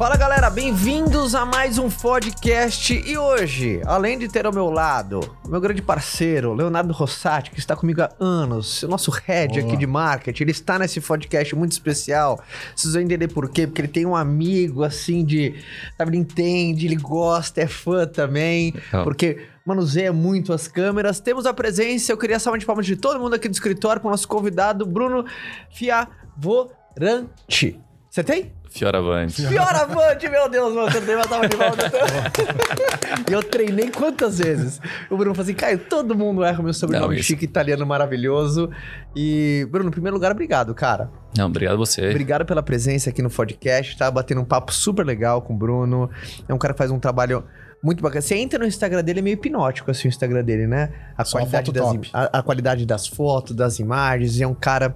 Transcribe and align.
Fala 0.00 0.16
galera, 0.16 0.48
bem-vindos 0.48 1.34
a 1.34 1.44
mais 1.44 1.76
um 1.76 1.90
podcast. 1.90 2.94
E 3.06 3.18
hoje, 3.18 3.82
além 3.84 4.18
de 4.18 4.28
ter 4.28 4.46
ao 4.46 4.52
meu 4.52 4.70
lado 4.70 5.20
meu 5.46 5.60
grande 5.60 5.82
parceiro, 5.82 6.54
Leonardo 6.54 6.90
Rossati, 6.90 7.50
que 7.50 7.58
está 7.58 7.76
comigo 7.76 8.00
há 8.00 8.08
anos, 8.18 8.82
o 8.82 8.88
nosso 8.88 9.10
head 9.10 9.60
Boa. 9.60 9.66
aqui 9.66 9.76
de 9.76 9.86
marketing, 9.86 10.44
ele 10.44 10.52
está 10.52 10.78
nesse 10.78 11.02
podcast 11.02 11.54
muito 11.54 11.72
especial. 11.72 12.42
Vocês 12.74 12.94
vão 12.94 13.02
entender 13.02 13.28
por 13.28 13.50
quê, 13.50 13.66
porque 13.66 13.82
ele 13.82 13.88
tem 13.88 14.06
um 14.06 14.16
amigo 14.16 14.82
assim 14.82 15.22
de. 15.22 15.54
Sabe, 15.98 16.12
ele 16.12 16.16
entende, 16.16 16.86
ele 16.86 16.96
gosta, 16.96 17.60
é 17.60 17.66
fã 17.66 18.06
também. 18.06 18.72
Legal. 18.72 19.04
Porque 19.04 19.48
manuseia 19.66 20.14
muito 20.14 20.54
as 20.54 20.66
câmeras. 20.66 21.20
Temos 21.20 21.44
a 21.44 21.52
presença, 21.52 22.10
eu 22.10 22.16
queria 22.16 22.38
salvar 22.38 22.58
de 22.58 22.64
palmas 22.64 22.86
de 22.86 22.96
todo 22.96 23.20
mundo 23.20 23.34
aqui 23.34 23.50
do 23.50 23.52
escritório 23.52 24.00
com 24.00 24.08
o 24.08 24.10
nosso 24.10 24.26
convidado, 24.26 24.86
Bruno 24.86 25.26
Fiavorante. 25.70 27.78
Você 28.08 28.24
tem? 28.24 28.59
Fioravante. 28.70 29.46
Fioravante, 29.46 30.28
meu 30.28 30.48
Deus, 30.48 30.74
mano, 30.74 30.90
você 30.90 31.00
não 31.00 31.06
tem 31.06 31.16
uma 31.16 31.24
salva 31.24 31.48
de 31.48 31.56
palmas. 31.56 31.78
E 33.28 33.32
eu 33.32 33.42
treinei 33.42 33.90
quantas 33.90 34.38
vezes? 34.38 34.80
O 35.10 35.16
Bruno 35.16 35.34
falou 35.34 35.44
assim, 35.44 35.54
Caio, 35.54 35.78
todo 35.78 36.14
mundo 36.14 36.44
erra 36.44 36.60
o 36.60 36.62
meu 36.62 36.72
sobrenome 36.72 37.16
Não, 37.16 37.22
chique, 37.22 37.44
italiano, 37.44 37.84
maravilhoso. 37.84 38.70
E, 39.14 39.66
Bruno, 39.70 39.88
em 39.88 39.92
primeiro 39.92 40.16
lugar, 40.16 40.30
obrigado, 40.30 40.74
cara. 40.74 41.10
Não, 41.36 41.46
obrigado 41.46 41.74
a 41.74 41.78
você. 41.78 42.08
Obrigado 42.10 42.44
pela 42.44 42.62
presença 42.62 43.10
aqui 43.10 43.20
no 43.20 43.30
podcast, 43.30 43.96
tá? 43.98 44.10
Batendo 44.10 44.40
um 44.40 44.44
papo 44.44 44.72
super 44.72 45.04
legal 45.04 45.42
com 45.42 45.54
o 45.54 45.56
Bruno. 45.56 46.08
É 46.48 46.54
um 46.54 46.58
cara 46.58 46.72
que 46.72 46.78
faz 46.78 46.90
um 46.90 46.98
trabalho 46.98 47.44
muito 47.82 48.02
bacana. 48.02 48.20
Você 48.20 48.36
entra 48.36 48.58
no 48.58 48.66
Instagram 48.66 49.02
dele, 49.02 49.20
é 49.20 49.22
meio 49.22 49.34
hipnótico, 49.34 49.90
assim, 49.90 50.08
o 50.08 50.10
Instagram 50.10 50.44
dele, 50.44 50.66
né? 50.66 50.90
A, 51.16 51.24
Só 51.24 51.38
qualidade 51.38 51.72
das, 51.72 51.96
a, 52.12 52.38
a 52.38 52.42
qualidade 52.42 52.86
das 52.86 53.06
fotos, 53.06 53.56
das 53.56 53.78
imagens. 53.78 54.38
E 54.38 54.42
é 54.42 54.46
um 54.46 54.54
cara, 54.54 54.94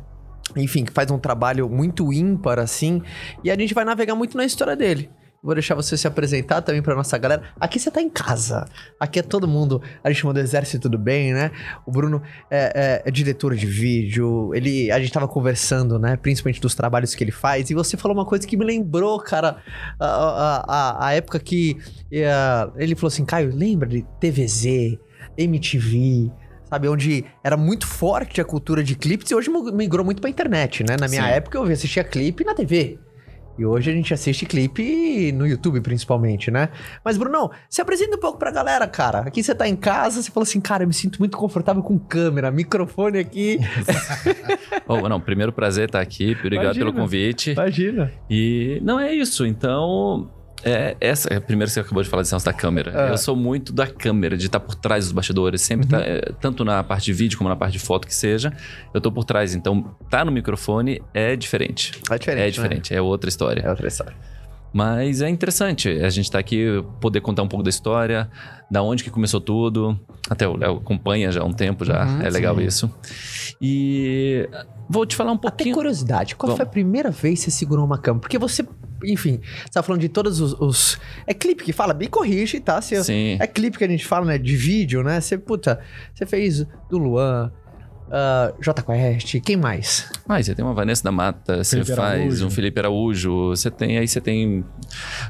enfim, 0.57 0.85
que 0.85 0.93
faz 0.93 1.11
um 1.11 1.19
trabalho 1.19 1.69
muito 1.69 2.13
ímpar, 2.13 2.59
assim. 2.59 3.03
E 3.43 3.51
a 3.51 3.57
gente 3.59 3.75
vai 3.75 3.85
navegar 3.85 4.15
muito 4.15 4.37
na 4.37 4.45
história 4.45 4.77
dele. 4.77 5.11
Vou 5.43 5.53
deixar 5.55 5.75
você 5.75 5.95
se 5.95 6.07
apresentar 6.09 6.63
também 6.63 6.81
pra 6.81 6.95
nossa 6.95 7.19
galera. 7.19 7.43
Aqui 7.61 7.79
você 7.79 7.91
tá 7.91 8.01
em 8.01 8.09
casa. 8.09 8.65
Aqui 8.99 9.19
é 9.19 9.23
todo 9.23 9.47
mundo. 9.47 9.83
A 10.03 10.11
gente 10.11 10.25
mandou 10.25 10.43
exército 10.43 10.85
tudo 10.89 10.97
bem, 10.97 11.35
né? 11.35 11.51
O 11.85 11.91
Bruno 11.91 12.23
é, 12.51 13.03
é- 13.05 13.09
é 13.09 13.11
diretor 13.11 13.55
de 13.55 13.67
vídeo. 13.67 14.55
Ele, 14.55 14.91
a 14.91 14.99
gente 14.99 15.13
tava 15.13 15.29
conversando, 15.29 15.99
né? 15.99 16.17
Principalmente 16.17 16.63
dos 16.63 16.75
trabalhos 16.75 17.15
que 17.15 17.23
ele 17.23 17.31
faz. 17.31 17.69
E 17.69 17.75
você 17.75 17.95
falou 17.95 18.17
uma 18.17 18.25
coisa 18.25 18.47
que 18.47 18.57
me 18.57 18.65
lembrou, 18.65 19.19
cara, 19.21 19.59
a, 20.01 20.07
a, 20.07 20.65
a- 20.67 21.07
a 21.09 21.13
época 21.13 21.39
que 21.39 21.77
eh, 22.11 22.69
ele 22.77 22.95
falou 22.95 23.09
assim: 23.09 23.27
Caio, 23.27 23.55
lembra 23.55 23.87
de 23.87 24.03
TVZ, 24.19 24.99
MTV. 25.37 26.31
Sabe, 26.75 26.89
onde 26.89 27.25
era 27.45 27.57
muito 27.57 27.87
forte 27.87 28.41
a 28.41 28.45
cultura 28.45 28.83
de 28.83 28.97
clipes 28.97 29.31
e 29.31 29.35
hoje 29.35 29.49
migrou 29.73 30.05
muito 30.05 30.21
pra 30.21 30.29
internet, 30.29 30.83
né? 30.83 30.97
Na 30.99 31.07
minha 31.07 31.23
Sim. 31.23 31.29
época 31.29 31.57
eu 31.57 31.63
assistia 31.63 32.03
clipe 32.03 32.43
na 32.43 32.53
TV. 32.53 32.99
E 33.57 33.65
hoje 33.65 33.93
a 33.93 33.95
gente 33.95 34.13
assiste 34.13 34.45
clipe 34.45 35.31
no 35.31 35.47
YouTube, 35.47 35.81
principalmente, 35.81 36.51
né? 36.51 36.71
Mas, 37.05 37.17
Brunão, 37.17 37.53
se 37.71 37.81
apresenta 37.81 38.17
um 38.17 38.19
pouco 38.19 38.37
pra 38.37 38.51
galera, 38.51 38.89
cara. 38.89 39.21
Aqui 39.21 39.41
você 39.41 39.55
tá 39.55 39.69
em 39.69 39.77
casa, 39.77 40.21
você 40.21 40.33
falou 40.33 40.43
assim, 40.43 40.61
cara, 40.61 40.83
eu 40.83 40.89
me 40.89 40.95
sinto 40.95 41.21
muito 41.21 41.37
confortável 41.37 41.81
com 41.81 41.97
câmera, 41.97 42.51
microfone 42.51 43.19
aqui. 43.19 43.61
Oh, 44.87 45.09
não, 45.09 45.19
primeiro 45.19 45.51
prazer 45.51 45.87
estar 45.87 46.01
aqui. 46.01 46.37
Obrigado 46.39 46.65
Imagina. 46.65 46.85
pelo 46.85 46.93
convite. 46.93 47.53
Imagina. 47.53 48.13
E 48.29 48.81
não 48.83 49.01
é 49.01 49.15
isso. 49.15 49.47
Então, 49.47 50.31
é, 50.65 50.97
essa 51.01 51.29
é 51.29 51.37
a 51.37 51.41
primeira 51.41 51.67
que 51.69 51.75
você 51.75 51.81
acabou 51.81 52.03
de 52.03 52.09
falar 52.09 52.23
de 52.23 52.29
senso 52.29 52.45
da 52.45 52.53
câmera. 52.53 52.93
Ah. 52.95 53.09
Eu 53.11 53.19
sou 53.19 53.37
muito 53.37 53.73
da 53.73 53.87
câmera, 53.87 54.37
de 54.37 54.47
estar 54.47 54.61
por 54.61 54.75
trás 54.75 55.05
dos 55.05 55.13
bastidores, 55.13 55.61
sempre 55.63 55.87
tá, 55.87 55.99
é, 56.01 56.21
tanto 56.41 56.65
na 56.65 56.83
parte 56.83 57.05
de 57.07 57.13
vídeo 57.13 57.37
como 57.39 57.49
na 57.49 57.57
parte 57.57 57.73
de 57.75 57.79
foto 57.79 58.07
que 58.07 58.15
seja, 58.15 58.53
eu 58.93 59.01
tô 59.01 59.13
por 59.13 59.25
trás. 59.25 59.55
Então, 59.55 59.97
tá 60.11 60.25
no 60.25 60.33
microfone 60.33 61.03
é 61.13 61.37
diferente. 61.37 61.93
É 62.11 62.19
diferente. 62.19 62.41
É 62.41 62.45
né? 62.45 62.51
diferente, 62.51 62.95
é 62.95 63.01
outra 63.01 63.29
história. 63.29 63.61
É 63.63 63.71
outra 63.71 63.87
história. 63.89 64.15
Mas 64.73 65.23
é 65.23 65.29
interessante 65.29 65.89
a 65.89 66.11
gente 66.11 66.25
estar 66.25 66.41
aqui, 66.41 66.85
poder 67.01 67.21
contar 67.21 67.45
um 67.45 67.49
pouco 67.49 67.63
da 67.63 67.71
história, 67.71 68.29
da 68.69 68.83
onde 68.83 69.05
que 69.05 69.11
começou 69.11 69.41
tudo. 69.41 69.97
Até 70.29 70.49
o 70.49 70.57
Léo 70.57 70.79
acompanha 70.79 71.31
já 71.31 71.43
há 71.43 71.45
um 71.45 71.53
tempo 71.53 71.85
já, 71.85 72.05
Uhum, 72.05 72.23
é 72.23 72.29
legal 72.29 72.57
sim. 72.57 72.65
isso. 72.65 72.91
E 73.61 74.49
vou 74.89 75.07
te 75.07 75.15
falar 75.15 75.31
um 75.31 75.37
Até 75.37 75.49
pouquinho. 75.49 75.75
curiosidade, 75.77 76.35
qual 76.35 76.51
Bom. 76.51 76.57
foi 76.57 76.65
a 76.65 76.69
primeira 76.69 77.11
vez 77.13 77.39
que 77.39 77.45
você 77.45 77.51
segurou 77.53 77.85
uma 77.85 77.99
câmera? 77.99 78.21
Porque 78.23 78.37
você, 78.37 78.67
enfim, 79.07 79.41
você 79.65 79.71
tá 79.73 79.83
falando 79.83 80.01
de 80.01 80.09
todos 80.09 80.41
os. 80.41 80.53
os- 80.61 80.99
É 81.27 81.35
clipe 81.35 81.65
que 81.65 81.73
fala, 81.73 81.95
me 81.95 82.07
corrige, 82.09 82.61
tá? 82.61 82.81
Se 82.81 83.03
Sim. 83.05 83.37
É 83.41 83.47
clipe 83.47 83.79
que 83.79 83.85
a 83.85 83.89
gente 83.89 84.07
fala, 84.07 84.27
né? 84.27 84.39
De 84.39 84.57
vídeo, 84.57 85.03
né? 85.03 85.21
Você, 85.21 85.37
puta, 85.39 85.81
você 86.15 86.27
fez 86.27 86.65
do 86.91 86.99
Luan, 86.99 87.51
ah, 88.11 88.53
J 88.61 88.83
Quest, 88.83 89.41
quem 89.41 89.57
mais? 89.57 90.11
Ah, 90.29 90.43
você 90.43 90.55
tem 90.55 90.65
uma 90.65 90.75
Vanessa 90.75 91.03
da 91.03 91.11
Mata, 91.13 91.63
você 91.65 91.77
Felipe 91.77 91.95
faz 91.97 92.21
Araújo. 92.21 92.47
um 92.47 92.51
Felipe 92.51 92.79
Araújo, 92.81 93.49
você 93.49 93.71
tem 93.71 93.99
aí 93.99 94.07
você 94.07 94.21
tem 94.21 94.65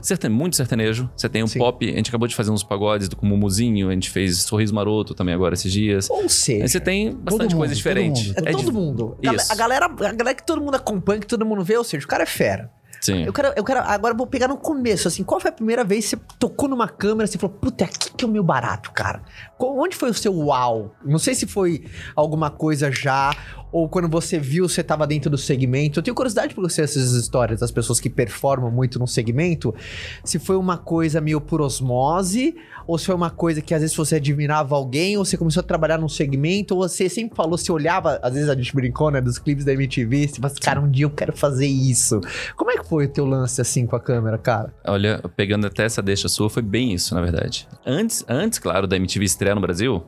sertane, 0.02 0.34
muito 0.34 0.56
sertanejo, 0.56 1.08
você 1.16 1.28
tem 1.28 1.42
um 1.42 1.46
Sim. 1.46 1.58
pop, 1.58 1.88
a 1.88 1.96
gente 1.96 2.08
acabou 2.10 2.26
de 2.28 2.34
fazer 2.34 2.50
uns 2.50 2.62
pagodes 2.62 3.08
com 3.08 3.24
o 3.24 3.28
Mumuzinho, 3.28 3.88
a 3.88 3.92
gente 3.92 4.10
fez 4.10 4.38
Sorriso 4.42 4.74
Maroto 4.74 5.14
também 5.14 5.34
agora 5.34 5.54
esses 5.54 5.72
dias. 5.72 6.10
Ou 6.10 6.28
seja, 6.28 6.64
Aí 6.64 6.68
você 6.68 6.80
tem 6.80 7.12
bastante 7.14 7.52
mundo, 7.54 7.58
coisa 7.58 7.72
todo 7.74 7.76
diferente. 7.78 8.28
mundo. 8.28 8.38
é 8.48 8.52
todo 8.52 8.64
de- 8.64 8.72
mundo. 8.72 9.16
Isso. 9.22 9.52
A 9.52 9.54
galera, 9.56 9.86
a 9.86 9.88
galera 10.12 10.34
que 10.34 10.44
todo 10.46 10.60
mundo 10.60 10.74
acompanha, 10.74 11.20
que 11.20 11.26
todo 11.26 11.44
mundo 11.46 11.62
vê, 11.64 11.76
ou 11.78 11.84
seja, 11.84 12.04
o 12.04 12.08
cara 12.08 12.24
é 12.24 12.26
fera. 12.26 12.70
Sim. 13.04 13.22
Eu 13.24 13.34
quero, 13.34 13.52
eu 13.54 13.62
quero, 13.62 13.80
agora 13.80 14.14
vou 14.14 14.26
pegar 14.26 14.48
no 14.48 14.56
começo, 14.56 15.06
assim, 15.08 15.22
qual 15.22 15.38
foi 15.38 15.50
a 15.50 15.52
primeira 15.52 15.84
vez 15.84 16.04
que 16.04 16.16
você 16.16 16.22
tocou 16.38 16.66
numa 16.66 16.88
câmera 16.88 17.28
e 17.30 17.38
falou, 17.38 17.54
puta, 17.54 17.84
aqui 17.84 18.10
que 18.16 18.24
é 18.24 18.26
o 18.26 18.30
meu 18.30 18.42
barato, 18.42 18.90
cara? 18.92 19.22
Onde 19.60 19.94
foi 19.94 20.08
o 20.08 20.14
seu 20.14 20.34
uau? 20.34 20.94
Não 21.04 21.18
sei 21.18 21.34
se 21.34 21.46
foi 21.46 21.84
alguma 22.16 22.50
coisa 22.50 22.90
já, 22.90 23.36
ou 23.74 23.88
quando 23.88 24.08
você 24.08 24.38
viu, 24.38 24.68
você 24.68 24.84
tava 24.84 25.04
dentro 25.04 25.28
do 25.28 25.36
segmento. 25.36 25.98
Eu 25.98 26.02
tenho 26.04 26.14
curiosidade 26.14 26.54
por 26.54 26.62
você 26.62 26.82
essas 26.82 27.10
histórias 27.10 27.58
das 27.58 27.72
pessoas 27.72 27.98
que 27.98 28.08
performam 28.08 28.70
muito 28.70 29.00
no 29.00 29.06
segmento, 29.08 29.74
se 30.22 30.38
foi 30.38 30.54
uma 30.54 30.78
coisa 30.78 31.20
meio 31.20 31.40
por 31.40 31.60
osmose, 31.60 32.54
ou 32.86 32.96
se 32.96 33.06
foi 33.06 33.16
uma 33.16 33.30
coisa 33.30 33.60
que 33.60 33.74
às 33.74 33.80
vezes 33.80 33.96
você 33.96 34.14
admirava 34.14 34.76
alguém, 34.76 35.16
ou 35.16 35.24
você 35.24 35.36
começou 35.36 35.60
a 35.60 35.64
trabalhar 35.64 35.98
num 35.98 36.08
segmento, 36.08 36.76
ou 36.76 36.88
você 36.88 37.08
sempre 37.08 37.34
falou, 37.34 37.58
você 37.58 37.72
olhava, 37.72 38.20
às 38.22 38.34
vezes 38.34 38.48
a 38.48 38.54
gente 38.54 38.72
brincou, 38.72 39.10
né, 39.10 39.20
dos 39.20 39.40
clipes 39.40 39.64
da 39.64 39.72
MTV, 39.72 40.28
você 40.28 40.40
assim, 40.40 40.60
cara, 40.60 40.80
um 40.80 40.88
dia 40.88 41.06
eu 41.06 41.10
quero 41.10 41.36
fazer 41.36 41.66
isso. 41.66 42.20
Como 42.54 42.70
é 42.70 42.76
que 42.76 42.86
foi 42.86 43.06
o 43.06 43.08
teu 43.08 43.24
lance 43.24 43.60
assim 43.60 43.86
com 43.86 43.96
a 43.96 44.00
câmera, 44.00 44.38
cara? 44.38 44.72
Olha, 44.86 45.20
pegando 45.34 45.66
até 45.66 45.82
essa 45.82 46.00
deixa 46.00 46.28
sua, 46.28 46.48
foi 46.48 46.62
bem 46.62 46.92
isso, 46.92 47.12
na 47.12 47.20
verdade. 47.20 47.66
Antes, 47.84 48.24
antes 48.28 48.60
claro, 48.60 48.86
da 48.86 48.94
MTV 48.94 49.24
estrear 49.24 49.56
no 49.56 49.60
Brasil, 49.60 50.04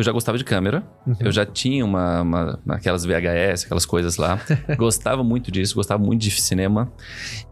eu 0.00 0.04
já 0.04 0.12
gostava 0.12 0.36
de 0.38 0.44
câmera. 0.44 0.82
Eu 1.18 1.30
já 1.30 1.44
tinha 1.46 1.84
uma, 1.84 2.22
uma- 2.22 2.60
aquelas 2.70 3.04
VHS, 3.04 3.64
aquelas 3.64 3.86
coisas 3.86 4.16
lá. 4.16 4.40
gostava 4.76 5.22
muito 5.22 5.50
disso, 5.50 5.74
gostava 5.74 6.02
muito 6.02 6.22
de 6.22 6.30
cinema. 6.30 6.92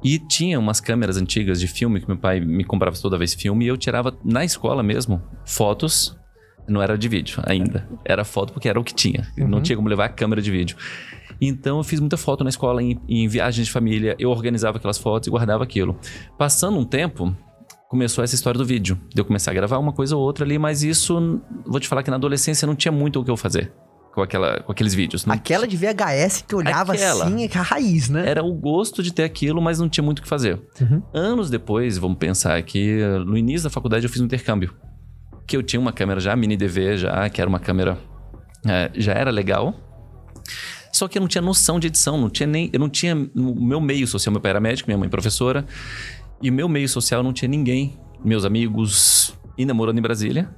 E 0.03 0.19
tinha 0.19 0.58
umas 0.58 0.81
câmeras 0.81 1.16
antigas 1.16 1.60
de 1.60 1.66
filme 1.66 2.00
que 2.00 2.08
meu 2.08 2.16
pai 2.19 2.41
me 2.41 2.64
comprava 2.64 2.97
toda 3.00 3.16
vez 3.19 3.34
filme 3.34 3.64
e 3.64 3.69
eu 3.69 3.76
tirava 3.76 4.16
na 4.25 4.44
escola 4.44 4.82
mesmo 4.82 5.22
fotos. 5.44 6.16
Não 6.69 6.82
era 6.82 6.98
de 6.98 7.08
vídeo 7.08 7.42
ainda. 7.47 7.88
Era 8.04 8.25
foto 8.25 8.53
porque 8.53 8.69
era 8.69 8.78
o 8.78 8.84
que 8.84 8.94
tinha. 8.94 9.26
Não 9.37 9.58
Uhum. 9.58 9.62
tinha 9.62 9.75
como 9.76 9.88
levar 9.88 10.04
a 10.04 10.08
câmera 10.10 10.42
de 10.42 10.50
vídeo. 10.50 10.76
Então 11.41 11.78
eu 11.78 11.84
fiz 11.84 11.98
muita 12.00 12.16
foto 12.16 12.42
na 12.44 12.50
escola, 12.50 12.82
em, 12.82 13.00
em 13.08 13.26
viagens 13.28 13.66
de 13.69 13.72
família. 13.72 14.14
Eu 14.19 14.28
organizava 14.31 14.76
aquelas 14.76 14.98
fotos 14.98 15.28
e 15.28 15.31
guardava 15.31 15.64
aquilo. 15.64 15.98
Passando 16.37 16.76
um 16.78 16.84
tempo, 16.84 17.34
começou 17.88 18.22
essa 18.22 18.34
história 18.34 18.59
do 18.59 18.65
vídeo. 18.65 18.99
De 19.15 19.21
eu 19.21 19.25
começar 19.25 19.50
a 19.50 19.54
gravar 19.54 19.78
uma 19.78 19.93
coisa 19.93 20.16
ou 20.16 20.22
outra 20.22 20.44
ali, 20.44 20.59
mas 20.59 20.82
isso, 20.82 21.41
vou 21.66 21.81
te 21.81 21.88
falar 21.88 22.03
que 22.03 22.10
na 22.10 22.16
adolescência 22.16 22.66
não 22.66 22.76
tinha 22.76 22.93
muito 22.93 23.21
o 23.21 23.25
que 23.25 23.31
eu 23.31 23.37
fazer 23.37 23.72
com, 24.15 24.22
aquela, 24.22 24.60
com 24.60 24.72
aqueles 24.72 24.94
vídeos. 24.94 25.25
Não 25.25 25.34
Aquela 25.34 25.66
de 25.66 25.76
VHS 25.76 26.44
que 26.47 26.54
olhava 26.54 26.93
Aquela. 26.93 27.25
assim, 27.25 27.44
é 27.44 27.59
a 27.59 27.62
raiz, 27.62 28.09
né? 28.09 28.28
era 28.28 28.44
o 28.44 28.53
gosto 28.53 29.03
de 29.03 29.12
ter 29.12 29.25
aquilo, 29.25 29.60
mas 29.62 29.78
não 29.78 29.88
tinha 29.88 30.04
muito 30.04 30.19
o 30.19 30.22
que 30.22 30.28
fazer. 30.28 30.60
Uhum. 30.81 31.03
Anos 31.15 31.49
depois, 31.50 31.97
vamos 31.99 32.19
pensar 32.19 32.60
que 32.62 32.99
no 33.25 33.37
início 33.37 33.65
da 33.65 33.71
faculdade 33.71 34.05
eu 34.05 34.10
fiz 34.10 34.20
um 34.20 34.25
intercâmbio. 34.25 34.75
Que 35.47 35.56
eu 35.56 35.62
tinha 35.62 35.81
uma 35.81 35.93
câmera 35.93 36.20
já, 36.20 36.37
mini 36.37 36.56
DV 36.56 36.99
já, 36.99 37.28
que 37.31 37.41
era 37.41 37.49
uma 37.49 37.59
câmera. 37.60 37.97
eh, 38.67 38.91
já 38.94 39.12
era 39.12 39.31
legal. 39.31 39.75
Só 40.93 41.06
que 41.06 41.17
eu 41.17 41.20
não 41.20 41.29
tinha 41.29 41.41
noção 41.41 41.79
de 41.79 41.87
edição, 41.87 42.19
não 42.19 42.29
tinha 42.29 42.46
nem. 42.46 42.70
Eu 42.73 42.81
não 42.81 42.88
tinha. 42.88 43.14
O 43.14 43.64
meu 43.64 43.81
meio 43.81 44.06
social, 44.06 44.32
meu 44.32 44.41
pai 44.41 44.50
era 44.50 44.61
médico, 44.61 44.88
minha 44.91 44.99
mãe 44.99 45.08
professora. 45.08 45.64
E 46.43 46.50
o 46.50 46.52
meu 46.52 46.69
meio 46.69 46.88
social 46.88 47.23
não 47.23 47.32
tinha 47.32 47.49
ninguém. 47.49 47.96
Meus 48.25 48.44
amigos. 48.44 49.35
E 49.56 49.64
namorando 49.64 49.99
em 49.99 50.02
Brasília. 50.02 50.49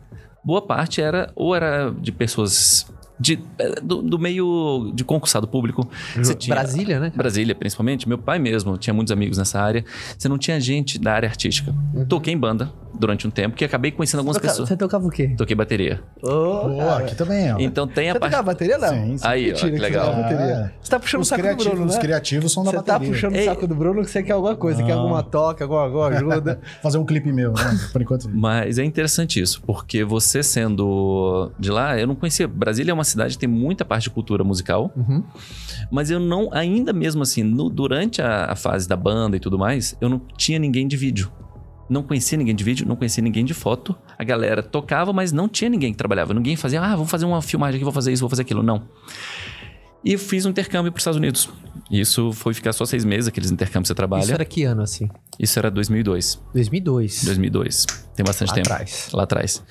Boa 0.44 0.62
parte 0.62 1.00
era. 1.00 1.30
Ou 1.34 1.54
era 1.54 1.90
de 1.90 2.12
pessoas. 2.12 2.90
De, 3.18 3.38
eh, 3.58 3.80
do, 3.82 4.00
do 4.00 4.18
meio 4.18 4.92
de 4.94 5.04
concursado 5.04 5.46
público. 5.46 5.86
Você 6.16 6.34
tinha- 6.34 6.54
Brasília, 6.56 6.98
né? 6.98 7.12
Brasília, 7.14 7.54
principalmente. 7.54 8.08
Meu 8.08 8.16
pai 8.16 8.38
mesmo 8.38 8.78
tinha 8.78 8.94
muitos 8.94 9.12
amigos 9.12 9.36
nessa 9.36 9.60
área. 9.60 9.84
Você 10.16 10.26
não 10.28 10.38
tinha 10.38 10.58
gente 10.58 10.98
da 10.98 11.12
área 11.12 11.28
artística. 11.28 11.74
Uhum. 11.94 12.06
Toquei 12.06 12.32
em 12.32 12.38
banda. 12.38 12.72
Durante 12.94 13.26
um 13.26 13.30
tempo, 13.30 13.56
que 13.56 13.64
acabei 13.64 13.90
conhecendo 13.90 14.20
algumas 14.20 14.38
pessoas. 14.38 14.68
Você 14.68 14.76
tocava 14.76 15.06
o 15.06 15.10
quê? 15.10 15.34
Toquei 15.36 15.54
bateria. 15.56 16.00
Ô, 16.22 16.28
Boa, 16.68 16.98
aqui 16.98 17.14
também, 17.14 17.52
ó. 17.52 17.56
Então 17.58 17.86
tem 17.86 18.10
a 18.10 18.12
Você 18.14 18.18
parte. 18.20 18.30
tocava 18.32 18.46
bateria, 18.52 18.78
não? 18.78 18.88
Sim, 18.88 19.16
sim. 19.18 19.26
Aí, 19.26 19.50
ó, 19.50 19.54
que 19.54 19.60
você 19.60 19.70
legal. 19.70 20.14
bateria. 20.14 20.44
É. 20.44 20.72
Você 20.82 20.90
tá 20.90 21.00
puxando 21.00 21.20
o 21.20 21.22
Os, 21.22 21.28
saco 21.28 21.42
do 21.42 21.56
Bruno, 21.64 21.86
os 21.86 21.94
né? 21.94 22.00
criativos 22.00 22.52
são 22.52 22.64
da 22.64 22.70
Você 22.70 22.76
tá 22.78 22.92
bateria. 22.94 23.12
puxando 23.12 23.34
Ei. 23.36 23.42
o 23.42 23.44
saco 23.44 23.66
do 23.66 23.74
Bruno 23.74 24.02
que 24.02 24.10
você 24.10 24.22
quer 24.22 24.32
alguma 24.32 24.56
coisa, 24.56 24.82
quer 24.82 24.94
Não. 24.94 25.00
alguma 25.02 25.22
toca, 25.22 25.64
alguma, 25.64 25.82
alguma 25.84 26.06
ajuda. 26.16 26.60
Fazer 26.82 26.98
um 26.98 27.04
clipe 27.04 27.32
meu, 27.32 27.52
né? 27.52 27.78
Por 27.92 28.02
enquanto. 28.02 28.28
Mas 28.32 28.78
é 28.78 28.84
interessante 28.84 29.40
isso, 29.40 29.62
porque 29.62 30.04
você 30.04 30.42
sendo 30.42 31.50
de 31.58 31.70
lá, 31.70 31.98
eu 31.98 32.06
não 32.06 32.14
conhecia. 32.14 32.46
Brasília 32.48 32.90
é 32.92 32.94
uma 32.94 33.04
cidade 33.04 33.34
que 33.34 33.38
tem 33.38 33.48
muita 33.48 33.84
parte 33.84 34.04
de 34.04 34.10
cultura 34.10 34.42
musical, 34.44 34.90
Uhum. 34.96 35.22
mas 35.90 36.10
eu 36.10 36.18
não, 36.20 36.48
ainda 36.52 36.92
mesmo 36.92 37.22
assim, 37.22 37.42
no- 37.42 37.70
durante 37.70 38.20
a, 38.22 38.46
a 38.46 38.56
fase 38.56 38.88
da 38.88 38.96
banda 38.96 39.36
e 39.36 39.40
tudo 39.40 39.58
mais, 39.58 39.96
eu 40.00 40.08
não 40.08 40.20
tinha 40.36 40.58
ninguém 40.58 40.86
de 40.88 40.96
vídeo. 40.96 41.30
Não 41.90 42.02
conhecia 42.04 42.38
ninguém 42.38 42.54
de 42.54 42.62
vídeo, 42.62 42.86
não 42.86 42.94
conhecia 42.94 43.22
ninguém 43.22 43.44
de 43.44 43.52
foto. 43.52 43.96
A 44.16 44.22
galera 44.22 44.62
tocava, 44.62 45.12
mas 45.12 45.32
não 45.32 45.48
tinha 45.48 45.68
ninguém 45.68 45.90
que 45.92 45.98
trabalhava. 45.98 46.32
Ninguém 46.32 46.54
fazia, 46.54 46.80
ah, 46.80 46.94
vamos 46.94 47.10
fazer 47.10 47.24
uma 47.26 47.42
filmagem 47.42 47.76
aqui, 47.76 47.84
vou 47.84 47.92
fazer 47.92 48.12
isso, 48.12 48.20
vou 48.20 48.30
fazer 48.30 48.42
aquilo. 48.42 48.62
Não. 48.62 48.88
E 50.04 50.16
fiz 50.16 50.46
um 50.46 50.50
intercâmbio 50.50 50.90
para 50.92 50.98
os 50.98 51.02
Estados 51.02 51.18
Unidos. 51.18 51.50
Isso 51.90 52.32
foi 52.32 52.54
ficar 52.54 52.72
só 52.72 52.86
seis 52.86 53.04
meses, 53.04 53.26
aqueles 53.26 53.50
intercâmbios 53.50 53.88
que 53.88 53.88
você 53.88 53.94
trabalha. 53.94 54.22
Isso 54.22 54.32
era 54.32 54.44
que 54.44 54.62
ano, 54.62 54.82
assim? 54.82 55.08
Isso 55.38 55.58
era 55.58 55.70
2002. 55.70 56.40
2002. 56.54 57.24
2002. 57.24 57.86
Tem 58.14 58.24
bastante 58.24 58.48
Lá 58.50 58.54
tempo. 58.54 58.68
atrás. 58.72 59.08
Lá 59.12 59.22
atrás. 59.24 59.62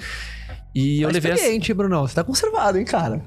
E 0.75 1.01
eu 1.01 1.07
Tá 1.07 1.13
levei 1.13 1.31
essa... 1.31 1.41
experiente, 1.41 1.73
Brunão. 1.73 2.05
Você 2.07 2.13
tá 2.15 2.23
conservado, 2.23 2.77
hein, 2.77 2.85
cara? 2.85 3.23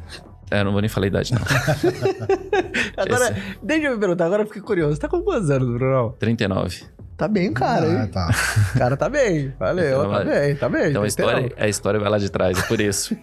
É, 0.52 0.62
não 0.64 0.72
vou 0.72 0.80
nem 0.80 0.88
falar 0.88 1.06
a 1.06 1.08
idade, 1.08 1.32
não. 1.32 1.40
Agora, 2.96 3.36
deixa 3.62 3.86
eu 3.86 3.92
me 3.94 3.98
perguntar, 3.98 4.26
agora 4.26 4.42
eu 4.42 4.46
fiquei 4.46 4.62
curioso. 4.62 4.94
Você 4.94 5.00
tá 5.00 5.08
com 5.08 5.22
quantos 5.22 5.50
anos, 5.50 5.68
Brunão? 5.68 6.14
39. 6.18 6.84
Tá 7.16 7.28
bem, 7.28 7.50
o 7.50 7.54
cara, 7.54 7.86
Ah, 7.86 8.02
hein? 8.02 8.08
tá. 8.08 8.30
O 8.74 8.78
cara 8.78 8.96
tá 8.96 9.08
bem. 9.08 9.52
Valeu, 9.58 10.08
tá 10.10 10.24
bem, 10.24 10.56
tá 10.56 10.68
bem. 10.68 10.90
Então 10.90 11.02
a 11.02 11.06
história, 11.06 11.40
inteirão. 11.40 11.64
a 11.64 11.68
história 11.68 12.00
vai 12.00 12.10
lá 12.10 12.18
de 12.18 12.30
trás, 12.30 12.58
é 12.58 12.62
por 12.62 12.80
isso. 12.80 13.16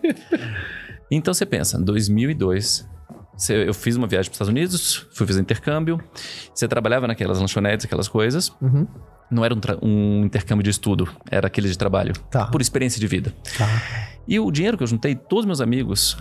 então 1.12 1.34
você 1.34 1.46
pensa, 1.46 1.78
em 1.78 1.84
2002, 1.84 2.88
você- 3.36 3.68
eu 3.68 3.74
fiz 3.74 3.96
uma 3.96 4.08
viagem 4.08 4.30
para 4.30 4.34
os 4.34 4.36
Estados 4.38 4.50
Unidos, 4.50 5.08
fui 5.14 5.28
fazer 5.28 5.42
intercâmbio. 5.42 6.00
Você 6.54 6.68
trabalhava 6.68 7.08
naquelas 7.08 7.40
lanchonetes, 7.40 7.86
aquelas 7.86 8.08
coisas. 8.08 8.52
Uhum. 8.62 8.88
Não 9.30 9.46
era 9.46 9.54
um, 9.54 9.60
um 9.84 10.26
intercâmbio 10.26 10.64
de 10.64 10.70
estudo, 10.72 11.08
era 11.30 11.48
aquele 11.48 11.68
de 11.70 11.78
trabalho. 11.78 12.14
Tá. 12.32 12.46
Por 12.48 12.62
experiência 12.62 13.00
de 13.00 13.06
vida. 13.08 13.34
Tá. 13.58 13.68
E 14.28 14.40
o 14.40 14.50
dinheiro 14.52 14.78
que 14.78 14.84
eu 14.84 14.88
juntei, 14.88 15.14
todos 15.16 15.46
meus 15.46 15.62
amigos, 15.62 16.18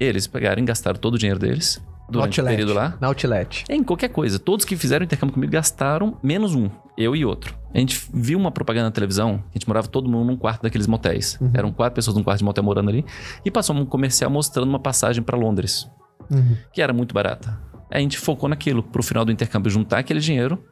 eles 0.00 0.26
pegaram 0.26 0.62
e 0.62 0.64
gastaram 0.64 0.98
todo 0.98 1.14
o 1.14 1.18
dinheiro 1.18 1.38
deles 1.38 1.80
durante 2.10 2.40
o 2.40 2.42
Outlet. 2.42 2.56
período 2.56 2.74
lá. 2.74 2.96
Na 3.00 3.06
Outlet. 3.08 3.64
Em 3.68 3.82
qualquer 3.84 4.08
coisa. 4.08 4.38
Todos 4.38 4.64
que 4.64 4.76
fizeram 4.76 5.04
intercâmbio 5.04 5.32
comigo 5.34 5.52
gastaram 5.52 6.16
menos 6.22 6.54
um, 6.54 6.68
eu 6.98 7.14
e 7.14 7.24
outro. 7.24 7.54
A 7.72 7.78
gente 7.78 8.02
viu 8.12 8.36
uma 8.38 8.50
propaganda 8.50 8.86
na 8.86 8.90
televisão, 8.90 9.44
a 9.50 9.52
gente 9.52 9.68
morava 9.68 9.86
todo 9.86 10.08
mundo 10.10 10.26
num 10.26 10.36
quarto 10.36 10.62
daqueles 10.62 10.86
motéis. 10.88 11.38
Eram 11.54 11.70
quatro 11.72 11.94
pessoas 11.94 12.16
num 12.16 12.22
quarto 12.24 12.38
de 12.38 12.44
motel 12.44 12.64
morando 12.64 12.88
ali. 12.90 13.04
E 13.44 13.50
passou 13.50 13.76
um 13.76 13.86
comercial 13.86 14.28
mostrando 14.30 14.68
uma 14.68 14.80
passagem 14.80 15.22
para 15.22 15.36
Londres, 15.36 15.88
Uhum. 16.30 16.56
que 16.72 16.80
era 16.82 16.92
muito 16.92 17.12
barata. 17.14 17.58
A 17.90 17.98
gente 17.98 18.18
focou 18.18 18.48
naquilo, 18.48 18.82
pro 18.82 19.02
final 19.02 19.24
do 19.24 19.32
intercâmbio 19.32 19.70
juntar 19.70 19.98
aquele 19.98 20.20
dinheiro 20.20 20.64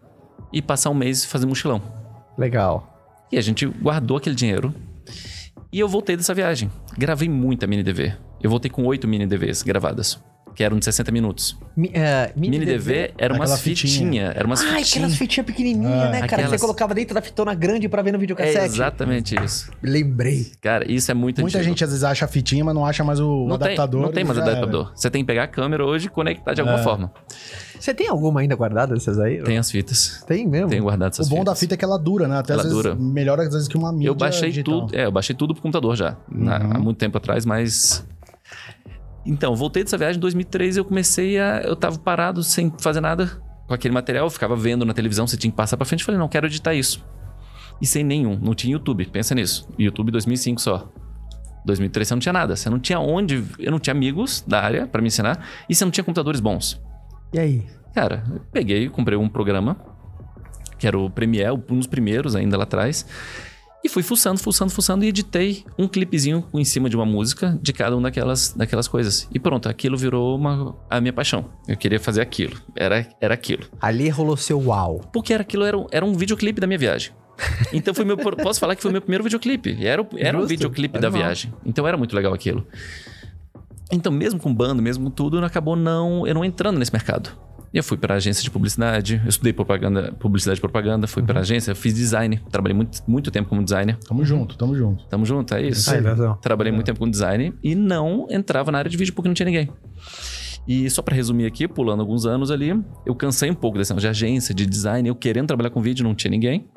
e 0.53 0.61
passar 0.63 0.91
um 0.91 0.95
mês 0.95 1.25
fazendo 1.25 1.49
mochilão. 1.49 1.83
Legal. 2.37 3.27
E 3.31 3.37
a 3.39 3.41
gente 3.41 3.67
guardou 3.67 4.17
aquele 4.17 4.35
dinheiro. 4.37 4.73
E 5.73 5.79
eu 5.81 5.89
voltei 5.89 6.17
dessa 6.17 6.33
viagem. 6.33 6.71
Gravei 6.97 7.29
muita 7.29 7.67
mini 7.67 7.83
DV. 7.83 8.15
Eu 8.43 8.51
voltei 8.51 8.71
com 8.71 8.85
oito 8.87 9.07
mini 9.09 9.27
DVs 9.27 9.63
gravadas, 9.63 10.19
que 10.55 10.63
eram 10.65 10.79
de 10.79 10.85
60 10.85 11.11
minutos. 11.13 11.57
Mi, 11.77 11.91
é, 11.95 12.33
Mini, 12.37 12.59
DV 12.65 13.13
era 13.17 13.33
umas 13.35 13.51
Aquela 13.53 13.63
fitinha. 13.63 13.93
fitinhas, 13.93 14.37
era 14.37 14.45
umas 14.47 14.61
Ai, 14.61 14.67
fitinhas. 14.67 14.93
aquelas 14.93 15.15
fitinhas 15.17 15.47
pequenininhas, 15.47 15.93
Ah, 15.93 16.05
né, 16.11 16.13
cara? 16.21 16.27
Que 16.29 16.35
aquelas- 16.35 16.51
você 16.51 16.59
colocava 16.59 16.95
dentro 16.95 17.15
da 17.15 17.23
fitona 17.23 17.55
grande 17.55 17.89
pra 17.89 18.03
ver 18.03 18.11
no 18.13 18.17
É 18.17 18.21
videocassete. 18.21 18.65
exatamente 18.65 19.35
isso. 19.45 19.71
Lembrei. 19.83 20.51
Cara, 20.61 20.91
isso 20.91 21.11
é 21.11 21.15
muito 21.15 21.41
Muita 21.41 21.59
antigo. 21.59 21.69
gente 21.71 21.85
às 21.85 21.91
vezes 21.91 22.03
acha 22.05 22.25
a 22.25 22.29
fitinha, 22.29 22.65
mas 22.65 22.75
não 22.75 22.85
acha 22.85 23.05
mais 23.05 23.21
o 23.21 23.47
não 23.47 23.55
adaptador. 23.55 24.01
Tem, 24.01 24.07
não 24.09 24.13
tem 24.13 24.25
mais 24.25 24.39
adaptador. 24.39 24.91
Você 24.95 25.09
tem 25.11 25.23
que 25.23 25.27
pegar 25.27 25.45
a 25.45 25.49
câmera 25.49 25.85
hoje 25.85 26.07
e 26.07 26.11
conectar 26.11 26.55
de 26.55 26.61
alguma 26.61 26.81
É. 26.81 26.83
forma. 26.83 27.13
Você 27.79 27.95
tem 27.95 28.09
alguma 28.09 28.41
ainda 28.41 28.57
guardada 28.57 28.95
dessas 28.95 29.21
aí? 29.21 29.41
Tem 29.45 29.57
as 29.59 29.71
fitas. 29.71 30.25
Tem 30.27 30.45
mesmo? 30.49 30.69
Tenho 30.71 30.83
guardado 30.83 31.13
essas 31.13 31.29
O 31.29 31.31
bom 31.31 31.45
da 31.45 31.53
fitas. 31.53 31.61
fita 31.61 31.75
é 31.75 31.77
que 31.77 31.85
ela 31.85 31.97
dura, 31.97 32.27
né? 32.27 32.39
Até 32.39 32.55
Ela 32.55 32.63
às 32.63 32.69
vezes 32.69 32.83
dura. 32.83 32.97
melhor 32.97 33.39
às 33.39 33.53
vezes 33.53 33.69
que 33.69 33.77
uma 33.77 33.93
mídia 33.93 34.09
Eu 34.09 34.15
baixei 34.17 34.49
digital. 34.49 34.87
tudo. 34.87 34.97
É, 34.97 35.05
eu 35.07 35.13
baixei 35.13 35.37
tudo 35.37 35.55
pro 35.55 35.63
computador 35.63 35.95
já. 35.95 36.17
Uhum. 36.33 36.49
há 36.51 36.79
muito 36.81 36.97
tempo 36.99 37.17
atrás, 37.17 37.47
mas. 37.47 38.05
Então, 39.29 39.55
voltei 39.55 39.85
dessa 39.85 39.99
viagem 39.99 40.17
em 40.17 40.21
2003 40.21 40.77
e 40.77 40.81
eu 40.81 40.85
comecei 40.85 41.39
a. 41.39 41.61
Eu 41.61 41.77
tava 41.77 41.99
parado 41.99 42.43
sem 42.43 42.73
fazer 42.79 43.01
nada 43.01 43.41
com 43.67 43.75
aquele 43.75 43.93
material, 43.93 44.25
eu 44.25 44.31
ficava 44.31 44.57
vendo 44.57 44.87
na 44.87 44.95
televisão, 44.95 45.27
você 45.27 45.37
tinha 45.37 45.51
que 45.51 45.57
passar 45.57 45.77
pra 45.77 45.85
frente. 45.85 46.01
Eu 46.01 46.07
falei, 46.07 46.19
não, 46.19 46.27
quero 46.27 46.47
editar 46.47 46.75
isso. 46.75 47.05
E 47.81 47.87
sem 47.87 48.03
nenhum, 48.03 48.39
não 48.41 48.55
tinha 48.55 48.73
YouTube, 48.73 49.05
pensa 49.07 49.35
nisso. 49.35 49.69
YouTube 49.79 50.11
2005 50.11 50.59
só. 50.61 50.91
2003 51.67 52.09
você 52.09 52.15
não 52.15 52.21
tinha 52.21 52.33
nada, 52.33 52.57
você 52.57 52.71
não 52.71 52.79
tinha 52.81 52.99
onde. 52.99 53.45
Eu 53.59 53.71
não 53.71 53.79
tinha 53.79 53.93
amigos 53.93 54.43
da 54.47 54.63
área 54.63 54.87
pra 54.87 55.03
me 55.03 55.09
ensinar 55.09 55.47
e 55.69 55.75
você 55.75 55.85
não 55.85 55.93
tinha 55.93 56.03
computadores 56.03 56.41
bons. 56.41 56.81
E 57.35 57.39
aí? 57.39 57.67
Cara, 57.95 58.25
eu 58.33 58.41
peguei, 58.51 58.89
comprei 58.89 59.19
um 59.19 59.29
programa, 59.29 59.77
que 60.79 60.87
era 60.87 60.99
o 60.99 61.11
Premiere, 61.11 61.53
um 61.53 61.77
dos 61.77 61.87
primeiros 61.87 62.35
ainda 62.35 62.57
lá 62.57 62.63
atrás, 62.63 63.05
e 63.85 63.89
fui 63.89 64.03
fuçando, 64.03 64.41
fuçando, 64.41 64.71
fuçando 64.73 65.05
e 65.05 65.09
editei 65.09 65.65
um 65.79 65.87
clipezinho 65.87 66.45
em 66.53 66.65
cima 66.65 66.91
de 66.91 66.97
uma 66.97 67.07
música 67.07 67.59
de 67.63 67.73
cada 67.73 67.95
uma 67.97 68.03
daquelas, 68.03 68.53
daquelas 68.53 68.89
coisas. 68.89 69.29
E 69.33 69.39
pronto, 69.39 69.69
aquilo 69.69 69.97
virou 69.97 70.37
uma, 70.37 70.77
a 70.91 71.01
minha 71.01 71.13
paixão. 71.13 71.47
Eu 71.67 71.77
queria 71.77 72.01
fazer 72.01 72.21
aquilo. 72.21 72.57
Era, 72.75 73.07
era 73.21 73.35
aquilo. 73.35 73.65
Ali 73.81 74.09
rolou 74.09 74.37
seu 74.37 74.59
uau. 74.61 75.01
Porque 75.13 75.33
era 75.33 75.43
aquilo 75.43 75.65
era, 75.65 75.79
um- 75.79 75.87
era 75.93 76.05
um 76.05 76.13
videoclipe 76.15 76.61
da 76.61 76.67
minha 76.67 76.79
viagem. 76.79 77.13
Então 77.73 77.95
foi 77.95 78.05
meu. 78.05 78.17
Posso 78.17 78.59
falar 78.59 78.75
que 78.75 78.83
foi 78.83 78.91
meu 78.91 79.01
primeiro 79.01 79.23
videoclipe. 79.23 79.79
Era, 79.87 80.05
era 80.17 80.37
um 80.37 80.41
Justo, 80.41 80.49
videoclipe 80.49 80.99
da 80.99 81.09
viagem. 81.09 81.55
Então 81.65 81.87
era 81.87 81.97
muito 81.97 82.15
legal 82.17 82.35
aquilo. 82.35 82.67
Então, 83.91 84.13
mesmo 84.13 84.39
com 84.39 84.53
banda, 84.53 84.83
mesmo 84.83 85.05
com 85.05 85.11
tudo, 85.11 85.43
acabou 85.45 85.75
não, 85.75 86.27
eu 86.27 86.35
não 86.35 86.45
entrando 86.45 86.79
nesse 86.79 86.93
mercado. 86.93 87.31
Eu 87.73 87.85
fui 87.85 87.99
para 87.99 88.15
agência 88.15 88.43
de 88.43 88.51
publicidade, 88.51 89.21
eu 89.23 89.29
estudei 89.29 89.53
propaganda, 89.53 90.13
publicidade 90.19 90.59
e 90.59 90.61
propaganda, 90.61 91.07
fui 91.07 91.23
para 91.23 91.41
agência, 91.41 91.71
eu 91.71 91.77
fiz 91.77 91.95
design, 91.95 92.41
trabalhei 92.51 92.75
muito, 92.75 93.03
muito 93.07 93.31
tempo 93.31 93.49
como 93.49 93.63
designer. 93.63 93.99
Tamo 94.07 94.25
junto, 94.25 94.57
tamo 94.57 94.75
junto. 94.75 95.07
Tamo 95.07 95.27
junto, 95.27 95.55
é 95.55 95.63
isso. 95.63 95.91
Trabalhei 96.41 96.73
muito 96.73 96.87
tempo 96.87 96.99
com 96.99 97.11
design 97.11 97.55
e 97.63 97.75
não 97.75 98.27
entrava 98.31 98.73
na 98.73 98.79
área 98.79 98.91
de 98.91 98.97
vídeo 98.97 99.13
porque 99.13 99.29
não 99.29 99.35
tinha 99.35 99.47
ninguém. 99.47 99.69
E 100.67 100.89
só 100.91 101.03
pra 101.03 101.15
resumir 101.15 101.47
aqui, 101.47 101.69
pulando 101.69 102.01
alguns 102.01 102.25
anos 102.27 102.51
ali, 102.51 102.79
eu 103.05 103.15
cansei 103.15 103.51
um 103.51 103.55
pouco 103.55 103.79
desse 103.79 103.91
negócio 103.91 104.07
de 104.07 104.11
agência, 104.11 104.55
de 104.55 104.65
design, 104.67 105.09
eu 105.09 105.15
querendo 105.15 105.47
trabalhar 105.47 105.71
com 105.71 105.81
vídeo, 105.81 106.05
não 106.05 106.15
tinha 106.15 106.31
ninguém. 106.31 106.69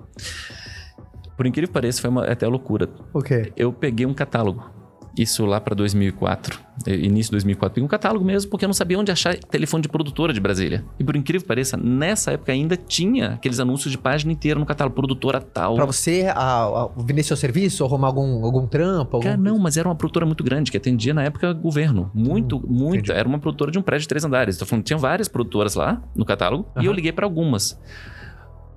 Por 1.37 1.45
incrível 1.45 1.69
que 1.69 1.73
pareça, 1.73 2.01
foi 2.01 2.09
uma, 2.09 2.25
até 2.25 2.47
loucura. 2.47 2.89
O 3.13 3.21
quê? 3.21 3.51
Eu 3.55 3.73
peguei 3.73 4.05
um 4.05 4.13
catálogo. 4.13 4.80
Isso 5.17 5.45
lá 5.45 5.59
pra 5.59 5.75
2004, 5.75 6.59
eh, 6.87 6.95
início 6.95 7.29
de 7.29 7.31
2004. 7.31 7.75
Peguei 7.75 7.85
um 7.85 7.89
catálogo 7.89 8.23
mesmo 8.23 8.49
porque 8.49 8.63
eu 8.65 8.67
não 8.67 8.73
sabia 8.73 8.97
onde 8.97 9.11
achar 9.11 9.35
telefone 9.35 9.81
de 9.81 9.89
produtora 9.89 10.33
de 10.33 10.39
Brasília. 10.39 10.85
E 10.97 11.03
por 11.03 11.15
incrível 11.15 11.41
que 11.41 11.47
pareça, 11.47 11.75
nessa 11.75 12.31
época 12.31 12.51
ainda 12.51 12.77
tinha 12.77 13.33
aqueles 13.33 13.59
anúncios 13.59 13.91
de 13.91 13.97
página 13.97 14.31
inteira 14.31 14.59
no 14.59 14.65
catálogo, 14.65 14.95
produtora 14.95 15.41
tal. 15.41 15.75
Pra 15.75 15.85
você 15.85 16.31
a, 16.33 16.63
a, 16.63 16.89
vender 16.97 17.23
seu 17.23 17.35
serviço, 17.35 17.83
arrumar 17.83 18.07
algum, 18.07 18.43
algum 18.45 18.65
trampo? 18.65 19.17
Algum... 19.17 19.27
Cara, 19.27 19.37
não, 19.37 19.59
mas 19.59 19.77
era 19.77 19.87
uma 19.87 19.95
produtora 19.95 20.25
muito 20.25 20.43
grande, 20.43 20.71
que 20.71 20.77
atendia 20.77 21.13
na 21.13 21.23
época 21.23 21.51
governo. 21.53 22.09
Muito, 22.13 22.61
muito. 22.65 23.11
Era 23.11 23.27
uma 23.27 23.39
produtora 23.39 23.71
de 23.71 23.77
um 23.77 23.81
prédio 23.81 24.03
de 24.03 24.07
três 24.07 24.23
andares. 24.23 24.59
Falando, 24.61 24.85
tinha 24.85 24.97
várias 24.97 25.27
produtoras 25.27 25.75
lá 25.75 26.01
no 26.15 26.25
catálogo 26.25 26.67
e 26.79 26.85
eu 26.85 26.93
liguei 26.93 27.11
pra 27.11 27.25
algumas. 27.25 27.77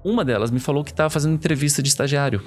Uma 0.05 0.25
delas 0.25 0.51
me 0.51 0.61
falou 0.61 0.85
que 0.85 0.93
tava 0.93 1.09
fazendo 1.09 1.35
entrevista 1.35 1.83
de 1.83 1.89
estagiário. 1.89 2.43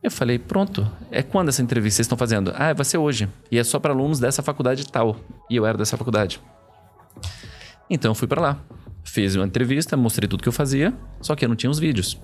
Eu 0.00 0.10
falei, 0.10 0.38
pronto, 0.38 0.88
é 1.10 1.22
quando 1.22 1.48
essa 1.48 1.60
entrevista 1.60 1.96
vocês 1.96 2.04
estão 2.04 2.16
fazendo? 2.16 2.52
Ah, 2.54 2.72
vai 2.72 2.84
ser 2.84 2.98
hoje. 2.98 3.28
E 3.50 3.58
é 3.58 3.64
só 3.64 3.80
pra 3.80 3.92
alunos 3.92 4.20
dessa 4.20 4.42
faculdade 4.42 4.86
tal. 4.86 5.16
E 5.50 5.56
eu 5.56 5.66
era 5.66 5.76
dessa 5.76 5.96
faculdade. 5.96 6.40
Então 7.90 8.12
eu 8.12 8.14
fui 8.14 8.28
pra 8.28 8.40
lá. 8.40 8.60
Fiz 9.02 9.34
uma 9.34 9.46
entrevista, 9.46 9.96
mostrei 9.96 10.28
tudo 10.28 10.42
que 10.42 10.48
eu 10.48 10.52
fazia, 10.52 10.94
só 11.20 11.34
que 11.34 11.44
eu 11.44 11.48
não 11.48 11.56
tinha 11.56 11.70
os 11.70 11.78
vídeos. 11.78 12.20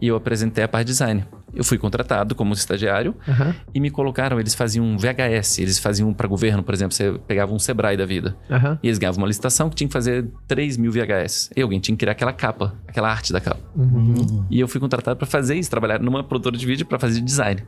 E 0.00 0.08
eu 0.08 0.16
apresentei 0.16 0.64
a 0.64 0.68
parte 0.68 0.86
de 0.86 0.92
design. 0.92 1.24
Eu 1.54 1.62
fui 1.62 1.76
contratado 1.76 2.34
como 2.34 2.54
estagiário 2.54 3.14
Aham, 3.28 3.54
e 3.74 3.78
me 3.78 3.90
colocaram, 3.90 4.40
eles 4.40 4.54
faziam 4.54 4.84
um 4.86 4.96
VHS, 4.96 5.58
eles 5.58 5.78
faziam 5.78 6.12
para 6.14 6.26
governo, 6.26 6.62
por 6.62 6.72
exemplo, 6.74 6.94
você 6.94 7.12
pegava 7.26 7.52
um 7.52 7.58
Sebrae 7.58 7.94
da 7.96 8.06
vida. 8.06 8.34
aham. 8.50 8.78
E 8.82 8.88
eles 8.88 8.98
ganhavam 8.98 9.18
uma 9.22 9.26
licitação 9.28 9.68
que 9.68 9.76
tinha 9.76 9.86
que 9.86 9.92
fazer 9.92 10.26
3 10.48 10.76
mil 10.78 10.90
VHS. 10.90 11.50
E 11.54 11.60
alguém 11.60 11.78
tinha 11.78 11.94
que 11.94 12.00
criar 12.00 12.12
aquela 12.12 12.32
capa, 12.32 12.74
aquela 12.88 13.10
arte 13.10 13.32
da 13.34 13.40
capa. 13.40 13.60
Uhum. 13.76 14.46
E 14.50 14.58
eu 14.58 14.66
fui 14.66 14.80
contratado 14.80 15.16
para 15.18 15.26
fazer 15.26 15.54
isso, 15.56 15.68
trabalhar 15.70 16.00
numa 16.00 16.24
produtora 16.24 16.56
de 16.56 16.64
vídeo 16.66 16.86
para 16.86 16.98
fazer 16.98 17.20
design. 17.20 17.62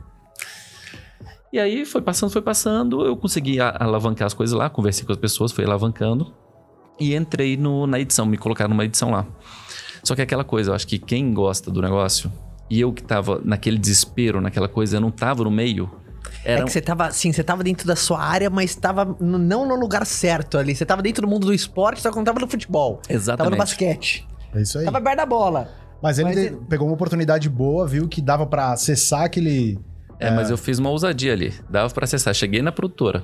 E 1.53 1.59
aí 1.59 1.85
foi 1.85 2.01
passando, 2.01 2.31
foi 2.31 2.41
passando, 2.41 3.05
eu 3.05 3.15
consegui 3.15 3.59
alavancar 3.61 4.25
as 4.25 4.33
coisas 4.33 4.57
lá, 4.57 4.69
conversei 4.69 5.05
com 5.05 5.11
as 5.13 5.17
pessoas, 5.17 5.51
fui 5.51 5.63
alavancando 5.63 6.33
e 6.99 7.15
entrei 7.15 7.55
no- 7.55 7.87
na 7.87 7.99
edição, 7.99 8.25
me 8.25 8.37
colocaram 8.37 8.71
numa 8.71 8.83
edição 8.83 9.11
lá. 9.11 9.25
Só 10.05 10.15
que 10.15 10.21
é 10.21 10.23
aquela 10.23 10.43
coisa, 10.43 10.71
eu 10.71 10.75
acho 10.75 10.87
que 10.87 10.97
quem 10.99 11.33
gosta 11.33 11.69
do 11.71 11.81
negócio, 11.81 12.31
e 12.69 12.79
eu 12.79 12.93
que 12.93 13.03
tava 13.03 13.41
naquele 13.43 13.77
desespero, 13.77 14.39
naquela 14.39 14.69
coisa, 14.69 14.97
eu 14.97 15.01
não 15.01 15.11
tava 15.11 15.43
no 15.43 15.51
meio. 15.51 15.89
Era 16.43 16.61
É 16.61 16.63
que 16.63 16.71
você 16.71 16.79
tava, 16.81 17.07
assim, 17.07 17.31
você 17.33 17.43
tava 17.43 17.63
dentro 17.63 17.87
da 17.87 17.95
sua 17.95 18.21
área, 18.21 18.49
mas 18.49 18.75
tava 18.75 19.03
n- 19.19 19.37
não 19.39 19.67
no 19.67 19.75
lugar 19.75 20.05
certo 20.05 20.57
ali. 20.59 20.75
Você 20.75 20.85
tava 20.85 21.01
dentro 21.01 21.25
do 21.25 21.27
mundo 21.29 21.47
do 21.47 21.53
esporte, 21.53 22.01
só 22.01 22.11
que 22.11 22.15
não 22.17 22.23
tava 22.23 22.39
no 22.39 22.47
futebol. 22.47 22.97
Tava 22.97 23.09
no 23.09 23.15
Exatamente. 23.15 23.57
basquete. 23.57 24.27
É 24.53 24.61
isso 24.61 24.77
aí. 24.77 24.85
Tava 24.85 25.01
perto 25.01 25.17
da 25.17 25.25
bola. 25.25 25.69
Mas 26.03 26.19
ele 26.19 26.27
Mas 26.29 26.37
ele- 26.37 26.57
pegou 26.69 26.87
uma 26.87 26.93
oportunidade 26.93 27.49
boa, 27.49 27.87
viu 27.87 28.07
que 28.07 28.21
dava 28.21 28.45
pra 28.45 28.73
acessar 28.73 29.23
aquele. 29.23 29.79
É, 30.19 30.29
mas 30.31 30.49
eu 30.51 30.57
fiz 30.57 30.77
uma 30.77 30.89
ousadia 30.91 31.33
ali. 31.33 31.51
Dava 31.69 31.91
pra 31.93 32.03
acessar. 32.05 32.33
Cheguei 32.33 32.61
na 32.61 32.71
produtora. 32.71 33.23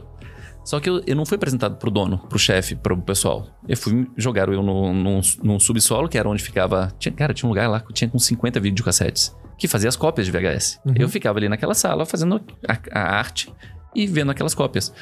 Só 0.63 0.79
que 0.79 0.89
eu, 0.89 1.01
eu 1.07 1.15
não 1.15 1.25
fui 1.25 1.35
apresentado 1.35 1.77
pro 1.77 1.89
dono, 1.89 2.17
pro 2.17 2.37
chefe, 2.37 2.75
pro 2.75 2.95
pessoal. 3.01 3.47
Eu 3.67 3.75
fui 3.75 4.07
jogar 4.15 4.47
eu 4.49 4.61
no, 4.61 4.93
num, 4.93 5.21
num 5.43 5.59
subsolo, 5.59 6.07
que 6.07 6.17
era 6.17 6.29
onde 6.29 6.43
ficava. 6.43 6.93
Tinha, 6.99 7.11
cara, 7.11 7.33
tinha 7.33 7.47
um 7.47 7.51
lugar 7.51 7.67
lá 7.69 7.79
que 7.79 7.93
tinha 7.93 8.09
com 8.09 8.19
50 8.19 8.59
videocassetes, 8.59 9.35
que 9.57 9.67
fazia 9.67 9.89
as 9.89 9.95
cópias 9.95 10.27
de 10.27 10.31
VHS. 10.31 10.79
Eu 10.95 11.09
ficava 11.09 11.39
ali 11.39 11.49
naquela 11.49 11.73
sala 11.73 12.05
fazendo 12.05 12.41
a, 12.67 12.99
a 12.99 13.17
arte 13.17 13.51
e 13.95 14.05
vendo 14.05 14.31
aquelas 14.31 14.53
cópias. 14.53 14.93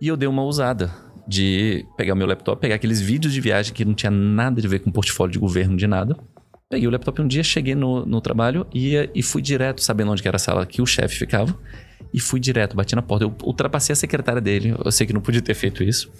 E 0.00 0.08
eu 0.08 0.16
dei 0.16 0.28
uma 0.28 0.42
ousada 0.42 0.90
de 1.26 1.84
pegar 1.96 2.14
o 2.14 2.16
meu 2.16 2.26
laptop, 2.26 2.60
pegar 2.60 2.76
aqueles 2.76 3.00
vídeos 3.00 3.32
de 3.32 3.40
viagem 3.40 3.72
que 3.72 3.84
não 3.84 3.94
tinha 3.94 4.10
nada 4.10 4.64
a 4.64 4.68
ver 4.68 4.80
com 4.80 4.90
portfólio 4.92 5.32
de 5.32 5.38
governo, 5.38 5.76
de 5.76 5.86
nada. 5.86 6.16
Peguei 6.68 6.86
o 6.86 6.90
laptop 6.90 7.22
um 7.22 7.26
dia, 7.26 7.42
cheguei 7.42 7.74
no, 7.74 8.04
no 8.04 8.20
trabalho 8.20 8.66
e, 8.74 9.08
e 9.14 9.22
fui 9.22 9.40
direto, 9.40 9.82
sabendo 9.82 10.12
onde 10.12 10.26
era 10.26 10.36
a 10.36 10.38
sala 10.38 10.66
que 10.66 10.82
o 10.82 10.86
chefe 10.86 11.16
ficava. 11.16 11.56
E 12.16 12.20
fui 12.20 12.40
direto, 12.40 12.74
bati 12.74 12.96
na 12.96 13.02
porta. 13.02 13.26
Eu 13.26 13.36
ultrapassei 13.44 13.92
a 13.92 13.96
secretária 13.96 14.40
dele. 14.40 14.74
Eu 14.82 14.90
sei 14.90 15.06
que 15.06 15.12
não 15.12 15.20
podia 15.20 15.42
ter 15.42 15.52
feito 15.52 15.84
isso. 15.84 16.10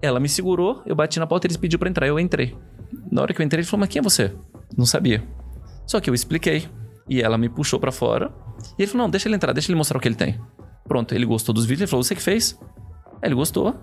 Ela 0.00 0.18
me 0.18 0.30
segurou, 0.30 0.82
eu 0.86 0.96
bati 0.96 1.18
na 1.18 1.26
porta, 1.26 1.46
ele 1.46 1.58
pediu 1.58 1.78
pra 1.78 1.90
entrar, 1.90 2.06
eu 2.06 2.18
entrei. 2.18 2.56
Na 3.12 3.20
hora 3.20 3.34
que 3.34 3.42
eu 3.42 3.44
entrei, 3.44 3.60
ele 3.60 3.66
falou: 3.68 3.80
Mas 3.80 3.90
quem 3.90 4.00
é 4.00 4.02
você? 4.02 4.32
Não 4.74 4.86
sabia. 4.86 5.22
Só 5.86 6.00
que 6.00 6.08
eu 6.08 6.14
expliquei. 6.14 6.66
E 7.06 7.20
ela 7.20 7.36
me 7.36 7.50
puxou 7.50 7.78
pra 7.78 7.92
fora. 7.92 8.32
E 8.78 8.82
ele 8.82 8.90
falou: 8.90 9.04
Não, 9.04 9.10
deixa 9.10 9.28
ele 9.28 9.36
entrar, 9.36 9.52
deixa 9.52 9.70
ele 9.70 9.76
mostrar 9.76 9.98
o 9.98 10.00
que 10.00 10.08
ele 10.08 10.14
tem. 10.14 10.40
Pronto, 10.86 11.14
ele 11.14 11.26
gostou 11.26 11.54
dos 11.54 11.66
vídeos, 11.66 11.82
ele 11.82 11.90
falou: 11.90 12.02
Você 12.02 12.14
que 12.14 12.22
fez? 12.22 12.58
Aí 13.20 13.28
ele 13.28 13.34
gostou. 13.34 13.78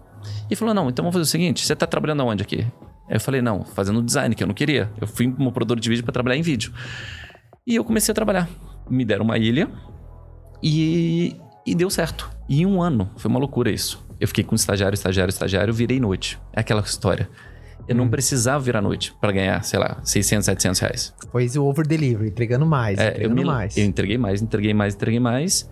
E 0.50 0.56
falou: 0.56 0.74
Não, 0.74 0.90
então 0.90 1.04
vamos 1.04 1.14
fazer 1.14 1.24
o 1.24 1.32
seguinte: 1.32 1.64
você 1.64 1.76
tá 1.76 1.86
trabalhando 1.86 2.24
aonde 2.24 2.42
aqui? 2.42 2.62
Aí 3.08 3.18
eu 3.18 3.20
falei: 3.20 3.44
Não, 3.44 3.64
fazendo 3.64 4.02
design, 4.02 4.34
que 4.34 4.42
eu 4.42 4.48
não 4.48 4.56
queria. 4.56 4.92
Eu 5.00 5.06
fui 5.06 5.32
como 5.32 5.52
produtor 5.52 5.80
de 5.80 5.88
vídeo 5.88 6.04
pra 6.04 6.12
trabalhar 6.12 6.38
em 6.38 6.42
vídeo. 6.42 6.74
E 7.68 7.76
eu 7.76 7.84
comecei 7.84 8.12
a 8.12 8.16
trabalhar. 8.16 8.50
Me 8.90 9.06
deram 9.06 9.24
uma 9.24 9.38
ilha 9.38 9.70
e, 10.68 11.36
e 11.66 11.76
deu 11.76 11.90
certo. 11.92 12.28
E 12.50 12.62
em 12.62 12.66
um 12.66 12.82
ano, 12.82 13.10
foi 13.18 13.30
uma 13.30 13.40
loucura 13.40 13.70
isso. 13.70 14.04
Eu 14.20 14.28
fiquei 14.28 14.44
com 14.44 14.56
estagiário, 14.56 14.96
estagiário, 14.96 15.30
estagiário, 15.30 15.72
virei 15.74 16.00
noite. 16.00 16.40
É 16.52 16.62
aquela 16.62 16.82
história. 16.82 17.30
Eu 17.88 17.96
não 17.96 18.10
precisava 18.10 18.64
virar 18.64 18.82
noite 18.82 19.14
pra 19.22 19.32
ganhar, 19.32 19.64
sei 19.64 19.78
lá, 19.78 20.00
600, 20.04 20.46
700 20.46 20.80
reais. 20.80 21.14
Foi 21.32 21.48
o 21.56 21.66
over 21.66 21.86
delivery, 21.88 22.30
entregando 22.30 22.66
mais, 22.66 22.98
É, 22.98 23.10
eu, 23.10 23.12
entregando 23.12 23.36
me, 23.36 23.46
mais. 23.46 23.78
eu 23.78 23.86
entreguei 23.86 24.18
mais, 24.18 24.42
entreguei 24.42 24.74
mais, 24.74 24.96
entreguei 24.96 25.20
mais. 25.20 25.70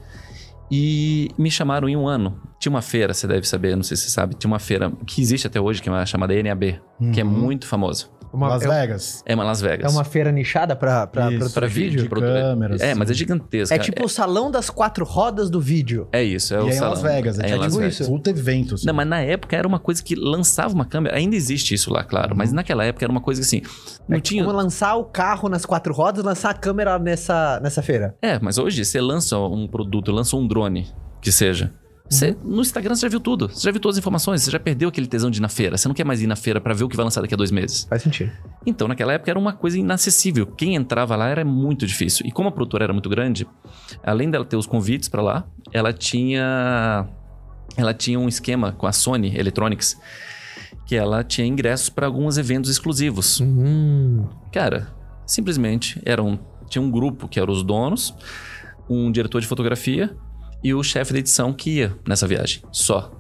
E 0.70 1.30
me 1.38 1.50
chamaram 1.50 1.90
em 1.90 1.98
um 1.98 2.08
ano. 2.08 2.40
Tinha 2.60 2.70
uma 2.72 2.82
feira, 2.82 3.14
você 3.14 3.26
deve 3.28 3.48
saber, 3.48 3.76
não 3.76 3.84
sei 3.84 3.98
se 3.98 4.04
você 4.04 4.10
sabe, 4.12 4.36
tinha 4.36 4.50
uma 4.50 4.60
feira 4.60 4.92
que 5.08 5.22
existe 5.22 5.48
até 5.48 5.60
hoje, 5.60 5.82
que 5.82 5.90
é 5.90 5.92
uma 5.92 6.06
chamada 6.06 6.34
NAB, 6.42 6.80
que 7.12 7.20
é 7.20 7.24
muito 7.24 7.66
famosa. 7.68 8.08
Uma- 8.34 8.48
Las 8.50 8.64
é, 8.64 8.68
Vegas. 8.68 9.24
É 9.26 9.36
uma 9.36 9.44
Las 9.44 9.62
é 9.64 9.68
Vegas. 9.70 9.94
uma 9.94 10.04
feira 10.04 10.32
nichada 10.32 10.76
pra, 10.76 11.06
pra, 11.06 11.32
Isso, 11.32 11.52
pra, 11.52 11.62
Pra 11.62 11.68
vídeo, 11.68 12.10
câmeras. 12.10 12.82
É, 12.82 12.96
mas 12.96 13.10
é 13.12 13.14
gigantesca. 13.14 13.76
É 13.76 13.78
tipo 13.78 14.04
o 14.06 14.10
salão 14.10 14.50
das 14.50 14.70
quatro 14.70 15.06
rodas 15.06 15.50
do 15.50 15.62
vídeo. 15.62 16.08
É 16.12 16.24
isso, 16.24 16.54
é 16.56 16.58
e 16.58 16.62
o 16.62 16.66
é 16.68 16.70
em 16.70 16.74
salão. 16.74 16.90
Las 16.94 17.02
Vegas. 17.04 17.40
É, 17.40 17.44
É 17.46 17.58
tipo 17.60 17.78
Vegas. 17.78 18.00
isso. 18.00 18.06
Puta 18.10 18.30
evento. 18.32 18.76
assim. 18.76 18.88
Não, 18.88 18.94
mas 18.94 19.08
na 19.08 19.20
época 19.22 19.56
era 19.56 19.68
uma 19.68 19.80
coisa 19.80 20.04
que 20.04 20.16
lançava 20.16 20.74
uma 20.74 20.86
câmera. 20.86 21.16
Ainda 21.16 21.36
existe 21.36 21.74
isso 21.76 21.94
lá, 21.94 22.04
claro. 22.04 22.36
Mas 22.36 22.52
naquela 22.52 22.84
época 22.84 23.06
era 23.06 23.12
uma 23.12 23.22
coisa 23.22 23.42
assim. 23.42 23.62
Não 24.08 24.18
é 24.18 24.20
tinha. 24.22 24.44
como 24.44 24.56
lançar 24.56 24.96
o 24.96 25.06
carro 25.06 25.48
nas 25.48 25.66
quatro 25.66 25.94
rodas, 25.94 26.24
lançar 26.24 26.50
a 26.50 26.54
câmera 26.56 26.98
nessa, 26.98 27.60
nessa 27.62 27.82
feira. 27.82 28.16
É, 28.22 28.40
mas 28.40 28.58
hoje 28.58 28.84
você 28.84 29.00
lança 29.00 29.38
um 29.38 29.68
produto, 29.68 30.12
lança 30.12 30.36
um 30.36 30.48
drone, 30.48 30.88
que 31.22 31.32
seja. 31.32 31.72
Você, 32.14 32.38
No 32.44 32.62
Instagram 32.62 32.96
você 32.96 33.02
já 33.02 33.10
viu 33.10 33.20
tudo. 33.20 33.50
Você 33.50 33.62
já 33.64 33.72
viu 33.72 33.80
todas 33.80 33.98
as 33.98 34.00
informações. 34.00 34.42
Você 34.42 34.52
já 34.52 34.60
perdeu 34.60 34.90
aquele 34.90 35.08
tesão 35.08 35.32
de 35.32 35.40
ir 35.40 35.42
na 35.42 35.50
feira. 35.50 35.78
Você 35.78 35.88
não 35.88 35.96
quer 35.96 36.06
mais 36.06 36.22
ir 36.22 36.28
na 36.28 36.36
feira 36.36 36.62
pra 36.62 36.74
ver 36.74 36.84
o 36.84 36.90
que 36.90 36.96
vai 36.96 37.04
lançar 37.04 37.22
daqui 37.22 37.34
a 37.34 37.38
dois 37.38 37.52
meses. 37.52 37.86
Faz 37.90 38.02
sentido. 38.02 38.32
Então, 38.66 38.88
naquela 38.88 39.14
época 39.14 39.32
era 39.32 39.40
uma 39.40 39.54
coisa 39.54 39.78
inacessível. 39.78 40.46
Quem 40.46 40.76
entrava 40.76 41.16
lá 41.16 41.28
era 41.28 41.44
muito 41.44 41.86
difícil. 41.86 42.26
E 42.26 42.32
como 42.32 42.50
a 42.50 42.52
produtora 42.52 42.86
era 42.86 42.94
muito 42.94 43.10
grande, 43.10 43.48
além 44.04 44.30
dela 44.30 44.46
ter 44.46 44.56
os 44.56 44.66
convites 44.66 45.10
pra 45.10 45.22
lá, 45.22 45.46
ela 45.72 45.92
tinha 45.92 47.08
ela 47.76 47.94
tinha 47.94 48.20
um 48.20 48.28
esquema 48.28 48.72
com 48.72 48.86
a 48.86 48.92
Sony 48.92 49.36
Electronics 49.36 49.98
que 50.86 50.96
ela 50.96 51.24
tinha 51.24 51.48
ingressos 51.48 51.90
para 51.90 52.06
alguns 52.06 52.38
eventos 52.38 52.70
exclusivos. 52.70 53.42
Hum. 53.42 54.26
Cara, 54.52 54.94
simplesmente 55.26 56.00
era 56.06 56.22
um, 56.22 56.38
tinha 56.70 56.82
um 56.82 56.92
grupo 56.92 57.28
que 57.28 57.40
eram 57.40 57.54
os 57.54 57.64
donos, 57.64 58.14
um 58.90 59.12
diretor 59.12 59.42
de 59.42 59.48
fotografia 59.48 60.16
e 60.64 60.74
o 60.74 60.82
chefe 60.82 61.14
da 61.14 61.20
edição 61.20 61.52
que 61.52 61.78
ia 61.78 61.96
nessa 62.08 62.28
viagem. 62.28 62.62
Só. 62.72 63.12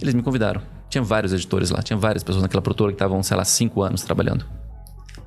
Eles 0.00 0.14
me 0.14 0.22
convidaram. 0.22 0.62
Tinha 0.88 1.02
vários 1.02 1.32
editores 1.32 1.70
lá, 1.70 1.82
tinha 1.82 1.96
várias 1.96 2.22
pessoas 2.22 2.42
naquela 2.42 2.62
produtora 2.62 2.92
que 2.92 2.96
estavam, 2.96 3.22
sei 3.22 3.36
lá, 3.36 3.44
cinco 3.44 3.82
anos 3.82 4.02
trabalhando. 4.02 4.46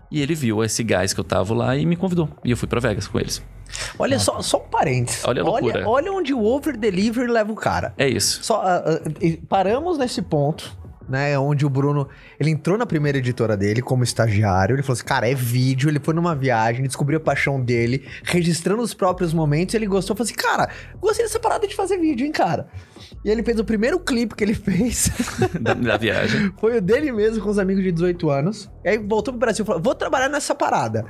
E 0.09 0.21
ele 0.21 0.33
viu 0.33 0.63
esse 0.63 0.83
gás 0.83 1.13
que 1.13 1.19
eu 1.19 1.23
tava 1.23 1.53
lá 1.53 1.75
e 1.75 1.85
me 1.85 1.95
convidou. 1.95 2.29
E 2.43 2.51
eu 2.51 2.57
fui 2.57 2.67
pra 2.67 2.79
Vegas 2.79 3.07
com 3.07 3.19
eles. 3.19 3.43
Olha 3.99 4.17
só, 4.17 4.41
só 4.41 4.57
um 4.57 4.69
parênteses. 4.69 5.25
Olha 5.25 5.43
olha, 5.43 5.87
olha 5.87 6.11
onde 6.13 6.33
o 6.33 6.41
over 6.43 6.77
delivery 6.77 7.29
leva 7.29 7.51
o 7.51 7.55
cara. 7.55 7.93
É 7.97 8.07
isso. 8.07 8.43
Só 8.43 8.61
ah, 8.61 8.83
ah, 8.85 9.01
e 9.21 9.35
paramos 9.35 9.97
nesse 9.97 10.21
ponto, 10.21 10.77
né? 11.07 11.37
Onde 11.37 11.65
o 11.65 11.69
Bruno 11.69 12.07
ele 12.39 12.49
entrou 12.49 12.77
na 12.77 12.85
primeira 12.85 13.17
editora 13.17 13.55
dele 13.55 13.81
como 13.81 14.03
estagiário. 14.03 14.75
Ele 14.75 14.83
falou 14.83 14.93
assim: 14.93 15.05
cara, 15.05 15.29
é 15.29 15.33
vídeo. 15.33 15.89
Ele 15.89 15.99
foi 15.99 16.13
numa 16.13 16.35
viagem, 16.35 16.85
descobriu 16.85 17.17
a 17.17 17.21
paixão 17.21 17.61
dele, 17.61 18.05
registrando 18.23 18.81
os 18.81 18.93
próprios 18.93 19.33
momentos. 19.33 19.75
Ele 19.75 19.85
gostou, 19.85 20.15
falou 20.15 20.25
assim: 20.25 20.35
cara, 20.35 20.69
gostei 20.99 21.25
dessa 21.25 21.39
parada 21.39 21.67
de 21.67 21.75
fazer 21.75 21.97
vídeo, 21.97 22.25
hein, 22.25 22.31
cara. 22.31 22.67
E 23.23 23.29
ele 23.29 23.43
fez 23.43 23.59
o 23.59 23.63
primeiro 23.63 23.99
clipe 23.99 24.35
que 24.35 24.43
ele 24.43 24.53
fez. 24.53 25.09
Da, 25.59 25.73
da 25.73 25.97
viagem. 25.97 26.51
Foi 26.59 26.77
o 26.77 26.81
dele 26.81 27.11
mesmo 27.11 27.41
com 27.43 27.49
os 27.49 27.57
amigos 27.57 27.83
de 27.83 27.91
18 27.91 28.29
anos. 28.29 28.69
E 28.83 28.89
aí 28.89 28.97
voltou 28.97 29.33
pro 29.33 29.39
Brasil 29.39 29.63
e 29.63 29.65
falou: 29.65 29.81
vou 29.81 29.95
trabalhar 29.95 30.29
nessa 30.29 30.53
parada. 30.53 31.05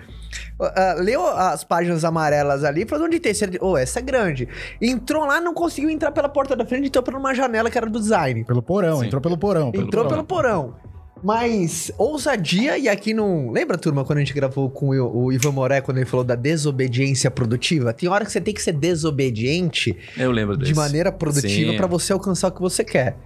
Ah, 0.60 0.96
leu 0.98 1.26
as 1.26 1.64
páginas 1.64 2.04
amarelas 2.04 2.64
ali 2.64 2.84
e 2.84 2.88
falou: 2.88 3.06
onde 3.06 3.20
tem? 3.20 3.34
Ô, 3.62 3.78
essa 3.78 4.00
é 4.00 4.02
grande. 4.02 4.48
Entrou 4.82 5.26
lá, 5.26 5.40
não 5.40 5.54
conseguiu 5.54 5.90
entrar 5.90 6.12
pela 6.12 6.30
porta 6.30 6.56
da 6.56 6.66
frente, 6.66 6.88
entrou 6.88 7.04
por 7.04 7.14
uma 7.14 7.34
janela 7.34 7.70
que 7.70 7.78
era 7.78 7.88
do 7.88 8.00
design. 8.00 8.44
Pelo 8.44 8.62
porão, 8.62 9.00
Sim. 9.00 9.08
entrou 9.08 9.22
pelo 9.22 9.38
porão. 9.38 9.72
Entrou 9.88 10.08
pelo 10.08 10.24
porão. 10.24 10.76
Mas 11.24 11.92
ousadia, 11.98 12.78
e 12.78 12.88
aqui 12.88 13.14
não. 13.14 13.50
Lembra, 13.50 13.78
turma, 13.78 14.06
quando 14.06 14.18
a 14.18 14.22
gente 14.22 14.34
gravou 14.34 14.70
com 14.70 14.90
o, 14.90 15.26
o 15.26 15.32
Ivan 15.34 15.52
Moré, 15.52 15.82
quando 15.82 15.98
ele 15.98 16.06
falou 16.06 16.24
da 16.24 16.36
desobediência 16.36 17.32
produtiva? 17.32 17.92
Tem 17.92 18.08
hora 18.08 18.24
que 18.24 18.32
você 18.32 18.40
tem 18.40 18.54
que 18.54 18.62
ser 18.62 18.74
desobediente 18.74 19.98
Eu 20.16 20.32
lembro 20.32 20.56
de 20.56 20.66
desse. 20.66 20.76
maneira 20.76 21.12
produtiva 21.12 21.74
pra 21.74 21.88
você 21.88 22.14
alcançar 22.14 22.50
o 22.50 22.52
que 22.52 22.62
você 22.62 22.84
quer. 22.84 23.18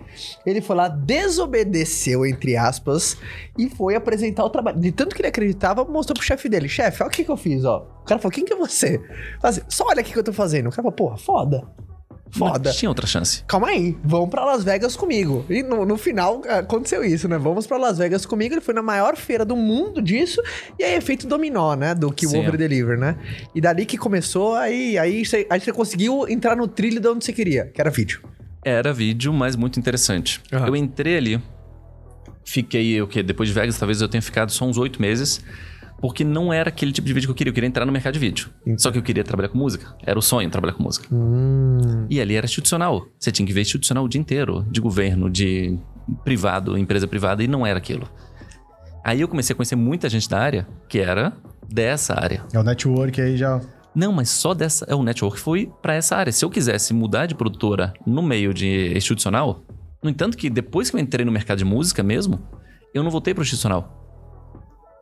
Ele 0.46 0.62
foi 0.62 0.75
lá, 0.75 0.88
desobedeceu, 0.88 2.25
entre 2.25 2.56
aspas, 2.56 3.18
e 3.58 3.70
foi 3.70 3.96
apresentar 3.96 4.46
o 4.46 4.50
trabalho. 4.50 4.80
De 4.80 4.91
tanto 4.91 5.15
que 5.15 5.22
ele 5.22 5.30
acreditava, 5.30 5.84
mostrou 5.84 6.15
pro 6.15 6.25
chefe 6.25 6.48
dele: 6.48 6.70
chefe, 6.70 7.03
olha 7.03 7.10
o 7.10 7.12
que, 7.12 7.24
que 7.24 7.32
eu 7.32 7.38
fiz, 7.38 7.65
ó. 7.65 7.86
O 8.01 8.06
cara 8.06 8.20
falou: 8.20 8.32
quem 8.32 8.46
que 8.46 8.53
é 8.53 8.56
você? 8.56 9.00
Fala 9.41 9.50
assim, 9.50 9.62
Só 9.68 9.86
olha 9.88 10.00
aqui 10.01 10.13
que 10.13 10.20
eu 10.20 10.24
tô 10.24 10.34
fazendo. 10.34 10.68
O 10.68 10.70
cara 10.70 10.84
falou: 10.84 10.94
porra, 10.94 11.18
foda. 11.18 11.68
Foda. 12.31 12.69
Mas 12.69 12.77
tinha 12.77 12.89
outra 12.89 13.05
chance. 13.05 13.43
Calma 13.45 13.67
aí, 13.67 13.97
vão 14.03 14.27
pra 14.27 14.45
Las 14.45 14.63
Vegas 14.63 14.95
comigo. 14.95 15.45
E 15.50 15.61
no, 15.61 15.85
no 15.85 15.97
final 15.97 16.41
aconteceu 16.47 17.03
isso, 17.03 17.27
né? 17.27 17.38
Vamos 17.38 17.67
pra 17.67 17.77
Las 17.77 17.97
Vegas 17.97 18.25
comigo. 18.25 18.53
Ele 18.53 18.61
foi 18.61 18.73
na 18.73 18.81
maior 18.81 19.17
feira 19.17 19.43
do 19.43 19.55
mundo 19.55 20.01
disso. 20.01 20.41
E 20.79 20.83
aí, 20.83 20.95
efeito 20.95 21.27
dominó, 21.27 21.75
né? 21.75 21.93
Do 21.93 22.11
que 22.11 22.25
o. 22.25 22.31
Over 22.38 22.57
Deliver, 22.57 22.97
né? 22.97 23.17
E 23.53 23.59
dali 23.59 23.85
que 23.85 23.97
começou, 23.97 24.55
aí, 24.55 24.97
aí, 24.97 25.25
você, 25.25 25.45
aí 25.50 25.59
você 25.59 25.71
conseguiu 25.71 26.27
entrar 26.27 26.55
no 26.55 26.67
trilho 26.67 27.00
de 27.00 27.07
onde 27.07 27.25
você 27.25 27.33
queria, 27.33 27.65
que 27.65 27.81
era 27.81 27.89
vídeo. 27.89 28.21
Era 28.63 28.93
vídeo, 28.93 29.33
mas 29.33 29.55
muito 29.55 29.79
interessante. 29.79 30.41
Aham. 30.53 30.67
Eu 30.67 30.75
entrei 30.75 31.17
ali, 31.17 31.41
fiquei 32.45 33.01
o 33.01 33.07
quê? 33.07 33.21
Depois 33.23 33.50
de 33.50 33.55
Vegas, 33.55 33.77
talvez 33.77 34.01
eu 34.01 34.07
tenha 34.07 34.21
ficado 34.21 34.51
só 34.51 34.65
uns 34.65 34.77
oito 34.77 35.01
meses, 35.01 35.41
porque 36.01 36.24
não 36.24 36.51
era 36.51 36.70
aquele 36.70 36.91
tipo 36.91 37.05
de 37.05 37.13
vídeo 37.13 37.27
que 37.27 37.31
eu 37.31 37.36
queria. 37.36 37.51
Eu 37.51 37.53
queria 37.53 37.67
entrar 37.67 37.86
no 37.86 37.91
mercado 37.91 38.13
de 38.13 38.20
vídeo. 38.20 38.50
Só 38.77 38.91
que 38.91 38.98
eu 38.98 39.03
queria 39.03 39.24
trabalhar 39.24 39.50
com 39.50 39.58
música. 39.58 39.96
Era 40.03 40.17
o 40.17 40.22
sonho 40.22 40.50
trabalhar 40.50 40.74
com 40.74 40.84
música. 40.84 41.08
Hum. 41.13 42.08
E 42.10 42.20
ali 42.20 42.36
era 42.36 42.46
institucional. 42.46 43.05
Você 43.20 43.31
tinha 43.31 43.46
que 43.46 43.53
ver 43.53 43.62
institucional 43.62 44.03
o 44.03 44.10
dia 44.10 44.20
inteiro, 44.20 44.65
de 44.70 44.81
governo, 44.81 45.29
de 45.29 45.77
privado, 46.24 46.77
empresa 46.77 47.08
privada, 47.08 47.43
e 47.43 47.48
não 47.48 47.65
era 47.65 47.77
aquilo. 47.77 48.10
Aí 49.03 49.22
eu 49.22 49.27
comecei 49.27 49.53
a 49.53 49.55
conhecer 49.55 49.75
muita 49.75 50.10
gente 50.10 50.27
da 50.27 50.39
área 50.39 50.67
que 50.89 51.00
era 51.00 51.34
dessa 51.70 52.20
área. 52.20 52.43
É 52.51 52.60
o 52.60 52.63
network 52.63 53.22
aí 53.22 53.38
já. 53.38 53.62
Não, 53.93 54.12
mas 54.12 54.29
só 54.29 54.53
dessa. 54.53 54.86
É, 54.89 54.96
o 54.96 55.03
network 55.03 55.39
foi 55.39 55.72
pra 55.81 55.93
essa 55.93 56.15
área. 56.15 56.31
Se 56.31 56.43
eu 56.43 56.50
quisesse 56.50 56.93
mudar 56.93 57.25
de 57.27 57.36
produtora 57.36 57.93
no 58.05 58.22
meio 58.22 58.53
de 58.53 58.96
institucional, 58.96 59.63
no 60.01 60.10
entanto, 60.10 60.38
que 60.38 60.50
depois 60.50 60.89
que 60.89 60.96
eu 60.96 61.00
entrei 61.00 61.25
no 61.25 61.31
mercado 61.31 61.60
de 61.60 61.65
música 61.65 62.01
mesmo, 62.01 62.39
eu 62.93 63.03
não 63.03 63.12
voltei 63.12 63.34
pro 63.34 63.43
institucional. 63.43 64.00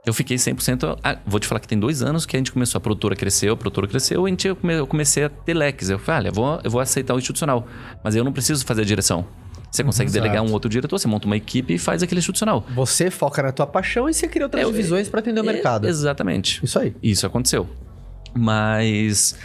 Eu 0.06 0.14
fiquei 0.14 0.38
100%. 0.38 0.98
Ah, 1.04 1.18
vou 1.26 1.40
te 1.40 1.46
falar 1.48 1.60
que 1.60 1.68
tem 1.68 1.78
dois 1.80 2.02
anos 2.02 2.26
que 2.26 2.36
a 2.36 2.40
gente 2.40 2.52
começou, 2.52 2.80
a 2.80 2.82
produtora 2.82 3.16
cresceu, 3.16 3.54
a 3.54 3.58
produtora 3.58 3.88
cresceu, 3.88 4.26
a 4.26 4.30
gente, 4.30 4.48
eu 4.48 4.56
come- 4.56 4.74
eu 4.74 4.88
comecei 4.88 5.26
a 5.26 5.30
ter 5.30 5.54
leques. 5.54 5.90
Eu 5.90 6.00
falei, 6.00 6.22
olha, 6.22 6.28
eu 6.30 6.34
vou, 6.34 6.60
eu 6.64 6.72
vou 6.72 6.82
aceitar 6.82 7.14
o 7.14 7.18
institucional, 7.18 7.68
mas 8.04 8.16
eu 8.16 8.24
não 8.24 8.32
preciso 8.32 8.66
fazer 8.66 8.82
a 8.82 8.86
direção. 8.86 9.26
Você 9.70 9.84
consegue 9.84 10.10
Exato. 10.10 10.24
delegar 10.24 10.44
um 10.44 10.52
outro 10.52 10.68
diretor, 10.70 10.98
você 10.98 11.08
monta 11.08 11.28
uma 11.28 11.38
equipe 11.38 11.76
e 11.76 11.78
faz 11.78 12.02
aquele 12.02 12.20
institucional. 12.20 12.66
Você 12.74 13.12
foca 13.12 13.44
na 13.44 13.52
tua 13.52 13.68
paixão 13.68 14.10
e 14.10 14.14
você 14.14 14.28
cria 14.28 14.46
outras 14.46 14.64
Eu- 14.64 14.72
divisões 14.72 15.08
pra 15.10 15.20
atender 15.20 15.42
o 15.42 15.48
É, 15.50 15.54
mercado. 15.54 15.88
Exatamente. 15.88 16.64
Isso 16.66 16.80
aí. 16.80 16.96
Isso 17.04 17.28
aconteceu. 17.28 17.70
Mas. 18.34 19.36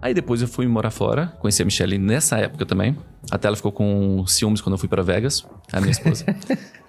Aí 0.00 0.12
depois 0.14 0.42
eu 0.42 0.48
fui 0.48 0.66
morar 0.66 0.90
fora, 0.90 1.28
conheci 1.40 1.62
a 1.62 1.64
Michelle 1.64 1.96
nessa 1.96 2.36
época 2.36 2.66
também. 2.66 2.96
Até 3.30 3.46
ela 3.48 3.56
ficou 3.56 3.70
com 3.72 4.24
ciúmes 4.26 4.60
quando 4.60 4.74
eu 4.74 4.78
fui 4.78 4.88
para 4.88 5.02
Vegas, 5.02 5.46
a 5.72 5.80
minha 5.80 5.92
esposa. 5.92 6.24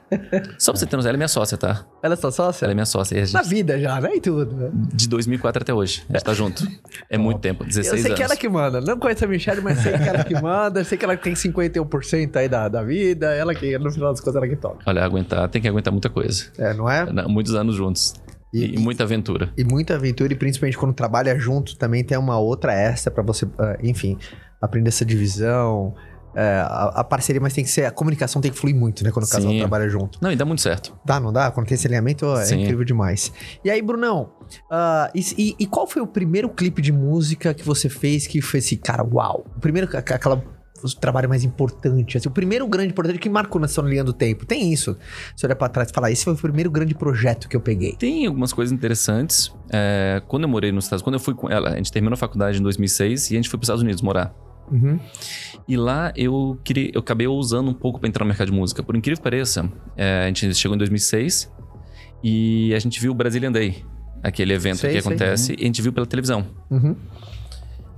Só 0.57 0.71
pra 0.71 0.79
você 0.79 0.85
ter 0.85 0.95
noção, 0.95 1.09
ela 1.09 1.15
é 1.15 1.17
minha 1.17 1.27
sócia, 1.27 1.57
tá? 1.57 1.85
Ela 2.01 2.13
é 2.13 2.17
sua 2.17 2.31
sócia? 2.31 2.65
Ela 2.65 2.71
é 2.71 2.75
minha 2.75 2.85
sócia. 2.85 3.15
E 3.15 3.17
a 3.19 3.21
Na 3.21 3.43
gente, 3.43 3.49
vida 3.49 3.79
já, 3.79 3.99
né? 4.01 4.15
E 4.15 4.21
tudo. 4.21 4.55
né? 4.55 4.69
de 4.93 5.07
2004 5.09 5.61
até 5.61 5.73
hoje. 5.73 6.03
A 6.09 6.13
gente 6.13 6.23
tá 6.23 6.33
junto. 6.33 6.67
É 7.09 7.17
muito 7.17 7.39
tempo, 7.39 7.63
16 7.63 7.87
Eu 7.87 7.97
sei 7.97 8.05
anos. 8.07 8.17
que 8.17 8.23
ela 8.23 8.35
que 8.35 8.49
manda. 8.49 8.81
Não 8.81 8.97
conheço 8.99 9.25
a 9.25 9.27
Michelle, 9.27 9.61
mas 9.61 9.79
sei 9.79 9.97
que 9.97 10.03
ela 10.09 10.23
que 10.23 10.41
manda. 10.41 10.83
Sei 10.83 10.97
que 10.97 11.05
ela 11.05 11.17
tem 11.17 11.33
51% 11.33 12.35
aí 12.35 12.47
da, 12.49 12.67
da 12.67 12.83
vida. 12.83 13.33
Ela 13.33 13.53
que, 13.55 13.77
no 13.77 13.91
final 13.91 14.11
das 14.11 14.19
contas, 14.19 14.35
ela 14.35 14.47
que 14.47 14.55
toca. 14.55 14.79
Olha, 14.85 15.03
aguentar, 15.03 15.47
tem 15.49 15.61
que 15.61 15.67
aguentar 15.67 15.91
muita 15.91 16.09
coisa. 16.09 16.45
É, 16.57 16.73
não 16.73 16.89
é? 16.89 17.05
Muitos 17.27 17.55
anos 17.55 17.75
juntos. 17.75 18.13
E- 18.53 18.75
E, 18.75 18.77
muita 18.77 19.03
aventura. 19.03 19.49
E 19.57 19.63
muita 19.63 19.95
aventura, 19.95 20.31
e 20.31 20.35
principalmente 20.35 20.77
quando 20.77 20.93
trabalha 20.93 21.37
junto, 21.39 21.75
também 21.75 22.03
tem 22.03 22.17
uma 22.17 22.37
outra 22.37 22.71
extra 22.73 23.11
pra 23.11 23.23
você, 23.23 23.47
ah, 23.57 23.77
enfim, 23.81 24.15
aprender 24.61 24.89
essa 24.89 25.03
divisão. 25.03 25.95
É, 26.35 26.59
a, 26.65 26.91
a 26.95 27.03
parceria, 27.03 27.41
mas 27.41 27.53
tem 27.53 27.63
que 27.63 27.69
ser. 27.69 27.85
A 27.85 27.91
comunicação 27.91 28.41
tem 28.41 28.51
que 28.51 28.57
fluir 28.57 28.75
muito, 28.75 29.03
né? 29.03 29.11
Quando 29.11 29.25
o 29.25 29.29
casal 29.29 29.51
Sim. 29.51 29.59
trabalha 29.59 29.87
junto. 29.89 30.19
Não, 30.21 30.31
e 30.31 30.35
dá 30.35 30.45
muito 30.45 30.61
certo. 30.61 30.95
Dá, 31.05 31.19
não 31.19 31.31
dá? 31.31 31.51
Quando 31.51 31.67
tem 31.67 31.75
esse 31.75 31.87
alinhamento, 31.87 32.25
é 32.35 32.45
Sim. 32.45 32.61
incrível 32.61 32.83
demais. 32.83 33.31
E 33.63 33.69
aí, 33.69 33.81
Brunão, 33.81 34.31
ah, 34.71 35.11
e, 35.13 35.55
e- 35.59 35.65
qual 35.67 35.87
foi 35.87 36.01
o 36.01 36.07
primeiro 36.07 36.49
clipe 36.49 36.81
de 36.81 36.91
música 36.91 37.53
que 37.53 37.63
você 37.63 37.89
fez 37.89 38.27
que 38.27 38.41
foi 38.41 38.59
esse, 38.59 38.77
cara, 38.77 39.03
uau? 39.03 39.45
O 39.55 39.59
primeiro, 39.59 39.89
aquela. 39.95 40.43
O 40.83 40.95
trabalho 40.99 41.29
mais 41.29 41.45
importante, 41.45 42.17
assim, 42.17 42.27
o 42.27 42.31
primeiro 42.31 42.67
grande 42.67 42.89
importante 42.91 43.17
que 43.17 43.29
marcou 43.29 43.61
na 43.61 43.69
sua 43.69 43.85
linha 43.85 44.03
do 44.03 44.11
tempo. 44.11 44.45
Tem 44.45 44.73
isso. 44.73 44.97
Você 45.33 45.45
olha 45.45 45.55
pra 45.55 45.69
trás 45.69 45.89
e 45.89 45.93
fala, 45.93 46.11
esse 46.11 46.25
foi 46.25 46.33
o 46.33 46.35
primeiro 46.35 46.69
grande 46.69 46.93
projeto 46.93 47.47
que 47.47 47.55
eu 47.55 47.61
peguei. 47.61 47.95
Tem 47.95 48.25
algumas 48.25 48.51
coisas 48.51 48.73
interessantes. 48.73 49.49
É, 49.71 50.21
quando 50.27 50.43
eu 50.43 50.49
morei 50.49 50.73
nos 50.73 50.83
Estados 50.83 51.01
Unidos, 51.01 51.23
quando 51.23 51.35
eu 51.35 51.39
fui 51.39 51.49
com 51.49 51.49
ela, 51.49 51.69
a 51.69 51.77
gente 51.77 51.89
terminou 51.89 52.15
a 52.15 52.17
faculdade 52.17 52.59
em 52.59 52.61
2006 52.61 53.31
e 53.31 53.35
a 53.35 53.37
gente 53.37 53.49
foi 53.49 53.57
para 53.57 53.63
os 53.63 53.67
Estados 53.67 53.81
Unidos 53.81 54.01
morar. 54.01 54.35
Uhum. 54.71 54.99
E 55.67 55.77
lá 55.77 56.11
eu 56.15 56.59
queria, 56.63 56.91
eu 56.93 56.99
acabei 56.99 57.27
usando 57.27 57.69
um 57.69 57.73
pouco 57.73 57.99
para 57.99 58.09
entrar 58.09 58.23
no 58.23 58.29
mercado 58.29 58.51
de 58.51 58.53
música. 58.53 58.81
Por 58.81 58.95
incrível 58.95 59.17
que 59.17 59.23
pareça, 59.23 59.69
é, 59.95 60.23
a 60.23 60.27
gente 60.27 60.53
chegou 60.55 60.75
em 60.75 60.77
2006 60.77 61.51
e 62.23 62.73
a 62.73 62.79
gente 62.79 62.99
viu 62.99 63.11
o 63.11 63.15
Brazilian 63.15 63.51
Day, 63.51 63.83
aquele 64.21 64.53
evento 64.53 64.77
Sei, 64.77 64.93
que 64.93 65.01
sei. 65.01 65.11
acontece, 65.11 65.55
e 65.57 65.63
a 65.63 65.65
gente 65.65 65.81
viu 65.81 65.91
pela 65.91 66.05
televisão. 66.05 66.45
Uhum. 66.69 66.95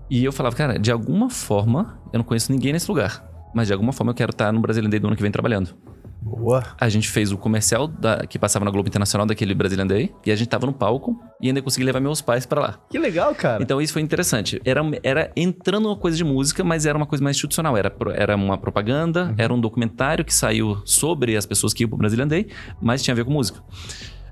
E 0.09 0.23
eu 0.23 0.31
falava, 0.31 0.55
cara, 0.55 0.77
de 0.77 0.91
alguma 0.91 1.29
forma, 1.29 1.99
eu 2.13 2.17
não 2.17 2.25
conheço 2.25 2.51
ninguém 2.51 2.73
nesse 2.73 2.89
lugar, 2.89 3.23
mas 3.53 3.67
de 3.67 3.73
alguma 3.73 3.91
forma 3.91 4.11
eu 4.11 4.15
quero 4.15 4.31
estar 4.31 4.51
no 4.51 4.59
Brazilian 4.59 4.89
Day 4.89 4.99
do 4.99 5.07
ano 5.07 5.15
que 5.15 5.21
vem 5.21 5.31
trabalhando. 5.31 5.75
Boa. 6.25 6.63
A 6.79 6.89
gente 6.89 7.07
fez 7.07 7.31
o 7.31 7.37
comercial 7.37 7.87
da- 7.87 8.25
que 8.25 8.39
passava 8.39 8.65
na 8.65 8.71
Globo 8.71 8.89
Internacional 8.89 9.27
daquele 9.27 9.53
Brazilian 9.53 9.85
Day 9.85 10.11
e 10.25 10.31
a 10.31 10.35
gente 10.35 10.47
tava 10.49 10.65
no 10.65 10.73
palco 10.73 11.15
e 11.39 11.47
ainda 11.47 11.61
consegui 11.61 11.85
levar 11.85 11.99
meus 11.99 12.19
pais 12.19 12.47
para 12.47 12.59
lá. 12.59 12.79
Que 12.89 12.97
legal, 12.97 13.35
cara. 13.35 13.61
Então 13.61 13.79
isso 13.79 13.93
foi 13.93 14.01
interessante. 14.01 14.59
Era, 14.65 14.81
era 15.03 15.31
entrando 15.35 15.85
uma 15.87 15.95
coisa 15.95 16.17
de 16.17 16.23
música, 16.23 16.63
mas 16.63 16.87
era 16.87 16.97
uma 16.97 17.05
coisa 17.05 17.23
mais 17.23 17.37
institucional. 17.37 17.77
Era, 17.77 17.95
era 18.15 18.35
uma 18.35 18.57
propaganda, 18.57 19.35
era 19.37 19.53
um 19.53 19.61
documentário 19.61 20.25
que 20.25 20.33
saiu 20.33 20.81
sobre 20.83 21.37
as 21.37 21.45
pessoas 21.45 21.73
que 21.75 21.83
iam 21.83 21.89
pro 21.89 21.97
Brazilian 21.97 22.27
Day, 22.27 22.47
mas 22.81 23.03
tinha 23.03 23.13
a 23.13 23.15
ver 23.15 23.23
com 23.23 23.31
música. 23.31 23.59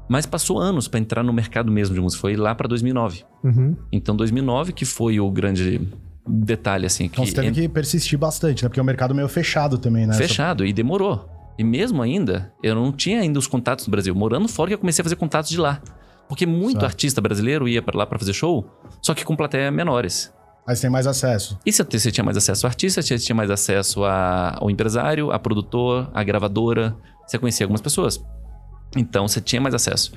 Mas 0.09 0.25
passou 0.25 0.57
anos 0.59 0.87
para 0.87 0.99
entrar 0.99 1.23
no 1.23 1.31
mercado 1.31 1.71
mesmo 1.71 1.93
de 1.93 2.01
música. 2.01 2.19
Foi 2.21 2.35
lá 2.35 2.55
para 2.55 2.67
2009. 2.67 3.23
Uhum. 3.43 3.75
Então 3.91 4.15
2009 4.15 4.73
que 4.73 4.83
foi 4.83 5.19
o 5.19 5.29
grande 5.29 5.87
detalhe 6.27 6.85
assim 6.85 7.07
que 7.07 7.15
Então 7.15 7.25
você 7.25 7.33
teve 7.33 7.51
que 7.61 7.69
persistir 7.69 8.17
bastante, 8.17 8.63
né? 8.63 8.69
Porque 8.69 8.79
é 8.79 8.83
um 8.83 8.85
mercado 8.85 9.13
meio 9.13 9.27
fechado 9.27 9.77
também, 9.77 10.07
né? 10.07 10.13
fechado 10.13 10.65
e 10.65 10.73
demorou. 10.73 11.29
E 11.57 11.63
mesmo 11.63 12.01
ainda, 12.01 12.51
eu 12.63 12.73
não 12.75 12.91
tinha 12.91 13.19
ainda 13.21 13.37
os 13.39 13.47
contatos 13.47 13.85
do 13.85 13.91
Brasil. 13.91 14.13
Morando 14.15 14.47
fora 14.47 14.69
que 14.69 14.73
eu 14.73 14.79
comecei 14.79 15.01
a 15.01 15.05
fazer 15.05 15.15
contatos 15.15 15.49
de 15.49 15.57
lá. 15.59 15.81
Porque 16.27 16.45
muito 16.45 16.79
Certo. 16.79 16.85
artista 16.85 17.21
brasileiro 17.21 17.67
ia 17.67 17.81
para 17.81 17.97
lá 17.97 18.05
para 18.05 18.17
fazer 18.17 18.33
show, 18.33 18.65
só 19.01 19.13
que 19.13 19.23
com 19.25 19.35
plateia 19.35 19.69
menores. 19.69 20.33
Aí 20.65 20.75
você 20.75 20.83
tem 20.83 20.89
mais 20.89 21.05
acesso. 21.05 21.59
E 21.65 21.71
você 21.71 21.83
você 21.83 22.11
tinha 22.11 22.23
mais 22.23 22.37
acesso 22.37 22.65
ao 22.65 22.69
artista, 22.69 23.01
você 23.01 23.19
tinha 23.19 23.35
mais 23.35 23.51
acesso 23.51 24.03
a- 24.05 24.55
ao 24.59 24.69
empresário, 24.71 25.31
a 25.31 25.37
produtor, 25.37 26.09
a 26.13 26.23
gravadora. 26.23 26.95
Você 27.27 27.37
conhecia 27.37 27.65
algumas 27.65 27.81
pessoas. 27.81 28.23
Então 28.95 29.27
você 29.27 29.41
tinha 29.41 29.61
mais 29.61 29.75
acesso. 29.75 30.13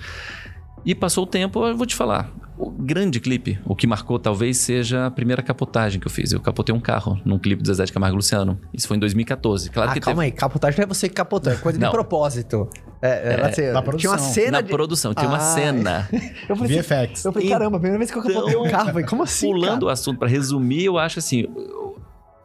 E 0.85 0.95
passou 0.95 1.25
o 1.25 1.27
tempo, 1.27 1.67
eu 1.67 1.77
vou 1.77 1.85
te 1.87 1.97
falar. 1.97 2.31
O 2.59 2.71
grande 2.71 3.21
clipe, 3.21 3.59
o 3.67 3.77
que 3.77 3.87
marcou 3.87 4.19
talvez 4.19 4.57
seja 4.57 5.07
a 5.07 5.11
primeira 5.11 5.43
capotagem 5.43 6.01
que 6.01 6.07
eu 6.07 6.11
fiz. 6.11 6.33
Eu 6.33 6.41
capotei 6.41 6.75
um 6.75 6.81
carro 6.81 7.21
num 7.25 7.39
clipe 7.39 7.63
do 7.63 7.67
Zezé 7.67 7.85
de 7.85 7.93
Camargo 7.93 8.15
e 8.15 8.19
Luciano. 8.19 8.59
Isso 8.73 8.89
foi 8.89 8.97
em 8.97 9.01
2014. 9.01 9.71
Claro 9.71 9.91
ah, 9.91 9.93
que 9.95 10.01
calma 10.01 10.23
aí, 10.23 10.33
capotagem 10.33 10.79
não 10.79 10.85
é 10.85 10.87
você 10.87 11.07
que 11.09 11.15
capotou, 11.15 11.53
é 11.53 11.57
coisa 11.57 11.79
de 11.79 11.91
propósito. 11.91 12.69
É, 13.03 13.35
é, 13.35 13.41
assim, 13.43 13.45
da 13.45 13.53
tinha 13.53 13.73
uma 13.73 13.83
produção. 13.83 14.19
cena 14.19 14.51
na 14.53 14.61
de... 14.63 14.71
produção, 14.71 15.13
tinha 15.15 15.29
uma 15.29 15.37
Ah, 15.37 15.41
cena. 15.41 16.09
Eu 16.49 16.57
falei, 16.57 16.79
assim, 16.79 16.89
VFX. 17.07 17.25
eu 17.27 17.33
falei, 17.33 17.49
caramba, 17.49 17.77
a 17.77 17.81
primeira 17.81 17.99
vez 17.99 18.11
que 18.11 18.17
eu 18.19 18.23
capotei 18.23 18.57
um 18.57 18.61
Então, 18.67 18.71
carro, 18.71 18.91
falei, 18.93 19.07
como 19.07 19.23
assim, 19.23 19.49
Pulando 19.51 19.83
o 19.83 19.87
cara? 19.87 19.93
assunto 19.93 20.19
pra 20.19 20.29
resumir, 20.29 20.85
eu 20.87 20.97
acho 20.99 21.19
assim. 21.19 21.47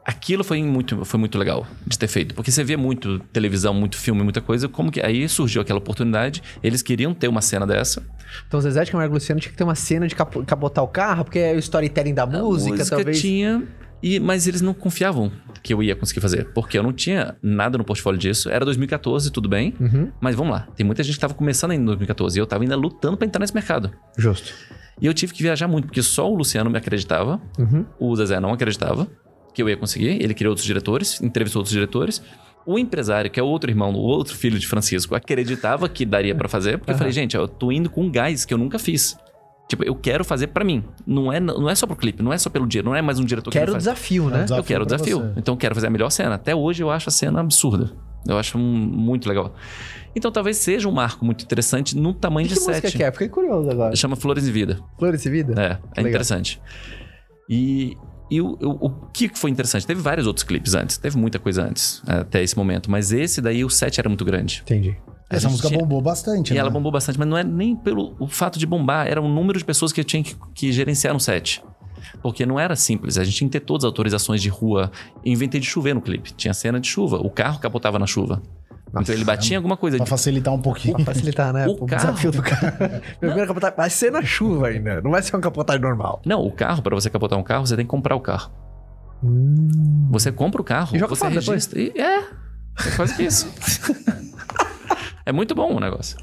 Aquilo 0.04 0.44
foi 0.44 0.62
muito, 0.64 1.06
foi 1.06 1.20
muito 1.20 1.38
legal 1.38 1.66
de 1.86 1.98
ter 1.98 2.08
feito. 2.08 2.34
Porque 2.34 2.50
você 2.52 2.64
vê 2.64 2.76
muito 2.76 3.20
televisão, 3.32 3.74
muito 3.74 3.98
filme, 3.98 4.24
muita 4.24 4.42
coisa. 4.42 4.68
Como 4.68 4.92
que 4.92 5.00
aí 5.00 5.30
surgiu 5.30 5.62
aquela 5.62 5.78
oportunidade? 5.80 6.42
Eles 6.64 6.82
queriam 6.82 7.14
ter 7.14 7.28
uma 7.28 7.42
cena 7.42 7.68
dessa. 7.68 8.04
Então 8.48 8.60
o 8.60 8.62
Zezé 8.64 8.84
de 8.84 8.92
Camargo 8.92 9.14
e 9.14 9.16
Luciano 9.16 9.40
tinha 9.40 9.52
que 9.52 9.58
ter 9.58 9.64
uma 9.64 9.76
cena 9.76 10.08
de 10.08 10.16
capotar 10.16 10.84
o 10.84 10.88
carro, 10.88 11.24
porque 11.26 11.38
é 11.40 11.54
o 11.54 11.60
storytelling 11.60 12.14
da 12.16 12.26
música, 12.26 12.74
a 12.74 12.78
música 12.78 12.96
talvez. 12.96 13.22
tinha. 13.22 13.64
E, 14.02 14.20
mas 14.20 14.48
eles 14.48 14.62
não 14.62 14.74
confiavam 14.74 15.32
que 15.62 15.72
eu 15.72 15.84
ia 15.84 15.96
conseguir 15.96 16.22
fazer. 16.22 16.46
Porque 16.54 16.76
eu 16.76 16.82
não 16.82 16.92
tinha 16.92 17.36
nada 17.44 17.78
no 17.78 17.84
portfólio 17.84 18.20
disso. 18.20 18.50
Era 18.50 18.66
2014, 18.66 19.30
tudo 19.32 19.48
bem. 19.48 19.76
Uhum, 19.80 20.12
Mas 20.20 20.36
vamos 20.36 20.52
lá. 20.52 20.68
Tem 20.76 20.84
muita 20.84 21.04
gente 21.04 21.14
que 21.14 21.20
tava 21.20 21.36
começando 21.36 21.70
ainda 21.72 21.84
em 21.84 21.86
2014. 21.86 22.36
E 22.36 22.42
eu 22.42 22.48
tava 22.48 22.64
ainda 22.64 22.76
lutando 22.76 23.16
pra 23.16 23.28
entrar 23.28 23.40
nesse 23.40 23.54
mercado. 23.54 23.92
justo. 24.18 24.54
E 25.00 25.06
eu 25.06 25.14
tive 25.16 25.34
que 25.34 25.42
viajar 25.42 25.68
muito, 25.68 25.86
porque 25.86 26.02
só 26.04 26.32
o 26.32 26.36
Luciano 26.36 26.70
me 26.70 26.78
acreditava. 26.78 27.42
Uhum. 27.58 27.86
O 28.00 28.16
Zezé 28.16 28.40
não 28.40 28.54
acreditava 28.54 29.08
que 29.54 29.62
eu 29.62 29.70
ia 29.70 29.78
conseguir. 29.78 30.22
Ele 30.22 30.34
queria 30.34 30.50
outros 30.50 30.66
diretores, 30.66 31.22
entrevistou 31.22 31.60
outros 31.62 31.74
diretores. 31.74 32.22
O 32.66 32.78
empresário, 32.78 33.30
que 33.32 33.40
é 33.40 33.44
o 33.44 33.48
outro 33.48 33.72
irmão, 33.72 33.92
o 33.94 33.98
outro 33.98 34.36
filho 34.36 34.60
de 34.60 34.68
Francisco, 34.68 35.16
acreditava 35.16 35.90
que 35.90 36.06
daria 36.06 36.36
pra 36.36 36.48
fazer. 36.48 36.78
Porque 36.78 36.92
eu 36.92 36.98
falei, 36.98 37.12
gente, 37.12 37.36
eu 37.36 37.48
tô 37.48 37.72
indo 37.72 37.90
com 37.90 38.04
um 38.04 38.12
gás 38.12 38.46
que 38.46 38.54
eu 38.54 38.58
nunca 38.58 38.78
fiz. 38.78 39.18
Tipo, 39.68 39.84
eu 39.84 39.96
quero 39.96 40.24
fazer 40.24 40.48
pra 40.48 40.64
mim. 40.64 40.84
Não 41.08 41.32
é, 41.34 41.40
não 41.40 41.70
é 41.70 41.74
só 41.74 41.88
pro 41.88 41.96
clipe, 41.96 42.22
não 42.22 42.32
é 42.32 42.38
só 42.38 42.50
pelo 42.50 42.68
dinheiro, 42.68 42.90
não 42.90 42.96
é 42.96 43.02
mais 43.02 43.18
um 43.20 43.26
diretor 43.26 43.50
que 43.50 43.58
Quero 43.58 43.74
o 43.74 43.78
desafio, 43.78 44.24
É 44.24 44.28
um 44.28 44.30
né? 44.30 44.44
desafio. 44.44 44.60
Eu 44.60 44.64
quero 44.66 44.84
o 44.84 44.86
desafio. 44.86 45.20
você. 45.20 45.34
Então 45.38 45.54
eu 45.54 45.58
quero 45.58 45.74
fazer 45.74 45.88
a 45.88 45.90
melhor 45.90 46.10
cena. 46.12 46.36
Até 46.36 46.54
hoje 46.56 46.84
eu 46.84 46.92
acho 46.92 47.10
a 47.10 47.12
cena 47.12 47.40
absurda. 47.40 47.92
Eu 48.28 48.38
acho 48.38 48.58
um- 48.58 48.62
muito 48.62 49.28
legal. 49.28 49.56
Então 50.16 50.30
talvez 50.32 50.58
seja 50.58 50.88
um 50.88 50.92
marco 50.92 51.24
muito 51.26 51.44
interessante 51.44 51.98
no 51.98 52.14
tamanho 52.14 52.48
Que 52.48 52.54
de 52.54 52.60
música 52.60 52.82
set. 52.90 52.98
que 52.98 53.04
é? 53.04 53.12
Fiquei 53.12 53.30
curioso 53.30 53.70
agora. 53.72 53.96
Chama 53.96 54.16
Flores 54.18 54.46
em 54.48 54.52
Vida. 54.52 54.80
Flores 55.00 55.26
e 55.26 55.30
Vida? 55.32 55.54
É, 55.54 55.66
é 55.66 55.70
Legal. 55.98 56.10
interessante. 56.10 56.62
E, 57.50 57.98
e 58.32 58.42
o, 58.42 58.58
o, 58.62 58.86
o 58.88 58.90
que 59.14 59.30
foi 59.36 59.52
interessante? 59.52 59.86
Teve 59.86 60.02
vários 60.02 60.26
outros 60.26 60.44
clipes 60.44 60.74
antes, 60.74 60.98
teve 60.98 61.18
muita 61.18 61.38
coisa 61.38 61.64
antes, 61.64 62.02
até 62.08 62.42
esse 62.42 62.56
momento, 62.58 62.90
mas 62.90 63.12
esse 63.12 63.42
daí 63.42 63.64
o 63.66 63.70
set 63.70 64.00
era 64.00 64.08
muito 64.10 64.24
grande. 64.26 64.62
Entendi. 64.64 64.96
A 65.30 65.36
Essa 65.36 65.50
música 65.50 65.68
tinha- 65.68 65.80
bombou 65.80 66.02
bastante, 66.02 66.52
E 66.52 66.54
né? 66.54 66.60
ela 66.60 66.70
bombou 66.70 66.92
bastante, 66.92 67.20
mas 67.20 67.28
não 67.28 67.38
é 67.38 67.44
nem 67.44 67.76
pelo 67.76 68.16
o 68.20 68.28
fato 68.28 68.58
de 68.58 68.66
bombar, 68.66 69.08
era 69.08 69.22
o 69.22 69.28
número 69.30 69.60
de 69.60 69.64
pessoas 69.66 69.92
que 69.94 70.00
eu 70.00 70.04
tinha 70.06 70.24
que, 70.24 70.36
que 70.56 70.72
gerenciar 70.72 71.14
no 71.14 71.20
set. 71.20 71.62
Porque 72.22 72.46
não 72.46 72.60
era 72.60 72.76
simples, 72.76 73.18
a 73.18 73.24
gente 73.24 73.36
tinha 73.38 73.48
que 73.50 73.60
ter 73.60 73.66
todas 73.66 73.84
as 73.84 73.88
autorizações 73.90 74.42
de 74.42 74.50
rua. 74.50 74.92
Eu 75.24 75.32
inventei 75.32 75.60
de 75.60 75.68
chover 75.68 75.94
no 75.94 76.02
clipe, 76.02 76.34
tinha 76.34 76.54
cena 76.54 76.80
de 76.80 76.88
chuva, 76.88 77.18
o 77.18 77.30
carro 77.30 77.60
capotava 77.60 77.98
na 78.00 78.08
chuva. 78.08 78.42
Então 79.00 79.16
ele 79.16 79.24
batia 79.24 79.54
em 79.54 79.58
alguma 79.58 79.78
coisa. 79.78 79.98
Pra 79.98 80.06
facilitar 80.06 80.54
um 80.54 80.62
pouquinho. 80.62 80.96
Pra 80.96 81.06
facilitar, 81.06 81.54
né? 81.54 81.66
O 81.68 81.72
O, 81.72 81.86
carro- 81.86 82.06
desafio 82.08 82.32
do 82.32 82.42
carro. 82.42 82.78
Meu 82.80 83.32
primeiro 83.32 83.48
capotagem 83.48 83.76
vai 83.78 83.90
ser 83.90 84.12
na 84.12 84.22
chuva 84.24 84.68
ainda. 84.68 85.02
Não 85.02 85.12
vai 85.12 85.22
ser 85.22 85.36
uma 85.36 85.42
capotagem 85.42 85.82
normal. 85.82 86.22
Não, 86.26 86.42
o 86.42 86.52
carro, 86.52 86.82
para 86.82 86.96
você 86.96 87.10
capotar 87.10 87.38
um 87.40 87.44
carro, 87.44 87.66
você 87.66 87.76
tem 87.76 87.86
que 87.86 87.90
comprar 87.90 88.16
o 88.16 88.20
carro. 88.22 88.52
Hum. 89.24 90.08
Você 90.12 90.32
compra 90.32 90.62
o 90.62 90.64
carro, 90.64 90.96
E 90.96 91.00
joga 91.00 91.16
você 91.16 91.20
fora 91.20 91.32
depois. 91.40 91.48
registra. 91.72 91.80
E, 91.80 91.94
é, 91.96 92.20
é 92.20 92.92
quase 92.96 93.16
que 93.16 93.24
isso. 93.24 93.48
é 95.32 95.34
muito 95.34 95.56
bom 95.56 95.76
o 95.76 95.80
negócio. 95.80 96.18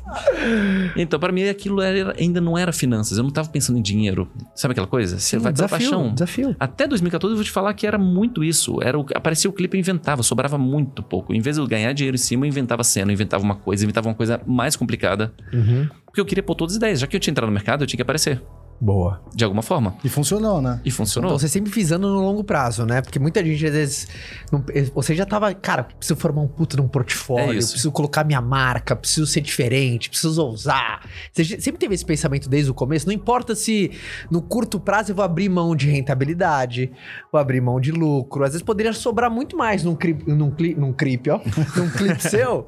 Então, 0.97 1.19
para 1.19 1.33
mim, 1.33 1.49
aquilo 1.49 1.81
era- 1.81 2.15
ainda 2.19 2.41
não 2.41 2.57
era 2.57 2.73
finanças. 2.73 3.19
Eu 3.19 3.25
não 3.25 3.31
tava 3.31 3.49
pensando 3.49 3.79
em 3.79 3.83
dinheiro. 3.83 4.29
Sabe 4.55 4.73
aquela 4.73 4.87
coisa? 4.87 5.19
Você 5.19 5.37
vai 5.37 5.53
pela 5.53 5.67
desafio, 5.67 5.91
paixão. 5.91 6.13
desafio. 6.15 6.57
Até 6.59 6.87
2014, 6.87 7.33
eu 7.33 7.37
vou 7.37 7.45
te 7.45 7.51
falar 7.51 7.73
que 7.75 7.87
era 7.87 7.99
muito 7.99 8.45
isso. 8.45 8.79
Era 8.83 8.99
o, 8.99 9.07
aparecia 9.15 9.49
o 9.51 9.53
clipe 9.53 9.77
e 9.77 9.81
inventava, 9.81 10.23
sobrava 10.23 10.57
muito 10.59 11.03
pouco. 11.03 11.33
Em 11.35 11.41
vez 11.41 11.57
de 11.57 11.63
eu 11.63 11.67
ganhar 11.67 11.93
dinheiro 11.93 12.15
em 12.15 12.19
cima, 12.19 12.45
eu 12.45 12.49
inventava 12.49 12.85
cena, 12.85 13.11
eu 13.11 13.15
inventava 13.15 13.43
uma 13.43 13.57
coisa, 13.57 13.83
eu 13.83 13.87
inventava 13.87 14.09
uma 14.09 14.15
coisa 14.15 14.41
mais 14.47 14.77
complicada. 14.77 15.33
Uhum. 15.53 15.89
Porque 16.07 16.21
eu 16.21 16.25
queria 16.25 16.43
pôr 16.43 16.55
todas 16.55 16.75
as 16.75 16.77
ideias. 16.79 17.01
Já 17.01 17.07
que 17.07 17.17
eu 17.17 17.21
tinha 17.21 17.33
entrado 17.33 17.47
no 17.49 17.53
mercado, 17.55 17.83
eu 17.83 17.87
tinha 17.87 17.99
que 17.99 18.03
aparecer. 18.03 18.41
Boa. 18.81 19.21
De 19.35 19.43
alguma 19.45 19.63
forma. 19.63 19.97
E 20.05 20.09
funcionou, 20.09 20.63
né? 20.63 20.81
E 20.85 20.91
funcionou. 20.91 21.31
Então 21.31 21.39
você 21.39 21.49
sempre 21.49 21.71
visando 21.71 22.09
no 22.09 22.21
longo 22.21 22.45
prazo, 22.45 22.87
né? 22.87 23.01
Porque 23.03 23.19
muita 23.19 23.45
gente, 23.45 23.67
às 23.67 23.73
vezes, 23.73 24.09
não- 24.53 24.65
você 24.95 25.15
já 25.17 25.27
tava, 25.27 25.53
cara, 25.53 25.83
preciso 25.85 26.19
formar 26.19 26.43
um 26.43 26.49
puta 26.49 26.77
de 26.77 26.83
um 26.83 26.87
portfólio, 26.89 27.53
É 27.55 27.57
isso. 27.57 27.71
preciso 27.73 27.91
colocar 27.91 28.23
minha 28.25 28.41
marca, 28.41 28.95
preciso 28.95 29.27
ser 29.27 29.41
diferente, 29.41 30.09
preciso 30.09 30.41
ousar. 30.45 31.03
Você 31.33 31.45
sempre 31.61 31.79
teve 31.81 31.95
esse 31.95 32.05
pensamento 32.05 32.49
desde 32.49 32.71
o 32.71 32.75
começo, 32.75 33.07
não 33.07 33.13
importa 33.13 33.55
se 33.57 33.91
no 34.31 34.41
curto 34.41 34.79
prazo 34.79 35.11
eu 35.11 35.17
vou 35.17 35.25
abrir 35.25 35.49
mão 35.49 35.75
de 35.75 35.89
rentabilidade, 35.91 36.93
vou 37.33 37.41
abrir 37.41 37.61
mão 37.61 37.81
de 37.81 37.91
lucro. 37.91 38.45
Às 38.45 38.51
vezes 38.53 38.63
poderia 38.63 38.93
sobrar 38.93 39.31
muito 39.31 39.57
mais 39.57 39.83
num 39.83 39.97
clipe, 39.97 40.31
num 40.31 40.51
clipe, 40.53 40.79
num 40.81 40.93
clipe, 40.93 41.31
ó, 41.31 41.41
num 41.77 41.91
clipe 41.91 42.23
seu, 42.23 42.65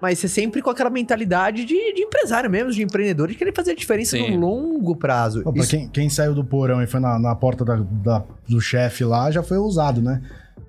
mas 0.00 0.18
você 0.18 0.26
sempre 0.28 0.60
com 0.62 0.70
aquela 0.70 0.90
mentalidade 0.90 1.64
de, 1.64 1.92
de 1.94 2.02
empresário 2.02 2.50
mesmo, 2.50 2.72
de 2.72 2.82
empreendedor, 2.82 3.28
de 3.28 3.34
querer 3.36 3.54
fazer 3.54 3.70
a 3.70 3.74
diferença 3.76 4.16
Sim. 4.16 4.32
no 4.32 4.40
longo 4.40 4.96
prazo. 4.96 5.43
Pô, 5.44 5.52
pra 5.52 5.62
Isso- 5.62 5.70
quem, 5.70 5.88
quem 5.88 6.08
saiu 6.08 6.34
do 6.34 6.42
porão 6.42 6.82
e 6.82 6.86
foi 6.86 6.98
na, 6.98 7.18
na 7.18 7.34
porta 7.34 7.64
da- 7.64 7.76
da- 7.76 8.24
do 8.48 8.60
chefe 8.60 9.04
lá, 9.04 9.30
já 9.30 9.42
foi 9.42 9.58
ousado, 9.58 10.00
né? 10.02 10.20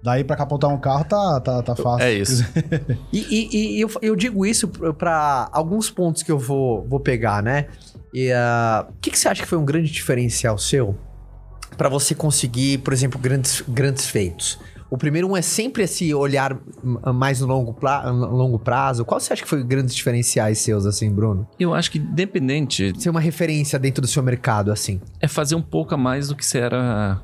Daí 0.03 0.23
pra 0.23 0.35
capotar 0.35 0.69
um 0.69 0.77
carro 0.77 1.03
tá, 1.05 1.39
tá, 1.39 1.63
tá 1.63 1.75
fácil. 1.75 2.05
É 2.05 2.13
isso. 2.13 2.45
E, 3.11 3.19
e- 3.19 3.77
e 3.77 3.81
eu, 3.81 3.89
eu 4.01 4.15
digo 4.15 4.45
isso 4.45 4.67
pra- 4.67 4.93
pra 4.93 5.49
alguns 5.51 5.89
pontos 5.89 6.21
que 6.21 6.31
eu 6.31 6.37
vou, 6.37 6.85
vou 6.87 6.99
pegar, 6.99 7.41
né? 7.41 7.65
E 8.13 8.31
ah, 8.31 8.85
o 8.89 8.93
que, 9.01 9.09
que 9.09 9.17
você 9.17 9.27
acha 9.27 9.41
que 9.41 9.47
foi 9.47 9.57
um 9.57 9.65
grande 9.65 9.89
diferencial 9.91 10.57
seu 10.57 10.95
pra 11.77 11.89
você 11.89 12.13
conseguir, 12.13 12.77
por 12.79 12.93
exemplo, 12.93 13.19
grandes, 13.19 13.63
grandes 13.67 14.07
feitos? 14.07 14.59
O 14.89 14.97
primeiro 14.97 15.27
um 15.29 15.35
é 15.35 15.41
sempre 15.41 15.83
esse 15.83 16.13
olhar 16.13 16.53
hum, 16.83 16.97
mais 17.13 17.41
no 17.41 17.47
longo, 17.47 17.75
no 18.05 18.35
longo 18.35 18.59
prazo. 18.59 19.03
Qual 19.03 19.19
você 19.19 19.33
acha 19.33 19.41
que 19.41 19.47
foi 19.47 19.63
grandes 19.63 19.95
diferenciais 19.95 20.59
seus, 20.59 20.85
assim, 20.85 21.11
Bruno? 21.11 21.47
Eu 21.59 21.73
acho 21.73 21.91
que 21.91 21.97
independente 21.97 22.93
Ser 22.99 23.09
uma 23.09 23.19
referência 23.19 23.79
dentro 23.79 24.01
do 24.01 24.07
seu 24.07 24.21
mercado, 24.21 24.71
assim. 24.71 25.01
é 25.19 25.27
fazer 25.27 25.55
um 25.55 25.61
pouco 25.61 25.93
a 25.93 25.97
mais 25.97 26.27
do 26.27 26.35
que 26.35 26.45
se 26.45 26.57
era 26.57 27.21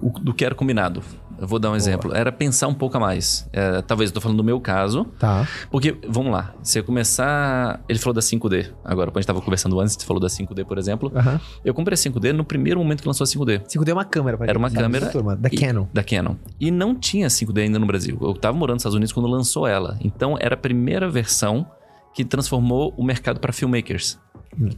o- 0.00 0.10
do 0.10 0.32
que 0.34 0.44
era 0.44 0.54
combinado. 0.54 1.02
Eu 1.40 1.46
vou 1.46 1.60
dar 1.60 1.70
um 1.70 1.76
exemplo. 1.76 2.12
Era 2.12 2.32
pensar 2.32 2.66
um 2.66 2.74
pouco 2.74 2.96
a 2.96 3.00
mais. 3.00 3.48
É, 3.52 3.80
talvez 3.82 4.10
eu 4.10 4.14
tô 4.14 4.20
falando 4.20 4.38
do 4.38 4.42
meu 4.44 4.60
caso, 4.60 5.04
Tá. 5.20 5.46
porque 5.70 5.96
vamos 6.08 6.32
lá. 6.32 6.52
Se 6.64 6.80
eu 6.80 6.84
começar, 6.84 7.80
ele 7.88 7.98
falou 7.98 8.12
da 8.14 8.20
5D. 8.20 8.70
Agora, 8.84 9.10
quando 9.10 9.18
a 9.18 9.20
gente 9.20 9.26
tava 9.28 9.40
conversando 9.40 9.78
antes, 9.80 9.94
você 9.98 10.04
falou 10.04 10.20
da 10.20 10.28
5D, 10.28 10.64
por 10.64 10.78
exemplo. 10.78 11.12
Aham. 11.14 11.40
Eu 11.64 11.72
comprei 11.74 11.94
a 11.94 11.96
5D 11.96 12.32
no 12.32 12.44
primeiro 12.44 12.80
momento 12.80 13.02
que 13.02 13.06
lançou 13.06 13.22
a 13.24 13.26
5D. 13.26 13.60
5D 13.68 13.90
é 13.90 13.94
uma 13.94 14.04
câmera. 14.04 14.36
pra 14.36 14.46
Era 14.48 14.58
uma 14.58 14.68
sabe, 14.68 14.82
câmera 14.82 15.06
turma, 15.06 15.36
da 15.36 15.48
e- 15.50 15.56
Canon. 15.56 15.86
Da 15.94 16.02
Canon. 16.02 16.34
E 16.60 16.70
não 16.72 16.94
tinha 16.94 17.28
5D 17.30 17.62
ainda 17.62 17.78
no 17.78 17.86
Brasil. 17.86 18.18
Eu 18.20 18.34
tava 18.34 18.56
morando 18.56 18.74
nos 18.74 18.80
Estados 18.82 18.96
Unidos 18.96 19.12
quando 19.12 19.28
lançou 19.28 19.66
ela. 19.66 19.96
Então 20.00 20.36
era 20.40 20.54
a 20.54 20.58
primeira 20.58 21.08
versão 21.08 21.66
que 22.14 22.24
transformou 22.24 22.92
o 22.96 23.04
mercado 23.04 23.38
para 23.38 23.52
filmmakers. 23.52 24.18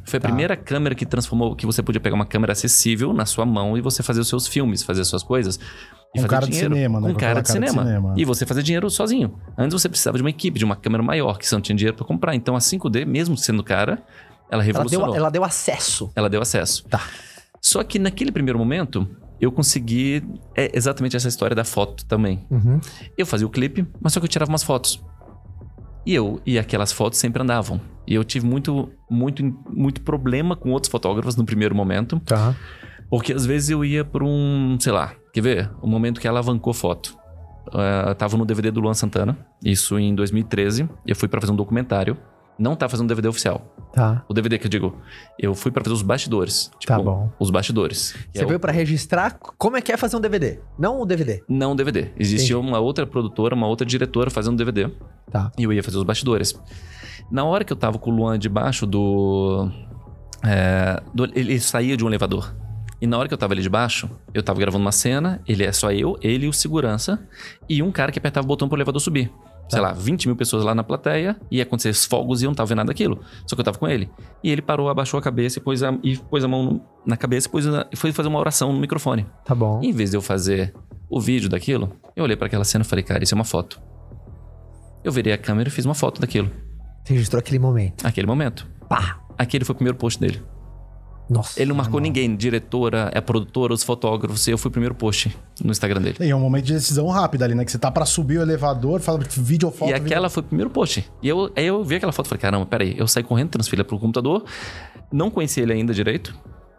Foi 0.05 0.19
a 0.19 0.21
tá. 0.21 0.29
primeira 0.29 0.57
câmera 0.57 0.95
que 0.95 1.07
transformou 1.07 1.55
que 1.55 1.65
você 1.65 1.83
podia 1.83 2.01
pegar 2.01 2.15
uma 2.17 2.27
câmera 2.27 2.53
acessível 2.53 3.13
na 3.13 3.25
sua 3.25 3.47
mão 3.47 3.79
e 3.79 3.81
você 3.81 4.03
fazer 4.03 4.21
os 4.21 4.29
seus 4.29 4.47
filmes, 4.47 4.83
fazer 4.83 5.03
as 5.03 5.09
suas 5.09 5.23
coisas. 5.23 5.57
E 6.15 6.19
Com 6.19 6.23
fazer 6.23 6.29
cara 6.29 6.47
de 6.47 6.53
dinheiro. 6.53 6.75
cinema, 6.75 7.01
né? 7.01 7.09
Com 7.13 7.15
cara, 7.19 7.41
de, 7.41 7.47
cara 7.49 7.61
de 7.61 7.69
cinema. 7.69 7.83
cinema. 7.85 8.15
E 8.17 8.25
você 8.25 8.45
fazer 8.45 8.63
dinheiro 8.63 8.91
sozinho. 8.91 9.39
Antes 9.57 9.81
você 9.81 9.89
precisava 9.89 10.17
de 10.19 10.23
uma 10.23 10.31
equipe, 10.31 10.59
de 10.59 10.65
uma 10.65 10.77
câmera 10.77 11.03
maior, 11.03 11.39
que 11.39 11.47
você 11.47 11.55
não 11.55 11.63
tinha 11.63 11.77
dinheiro 11.77 11.97
para 11.97 12.05
comprar. 12.07 12.35
Então 12.35 12.57
a 12.57 12.59
5D, 12.59 13.07
mesmo 13.07 13.37
sendo 13.37 13.63
cara, 13.63 13.93
ela 13.93 14.03
Ela 14.51 14.63
revolucionou. 14.63 15.07
deu, 15.09 15.17
ela 15.17 15.31
deu 15.31 15.45
acesso. 15.45 16.11
Ela 16.17 16.29
deu 16.29 16.43
acesso. 16.43 16.85
Tá. 16.89 17.01
Só 17.61 17.85
que 17.85 17.99
naquele 17.99 18.33
primeiro 18.33 18.59
momento, 18.59 19.09
eu 19.41 19.53
consegui. 19.53 20.23
É 20.57 20.77
exatamente 20.77 21.17
essa 21.17 21.29
história 21.29 21.55
da 21.55 21.65
foto 21.65 22.05
também. 22.07 22.45
Uhum. 22.51 22.81
Eu 23.17 23.25
fazia 23.25 23.47
o 23.47 23.51
clipe, 23.51 23.87
mas 24.01 24.13
só 24.13 24.19
que 24.21 24.25
eu 24.25 24.29
tirava 24.29 24.51
umas 24.51 24.63
fotos. 24.65 25.01
E 26.07 26.15
eu 26.15 26.41
e 26.47 26.59
aquelas 26.59 26.93
fotos 26.93 27.19
sempre 27.19 27.43
andavam. 27.43 27.81
E 28.07 28.15
eu 28.15 28.25
tive 28.25 28.47
muito, 28.47 28.91
muito, 29.11 29.43
muito 29.69 30.01
problema 30.01 30.57
com 30.57 30.71
outros 30.73 30.91
fotógrafos 30.91 31.37
no 31.37 31.45
primeiro 31.45 31.75
momento, 31.75 32.19
Tá. 32.25 32.55
porque 33.09 33.33
às 33.33 33.45
vezes 33.47 33.71
eu 33.71 33.85
ia 33.85 34.05
por 34.05 34.23
um, 34.23 34.77
sei 34.81 34.93
lá, 34.93 35.13
quer 35.33 35.41
ver? 35.43 35.71
O 35.81 35.87
momento 35.87 36.21
que 36.21 36.27
ela 36.27 36.39
alavancou 36.39 36.73
foto. 36.73 37.17
Eh, 37.73 38.15
tava 38.15 38.37
no 38.37 38.45
DVD 38.45 38.71
do 38.71 38.81
Luan 38.81 38.95
Santana, 38.95 39.37
isso 39.65 39.99
em 39.99 40.15
2013. 40.15 40.89
Eu 41.07 41.15
fui 41.15 41.29
pra 41.29 41.41
fazer 41.41 41.53
um 41.53 41.57
documentário. 41.57 42.17
Não 42.59 42.75
tá 42.75 42.89
fazendo 42.89 43.07
DVD 43.09 43.29
oficial. 43.29 43.77
Tá. 43.93 44.25
O 44.29 44.33
DVD 44.35 44.57
que 44.59 44.67
eu 44.67 44.71
digo, 44.71 44.97
eu 45.39 45.55
fui 45.55 45.71
pra 45.73 45.83
fazer 45.83 45.95
os 45.95 46.03
bastidores. 46.03 46.71
Tipo, 46.79 46.93
Tá 46.93 46.99
bom. 47.01 47.29
Os 47.41 47.51
bastidores. 47.51 48.15
Você 48.33 48.45
veio 48.47 48.61
pra 48.61 48.71
registrar 48.73 49.37
como 49.59 49.77
é 49.77 49.81
que 49.83 49.91
é 49.91 49.97
fazer 49.97 50.17
um 50.17 50.21
DVD, 50.21 50.61
não 50.79 51.01
o 51.01 51.07
DVD. 51.07 51.43
Não 51.49 51.75
DVD. 51.75 52.11
Existia 52.17 52.59
uma 52.59 52.79
outra 52.79 53.05
produtora, 53.07 53.55
uma 53.55 53.67
outra 53.67 53.85
diretora 53.87 54.31
fazendo 54.31 54.57
DVD. 54.57 54.89
Tá. 55.31 55.51
E 55.59 55.65
eu 55.65 55.73
ia 55.73 55.83
fazer 55.83 55.97
os 55.99 56.05
bastidores. 56.05 56.55
Na 57.31 57.45
hora 57.45 57.65
que 57.65 57.73
eu 57.73 57.77
tava 57.77 57.99
com 57.99 58.11
o 58.11 58.15
Luan 58.15 58.39
debaixo 58.39 58.87
do. 58.87 59.69
é, 60.45 61.03
do- 61.15 61.31
ele 61.35 61.59
saía 61.61 61.97
de 61.97 62.05
um 62.05 62.09
elevador. 62.09 62.55
E 63.01 63.07
na 63.07 63.17
hora 63.19 63.27
que 63.29 63.35
eu 63.35 63.39
tava 63.39 63.55
ali 63.55 63.63
debaixo, 63.63 64.11
eu 64.35 64.43
tava 64.43 64.59
gravando 64.61 64.85
uma 64.85 64.93
cena, 64.93 65.41
ele 65.49 65.65
é 65.65 65.73
só 65.73 65.91
eu, 65.91 66.19
ele 66.21 66.45
e 66.47 66.49
o 66.49 66.53
segurança, 66.53 67.19
e 67.69 67.83
um 67.83 67.91
cara 67.91 68.13
que 68.13 68.19
apertava 68.19 68.45
o 68.45 68.49
botão 68.49 68.69
pro 68.69 68.77
elevador 68.77 69.01
subir. 69.01 69.33
Sei 69.71 69.81
lá, 69.81 69.93
20 69.93 70.27
mil 70.27 70.37
pessoas 70.37 70.65
lá 70.65 70.75
na 70.75 70.83
plateia, 70.83 71.37
ia 71.51 71.63
acontecer 71.63 71.91
os 71.91 72.05
fogos 72.05 72.43
e 72.43 72.45
eu 72.45 72.51
não 72.51 72.55
tava 72.55 72.67
vendo 72.69 72.79
nada 72.79 72.89
daquilo. 72.89 73.21
Só 73.47 73.55
que 73.55 73.61
eu 73.61 73.65
tava 73.65 73.79
com 73.79 73.87
ele. 73.89 74.11
E 74.43 74.51
ele 74.51 74.61
parou, 74.63 74.89
abaixou 74.89 75.19
a 75.19 75.23
cabeça 75.23 75.59
e 75.59 75.63
pôs 75.63 75.83
a, 75.83 75.97
e 76.03 76.17
pôs 76.17 76.43
a 76.45 76.49
mão 76.49 76.85
na 77.07 77.17
cabeça 77.17 77.47
e, 77.49 77.51
pôs 77.51 77.67
a- 77.67 77.87
e 77.93 77.97
foi 77.97 78.13
fazer 78.13 78.29
uma 78.29 78.39
oração 78.39 78.73
no 78.73 78.81
microfone. 78.81 79.27
Tá 79.45 79.55
bom. 79.55 79.81
E 79.83 79.89
em 79.89 79.93
vez 79.93 80.11
de 80.11 80.17
eu 80.17 80.23
fazer 80.23 80.75
o 81.09 81.21
vídeo 81.21 81.49
daquilo, 81.49 81.93
eu 82.17 82.25
olhei 82.25 82.37
pra 82.37 82.47
aquela 82.47 82.65
cena 82.65 82.83
e 82.85 82.87
falei, 82.87 83.03
cara, 83.05 83.23
isso 83.25 83.35
é 83.35 83.37
uma 83.37 83.45
foto. 83.45 83.81
Eu 85.03 85.13
virei 85.13 85.33
a 85.33 85.39
câmera 85.39 85.69
e 85.69 85.73
fiz 85.73 85.85
uma 85.85 85.95
foto 85.95 86.21
daquilo. 86.21 86.51
Você 87.05 87.15
registrou 87.15 87.41
aquele 87.41 87.59
momento. 87.59 88.07
Aquele 88.07 88.27
momento. 88.27 88.67
Pá! 88.89 89.19
Aquele 89.39 89.65
foi 89.65 89.73
o 89.73 89.77
primeiro 89.77 89.97
post 89.97 90.21
dele. 90.21 90.43
Nossa. 91.31 91.63
Ele 91.63 91.69
não 91.69 91.77
marcou 91.77 92.01
ninguém, 92.01 92.35
diretora, 92.35 93.09
é 93.15 93.21
produtora, 93.21 93.73
os 93.73 93.85
fotógrafos. 93.85 94.49
Eu 94.49 94.59
fui 94.59 94.69
o 94.69 94.73
primeiro 94.73 94.97
post 94.97 95.35
no 95.63 95.71
Instagram 95.71 96.03
dele. 96.03 96.17
E 96.21 96.29
é 96.29 96.35
um 96.35 96.41
momento 96.41 96.65
de 96.65 96.73
decisão 96.73 97.07
rápida 97.07 97.45
ali, 97.45 97.55
né? 97.55 97.65
Que 97.65 97.71
você 97.71 97.79
tá 97.79 97.89
pra 97.89 98.05
subir 98.05 98.39
o 98.39 98.43
elevador, 98.43 99.01
fala 99.01 99.21
vídeo 99.37 99.69
ou 99.69 99.73
foto. 99.73 99.91
e 99.91 99.95
aquela 99.95 100.29
foi 100.29 100.43
o 100.43 100.47
primeiro 100.47 100.71
post. 100.71 101.09
E 101.23 101.29
eu, 101.29 101.53
aí 101.55 101.65
eu 101.65 101.85
vi 101.85 101.95
aquela 101.95 102.11
foto 102.11 102.27
e 102.27 102.29
falei, 102.31 102.43
caramba, 102.43 102.67
peraí. 102.67 102.97
Eu 102.99 103.07
saí 103.07 103.23
correndo, 103.23 103.51
transferi 103.51 103.85
pro 103.85 103.97
computador, 103.97 104.45
não 105.13 105.31
conheci 105.31 105.61
ele 105.61 105.73
ainda 105.73 105.95
direito, 105.95 106.37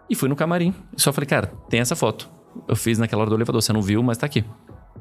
e 0.10 0.16
fui 0.16 0.28
no 0.28 0.36
camarim. 0.36 0.76
Só 0.98 1.14
falei, 1.14 1.28
cara, 1.28 1.54
tem 1.70 1.80
essa 1.80 1.96
foto. 1.96 2.30
Eu 2.68 2.76
fiz 2.76 2.98
naquela 2.98 3.22
hora 3.22 3.30
do 3.30 3.38
elevador, 3.38 3.62
você 3.62 3.72
não 3.72 3.82
viu, 3.82 4.04
mas 4.04 4.18
tá 4.18 4.26
aqui. 4.26 4.44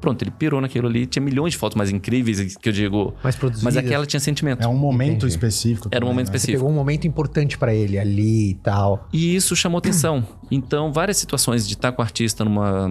Pronto, 0.01 0.23
ele 0.23 0.31
pirou 0.31 0.59
naquilo 0.59 0.87
ali. 0.87 1.05
Tinha 1.05 1.23
milhões 1.23 1.53
de 1.53 1.59
fotos 1.59 1.77
mais 1.77 1.91
incríveis 1.91 2.57
que 2.57 2.67
eu 2.69 2.73
digo. 2.73 3.13
Mais 3.23 3.35
produzidas. 3.35 3.63
Mas 3.63 3.77
aquela 3.77 4.05
tinha 4.05 4.19
sentimento. 4.19 4.63
É 4.63 4.67
um 4.67 4.75
momento 4.75 5.11
Entendi. 5.11 5.27
específico. 5.27 5.87
Era 5.91 6.03
um 6.03 6.07
momento 6.07 6.27
né? 6.27 6.31
Você 6.31 6.37
específico. 6.37 6.59
pegou 6.59 6.71
um 6.71 6.75
momento 6.75 7.07
importante 7.07 7.57
pra 7.57 7.73
ele 7.73 7.99
ali 7.99 8.49
e 8.49 8.53
tal. 8.55 9.07
E 9.13 9.35
isso 9.35 9.55
chamou 9.55 9.77
atenção. 9.77 10.25
Então, 10.53 10.91
várias 10.91 11.15
situações 11.15 11.65
de 11.65 11.75
estar 11.75 11.93
com 11.93 12.01
o 12.01 12.03
artista 12.03 12.43
numa, 12.43 12.85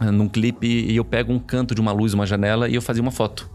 num 0.00 0.26
clipe 0.28 0.66
e 0.66 0.96
eu 0.96 1.04
pego 1.04 1.30
um 1.30 1.38
canto 1.38 1.74
de 1.74 1.80
uma 1.80 1.92
luz, 1.92 2.14
uma 2.14 2.24
janela 2.24 2.70
e 2.70 2.74
eu 2.74 2.80
fazia 2.80 3.02
uma 3.02 3.10
foto. 3.10 3.50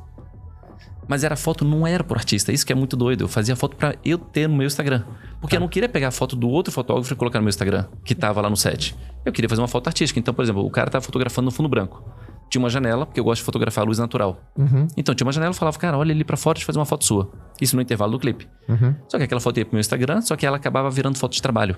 Mas 1.08 1.24
era 1.24 1.36
foto, 1.36 1.66
não 1.66 1.88
era 1.88 2.04
pro 2.04 2.18
artista. 2.18 2.52
Isso 2.52 2.66
que 2.66 2.72
é 2.72 2.76
muito 2.76 2.96
doido. 2.96 3.24
Eu 3.24 3.28
fazia 3.28 3.56
foto 3.56 3.76
pra 3.76 3.96
eu 4.04 4.18
ter 4.20 4.48
no 4.48 4.56
meu 4.56 4.68
Instagram. 4.68 5.04
Porque 5.40 5.56
eu 5.56 5.60
não 5.60 5.68
queria 5.68 5.88
pegar 5.90 6.10
a 6.10 6.12
foto 6.12 6.36
do 6.36 6.48
outro 6.50 6.72
fotógrafo 6.72 7.14
e 7.14 7.16
colocar 7.16 7.40
no 7.40 7.44
meu 7.44 7.50
Instagram, 7.50 7.86
que 8.04 8.16
tava 8.16 8.42
lá 8.42 8.50
no 8.50 8.58
set. 8.58 8.96
Eu 9.24 9.32
queria 9.32 9.48
fazer 9.50 9.62
uma 9.62 9.68
foto 9.68 9.88
artística. 9.88 10.20
Então, 10.20 10.34
por 10.34 10.44
exemplo, 10.44 10.66
o 10.66 10.70
cara 10.70 10.90
tava 10.90 11.04
fotografando 11.04 11.46
no 11.46 11.52
fundo 11.52 11.70
branco. 11.70 12.04
Tinha 12.50 12.62
uma 12.62 12.70
janela, 12.70 13.06
porque 13.06 13.20
eu 13.20 13.24
gosto 13.24 13.42
de 13.42 13.46
fotografar 13.46 13.84
a 13.84 13.88
luz 13.88 13.98
natural. 13.98 14.40
Uhum. 14.58 14.88
Então, 14.96 15.14
tinha 15.16 15.26
uma 15.26 15.32
janela 15.32 15.52
e 15.54 15.56
falava, 15.58 15.78
cara, 15.78 15.98
olha 15.98 16.14
ali 16.14 16.24
pra 16.24 16.38
fora, 16.38 16.54
deixa 16.56 16.64
eu 16.64 16.68
fazer 16.68 16.80
uma 16.80 16.86
foto 16.86 17.04
sua. 17.04 17.32
Isso 17.60 17.76
no 17.76 17.82
intervalo 17.82 18.12
do 18.12 18.20
clipe. 18.20 18.48
Uhum. 18.70 18.96
Só 19.10 19.18
que 19.18 19.24
aquela 19.24 19.42
foto 19.42 19.58
ia 19.58 19.66
pro 19.66 19.74
meu 19.74 19.80
Instagram, 19.82 20.22
só 20.22 20.36
que 20.36 20.46
ela 20.46 20.58
acabava 20.58 20.90
virando 20.90 21.18
foto 21.18 21.34
de 21.34 21.42
trabalho 21.42 21.76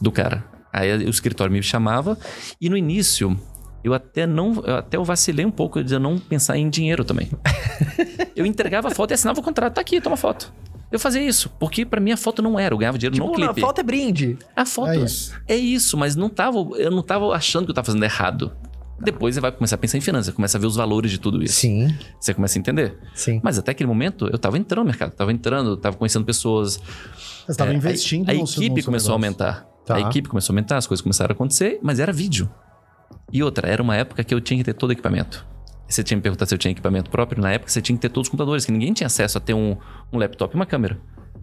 do 0.00 0.10
cara. 0.12 0.44
Aí 0.72 1.04
o 1.04 1.10
escritório 1.10 1.52
me 1.52 1.62
chamava 1.62 2.16
e 2.60 2.68
no 2.70 2.76
início 2.76 3.36
eu 3.82 3.92
até 3.92 4.26
não, 4.26 4.62
eu 4.64 4.76
até 4.76 4.96
eu 4.96 5.04
vacilei 5.04 5.44
um 5.44 5.50
pouco 5.50 5.82
de 5.82 5.92
eu 5.94 5.98
não 5.98 6.16
pensar 6.18 6.56
em 6.56 6.70
dinheiro 6.70 7.04
também. 7.04 7.28
eu 8.36 8.46
entregava 8.46 8.88
a 8.88 8.90
foto 8.92 9.10
e 9.10 9.14
assinava 9.14 9.40
o 9.40 9.42
contrato, 9.42 9.74
tá 9.74 9.80
aqui, 9.80 10.00
toma 10.00 10.16
foto. 10.16 10.52
Eu 10.92 10.98
fazia 10.98 11.22
isso, 11.22 11.48
porque 11.58 11.84
pra 11.84 12.00
mim 12.00 12.12
a 12.12 12.16
foto 12.16 12.40
não 12.42 12.58
era, 12.58 12.74
eu 12.74 12.78
ganhava 12.78 12.98
dinheiro 12.98 13.16
no 13.16 13.24
Tipo, 13.26 13.38
na 13.40 13.46
clipe. 13.48 13.60
foto 13.60 13.80
é 13.80 13.82
brinde. 13.82 14.38
A 14.56 14.64
foto 14.66 14.90
É 14.90 14.96
isso. 14.96 15.04
isso. 15.04 15.34
é 15.48 15.56
isso, 15.56 15.96
mas 15.96 16.14
não 16.16 16.28
tava, 16.28 16.58
eu 16.76 16.90
não 16.90 17.02
tava 17.02 17.26
achando 17.34 17.64
que 17.64 17.70
eu 17.70 17.74
tava 17.74 17.86
fazendo 17.86 18.04
errado. 18.04 18.52
Depois 19.00 19.34
você 19.34 19.40
vai 19.40 19.50
começar 19.50 19.76
a 19.76 19.78
pensar 19.78 19.96
em 19.98 20.00
finanças, 20.00 20.34
começa 20.34 20.58
a 20.58 20.60
ver 20.60 20.66
os 20.66 20.76
valores 20.76 21.10
de 21.10 21.18
tudo 21.18 21.42
isso. 21.42 21.54
Sim, 21.60 21.96
Você 22.20 22.34
começa 22.34 22.58
a 22.58 22.60
entender. 22.60 22.98
sim. 23.14 23.40
Mas 23.42 23.58
até 23.58 23.70
aquele 23.72 23.86
momento 23.88 24.28
eu 24.30 24.38
tava 24.38 24.58
entrando 24.58 24.80
no 24.80 24.86
mercado, 24.86 25.12
tava 25.12 25.32
entrando, 25.32 25.76
tava 25.76 25.96
conhecendo 25.96 26.24
pessoas, 26.24 26.76
Você 27.46 27.50
estava 27.52 27.72
é, 27.72 27.74
investindo 27.74 28.28
A, 28.28 28.32
a 28.32 28.34
equipe 28.34 28.82
começou 28.82 29.14
a 29.14 29.18
negócio. 29.18 29.44
aumentar. 29.44 29.66
Tá. 29.86 29.96
A 29.96 30.00
equipe 30.00 30.28
começou 30.28 30.52
a 30.52 30.54
aumentar, 30.54 30.76
as 30.76 30.86
coisas 30.86 31.02
começaram 31.02 31.32
a 31.32 31.34
acontecer, 31.34 31.78
mas 31.82 31.98
era 31.98 32.12
vídeo. 32.12 32.48
E 33.32 33.42
outra, 33.42 33.68
era 33.68 33.82
uma 33.82 33.96
época 33.96 34.22
que 34.22 34.34
eu 34.34 34.40
tinha 34.40 34.58
que 34.58 34.64
ter 34.64 34.74
todo 34.74 34.90
o 34.90 34.92
equipamento. 34.92 35.46
Você 35.88 36.04
tinha 36.04 36.16
me 36.16 36.22
perguntado 36.22 36.48
se 36.48 36.54
eu 36.54 36.58
tinha 36.58 36.70
equipamento 36.70 37.10
próprio. 37.10 37.42
Na 37.42 37.50
época 37.52 37.70
você 37.72 37.80
tinha 37.82 37.96
que 37.96 38.02
ter 38.02 38.08
todos 38.10 38.26
os 38.26 38.30
computadores, 38.30 38.64
que 38.64 38.70
ninguém 38.70 38.92
tinha 38.92 39.06
acesso 39.06 39.38
a 39.38 39.40
ter 39.40 39.54
um, 39.54 39.76
um 40.12 40.18
laptop 40.18 40.54
e 40.54 40.56
uma 40.56 40.66
câmera. 40.66 41.00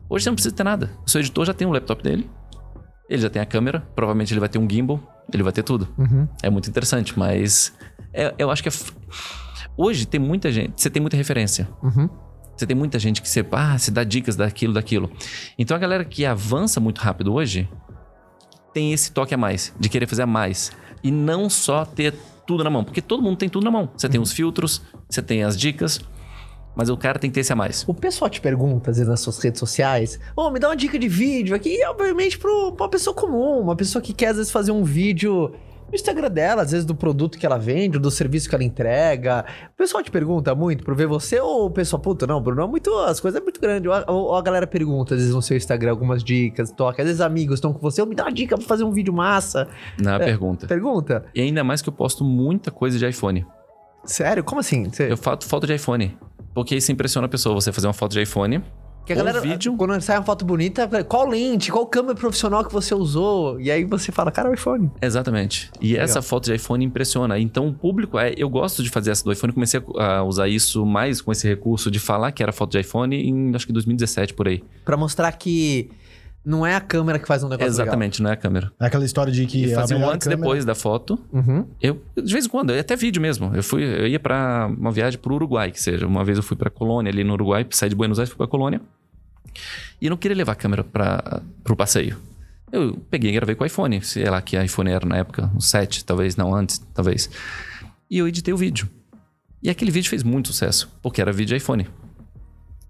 Hoje 0.10 0.24
você 0.24 0.30
não 0.30 0.36
precisa 0.36 0.56
ter 0.56 0.64
nada. 0.64 0.92
O 1.06 1.10
seu 1.10 1.20
editor 1.20 1.46
já 1.46 1.54
tem 1.54 1.68
um 1.68 1.72
laptop 1.72 2.02
dele, 2.02 2.30
ele 3.10 3.22
já 3.22 3.30
tem 3.30 3.42
a 3.42 3.46
câmera, 3.46 3.82
provavelmente 3.96 4.34
ele 4.34 4.40
vai 4.40 4.50
ter 4.50 4.58
um 4.60 4.70
gimbal, 4.70 5.00
ele 5.32 5.44
vai 5.44 5.52
ter 5.54 5.64
tudo. 5.64 5.88
Uhum. 5.98 6.28
É 6.42 6.50
muito 6.50 6.70
interessante, 6.70 7.18
mas 7.18 7.74
é- 8.14 8.34
eu 8.38 8.50
acho 8.52 8.62
que 8.62 8.70
é 8.70 8.72
hoje 9.76 10.06
tem 10.06 10.20
muita 10.20 10.52
gente, 10.52 10.82
você 10.82 10.90
tem 10.90 11.02
muita 11.02 11.16
referência. 11.16 11.68
Uhum. 11.82 12.10
Você 12.56 12.66
tem 12.66 12.76
muita 12.76 12.98
gente 12.98 13.22
que 13.22 13.30
você, 13.30 13.46
ah, 13.52 13.78
se 13.78 13.92
dá 13.92 14.04
dicas 14.04 14.36
daquilo, 14.36 14.74
daquilo. 14.74 15.12
Então 15.60 15.78
a 15.78 15.80
galera 15.80 16.04
que 16.04 16.26
avança 16.26 16.80
muito 16.80 17.00
rápido 17.00 17.32
hoje 17.34 17.70
tem 18.74 18.94
esse 18.94 19.12
toque 19.12 19.34
a 19.34 19.38
mais, 19.38 19.74
de 19.80 19.90
querer 19.90 20.08
fazer 20.08 20.24
a 20.24 20.28
mais. 20.28 20.72
E 21.04 21.12
não 21.12 21.50
só 21.50 21.86
ter 21.86 22.16
tudo 22.48 22.64
na 22.64 22.70
mão, 22.70 22.84
porque 22.84 23.02
todo 23.02 23.22
mundo 23.22 23.38
tem 23.38 23.48
tudo 23.48 23.64
na 23.64 23.70
mão. 23.72 23.90
Você 23.96 24.10
tem 24.10 24.20
os 24.20 24.32
filtros, 24.32 24.82
você 25.08 25.22
tem 25.22 25.44
as 25.44 25.56
dicas, 25.56 26.02
mas 26.78 26.90
o 26.90 26.96
cara 26.96 27.18
tem 27.20 27.30
que 27.30 27.34
ter 27.34 27.40
esse 27.42 27.52
a 27.52 27.56
mais. 27.56 27.84
O 27.88 27.94
pessoal 27.94 28.30
te 28.30 28.40
pergunta, 28.40 28.92
às 28.92 28.98
vezes, 28.98 29.10
nas 29.10 29.20
suas 29.20 29.40
redes 29.40 29.60
sociais, 29.60 30.20
ô, 30.36 30.50
me 30.52 30.60
dá 30.60 30.70
uma 30.70 30.76
dica 30.76 30.98
de 31.00 31.08
vídeo 31.08 31.56
aqui, 31.56 31.84
obviamente, 31.86 32.38
pro, 32.38 32.72
pra 32.74 32.86
uma 32.86 32.90
pessoa 32.90 33.16
comum, 33.16 33.60
uma 33.60 33.76
pessoa 33.76 34.02
que 34.02 34.14
quer, 34.14 34.28
às 34.28 34.38
vezes, 34.38 34.52
fazer 34.52 34.72
um 34.72 34.84
vídeo 34.84 35.52
no 35.90 35.96
Instagram 35.96 36.30
dela, 36.30 36.62
às 36.64 36.72
vezes, 36.72 36.86
do 36.86 36.94
produto 36.94 37.38
que 37.38 37.46
ela 37.46 37.58
vende, 37.58 37.96
ou 37.96 38.02
do 38.04 38.12
serviço 38.12 38.50
que 38.50 38.54
ela 38.54 38.64
entrega. 38.64 39.46
O 39.74 39.78
pessoal 39.78 40.04
te 40.04 40.12
pergunta 40.12 40.54
muito 40.54 40.84
por 40.84 40.94
ver 40.94 41.08
você, 41.08 41.40
ou 41.40 41.66
o 41.68 41.72
pessoal, 41.72 42.02
puta, 42.02 42.28
não, 42.28 42.42
Bruno, 42.42 42.62
é 42.62 42.68
muito, 42.68 42.94
as 43.00 43.20
coisas 43.22 43.40
é 43.40 43.44
muito 43.44 43.60
grandes. 43.62 43.88
Ou, 43.90 43.94
a- 43.96 44.06
ou 44.12 44.36
a 44.36 44.42
galera 44.42 44.68
pergunta, 44.68 45.16
às 45.16 45.22
vezes, 45.22 45.34
no 45.34 45.42
seu 45.42 45.56
Instagram, 45.56 45.92
algumas 45.92 46.24
dicas, 46.24 46.72
toca. 46.72 47.02
Às 47.02 47.08
vezes, 47.08 47.22
amigos 47.22 47.56
estão 47.56 47.72
com 47.74 47.80
você, 47.80 48.02
ô, 48.02 48.06
me 48.06 48.16
dá 48.16 48.24
uma 48.26 48.32
dica 48.34 48.58
pra 48.58 48.68
fazer 48.68 48.84
um 48.84 48.92
vídeo 48.92 49.14
massa. 49.14 49.68
Na 49.98 50.16
É. 50.16 50.20
pergunta. 50.20 50.68
Pergunta. 50.68 51.26
E 51.34 51.40
ainda 51.42 51.64
mais 51.64 51.82
que 51.82 51.88
eu 51.88 51.94
posto 51.94 52.22
muita 52.24 52.70
coisa 52.70 53.00
de 53.00 53.08
iPhone. 53.08 53.46
Sério? 54.04 54.44
Como 54.44 54.60
assim? 54.60 54.90
Você... 54.90 55.10
Eu 55.12 55.18
faço 55.18 55.48
foto 55.48 55.66
de 55.66 55.74
iPhone. 55.76 56.18
Porque 56.58 56.76
isso 56.76 56.92
impressiona 56.92 57.28
a 57.28 57.30
pessoa, 57.30 57.54
você 57.54 57.72
fazer 57.72 57.86
uma 57.86 57.94
foto 57.94 58.14
de 58.14 58.24
iPhone. 58.24 58.64
Porque 58.98 59.14
a 59.14 59.16
galera, 59.16 59.40
vídeo. 59.40 59.78
quando 59.78 60.02
sai 60.02 60.18
uma 60.18 60.24
foto 60.24 60.44
bonita, 60.44 60.88
qual 61.04 61.30
lente, 61.30 61.72
qual 61.72 61.86
câmera 61.86 62.16
profissional 62.16 62.66
que 62.66 62.74
você 62.74 62.96
usou? 62.96 63.62
E 63.62 63.70
aí 63.70 63.84
você 63.84 64.12
fala, 64.12 64.32
cara, 64.32 64.50
o 64.50 64.54
iPhone. 64.56 64.90
Exatamente. 65.00 65.70
E 65.80 65.92
Legal. 65.92 66.06
essa 66.06 66.20
foto 66.20 66.46
de 66.46 66.56
iPhone 66.56 66.84
impressiona. 66.84 67.38
Então 67.38 67.68
o 67.68 67.74
público, 67.76 68.18
é, 68.18 68.34
eu 68.36 68.50
gosto 68.50 68.82
de 68.82 68.90
fazer 68.90 69.12
essa 69.12 69.24
do 69.24 69.32
iPhone. 69.32 69.54
Comecei 69.54 69.80
a, 70.00 70.16
a 70.16 70.24
usar 70.24 70.48
isso 70.48 70.84
mais 70.84 71.22
com 71.22 71.32
esse 71.32 71.48
recurso 71.48 71.92
de 71.92 72.00
falar 72.00 72.32
que 72.32 72.42
era 72.42 72.52
foto 72.52 72.72
de 72.72 72.80
iPhone 72.80 73.16
em 73.16 73.56
acho 73.56 73.68
que 73.68 73.72
2017 73.72 74.34
por 74.34 74.48
aí. 74.48 74.64
Pra 74.84 74.98
mostrar 74.98 75.32
que 75.34 75.92
não 76.48 76.66
é 76.66 76.76
a 76.76 76.80
câmera 76.82 77.20
que 77.20 77.28
faz 77.28 77.44
um 77.44 77.50
negócio 77.50 77.68
Exatamente, 77.68 78.22
não 78.22 78.30
é 78.30 78.34
a 78.34 78.38
câmera. 78.38 78.72
É 78.80 78.86
aquela 78.86 79.04
história 79.04 79.32
de 79.34 79.46
que 79.46 79.74
fazia 79.74 79.98
um 79.98 80.10
antes 80.10 80.26
e 80.26 80.30
câmera- 80.30 80.42
depois 80.48 80.64
da 80.66 80.74
foto. 80.74 81.20
legal. 81.34 81.56
Uhum. 81.58 81.68
Eu, 81.82 82.02
de 82.16 82.32
vez 82.32 82.46
em 82.46 82.50
quando, 82.50 82.72
até 82.72 82.96
vídeo 82.96 83.22
mesmo. 83.22 83.54
Eu 83.54 83.62
fui, 83.62 83.84
eu 83.84 84.08
ia 84.08 84.20
pra 84.20 84.68
uma 84.68 84.92
viagem 84.92 85.20
pro 85.20 85.36
Uruguai, 85.36 85.72
que 85.72 85.82
seja. 85.82 86.08
Uma 86.08 86.24
vez 86.24 86.38
eu 86.38 86.44
fui 86.44 86.56
pra 86.56 86.70
Colônia 86.70 87.12
ali 87.12 87.24
no 87.24 87.34
Uruguai, 87.34 87.68
saí 87.72 87.90
de 87.90 87.96
Buenos 87.96 88.18
Aires, 88.18 88.30
fui 88.30 88.38
pra 88.38 88.48
Colônia. 88.48 88.80
E 90.02 90.06
eu 90.06 90.10
não 90.10 90.18
queria 90.18 90.38
levar 90.38 90.54
a 90.54 90.56
câmera 90.56 90.84
pra, 90.84 91.42
pro 91.64 91.76
passeio. 91.76 92.18
Eu 92.72 92.98
peguei 93.10 93.32
e 93.32 93.34
gravei 93.34 93.56
com 93.56 93.64
o 93.64 93.68
iPhone. 93.68 94.02
Sei 94.02 94.30
lá 94.30 94.42
que 94.42 94.58
iPhone 94.62 94.90
era 94.92 95.06
na 95.06 95.18
época, 95.18 95.52
um 95.56 95.60
7, 95.60 96.06
talvez, 96.06 96.36
não 96.36 96.54
antes, 96.56 96.80
talvez. 96.94 97.30
E 98.10 98.18
eu 98.18 98.28
editei 98.28 98.54
o 98.54 98.58
vídeo. 98.58 98.90
E 99.62 99.70
aquele 99.70 99.90
vídeo 99.92 100.10
fez 100.10 100.24
muito 100.24 100.48
sucesso, 100.50 100.90
porque 101.02 101.20
era 101.22 101.32
vídeo 101.32 101.56
iPhone. 101.58 101.88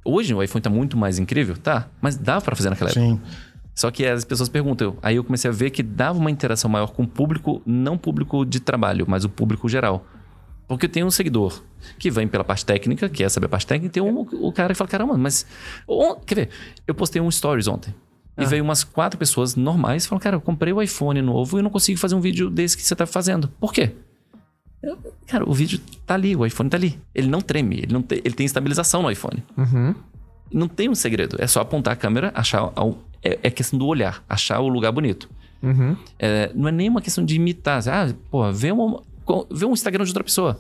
Hoje 0.04 0.34
o 0.34 0.42
iPhone 0.42 0.62
tá 0.62 0.70
muito 0.70 0.96
mais 0.98 1.20
incrível, 1.20 1.58
tá? 1.58 1.88
Mas 2.02 2.16
dava 2.16 2.42
pra 2.42 2.56
fazer 2.56 2.70
naquela 2.70 2.90
época. 2.90 3.06
Sim. 3.06 3.22
Só 3.78 3.92
que 3.92 4.04
as 4.08 4.26
pessoas 4.26 4.50
perguntam. 4.50 4.98
Aí 5.04 5.18
eu 5.18 5.24
comecei 5.24 5.52
a 5.52 5.54
ver 5.54 5.70
que 5.70 5.84
dava 5.84 6.18
uma 6.18 6.32
interação 6.32 6.68
maior 6.68 6.88
com 6.88 7.04
o 7.04 7.08
público, 7.08 7.62
não 7.64 7.96
público 7.96 8.44
de 8.44 8.60
trabalho, 8.60 9.06
mas 9.08 9.24
o 9.24 9.30
público 9.30 9.70
geral. 9.70 10.04
Porque 10.68 10.88
eu 10.88 10.90
tenho 10.90 11.06
um 11.06 11.12
seguidor 11.12 11.62
que 12.00 12.10
vem 12.10 12.28
pela 12.28 12.44
parte 12.44 12.66
técnica, 12.66 13.08
que 13.08 13.24
é 13.24 13.30
saber 13.30 13.46
a 13.46 13.50
parte 13.50 13.68
técnica, 13.68 13.86
e 13.86 13.90
tem 13.92 14.02
um, 14.02 14.20
o 14.20 14.52
cara 14.52 14.74
que 14.74 14.78
fala: 14.80 14.88
caramba, 14.90 15.16
mas. 15.16 15.46
Quer 16.26 16.36
ver? 16.36 16.50
Eu 16.88 16.96
postei 16.96 17.22
um 17.22 17.30
stories 17.30 17.68
ontem. 17.68 17.94
E 18.36 18.46
veio 18.48 18.64
umas 18.64 18.84
quatro 18.84 19.18
pessoas 19.20 19.56
normais 19.56 20.06
e 20.06 20.08
falaram: 20.08 20.24
cara, 20.24 20.36
eu 20.38 20.42
comprei 20.42 20.74
o 20.74 20.82
iPhone 20.82 21.22
novo 21.22 21.60
e 21.60 21.62
não 21.62 21.70
consigo 21.70 22.00
fazer 22.00 22.16
um 22.16 22.20
vídeo 22.20 22.50
desse 22.50 22.76
que 22.76 22.82
você 22.84 22.96
tá 22.96 23.06
fazendo. 23.06 23.48
Por 23.60 23.72
quê? 23.72 23.92
Eu- 24.82 24.98
cara, 25.28 25.48
o 25.48 25.54
vídeo 25.54 25.80
tá 26.04 26.16
ali, 26.16 26.36
o 26.36 26.44
iPhone 26.48 26.68
tá 26.68 26.78
ali. 26.78 27.00
Ele 27.14 27.28
não 27.28 27.42
treme, 27.42 27.78
ele, 27.78 27.94
não 27.94 28.02
tem, 28.02 28.20
ele 28.26 28.34
tem 28.34 28.46
estabilização 28.46 29.04
no 29.04 29.12
iPhone. 29.12 29.44
Uhum. 29.56 29.94
Não 30.52 30.68
tem 30.68 30.90
um 30.90 30.96
segredo. 30.96 31.38
É 31.40 31.46
só 31.46 31.62
apontar 31.62 31.94
a 31.94 31.96
câmera, 31.96 32.32
achar. 32.36 32.72
É, 33.28 33.40
é 33.44 33.50
questão 33.50 33.78
do 33.78 33.86
olhar, 33.86 34.24
achar 34.30 34.60
o 34.60 34.68
lugar 34.68 34.92
bonito. 34.92 35.30
Uhum. 35.62 35.98
É, 36.20 36.52
não 36.54 36.68
é 36.68 36.72
nem 36.72 36.90
uma 36.90 37.02
questão 37.02 37.26
de 37.26 37.36
imitar. 37.36 37.82
Ah, 37.88 38.14
pô, 38.30 38.52
vê, 38.52 38.72
uma, 38.72 39.02
vê 39.52 39.66
um 39.66 39.74
Instagram 39.74 40.04
de 40.04 40.12
outra 40.12 40.24
pessoa. 40.24 40.60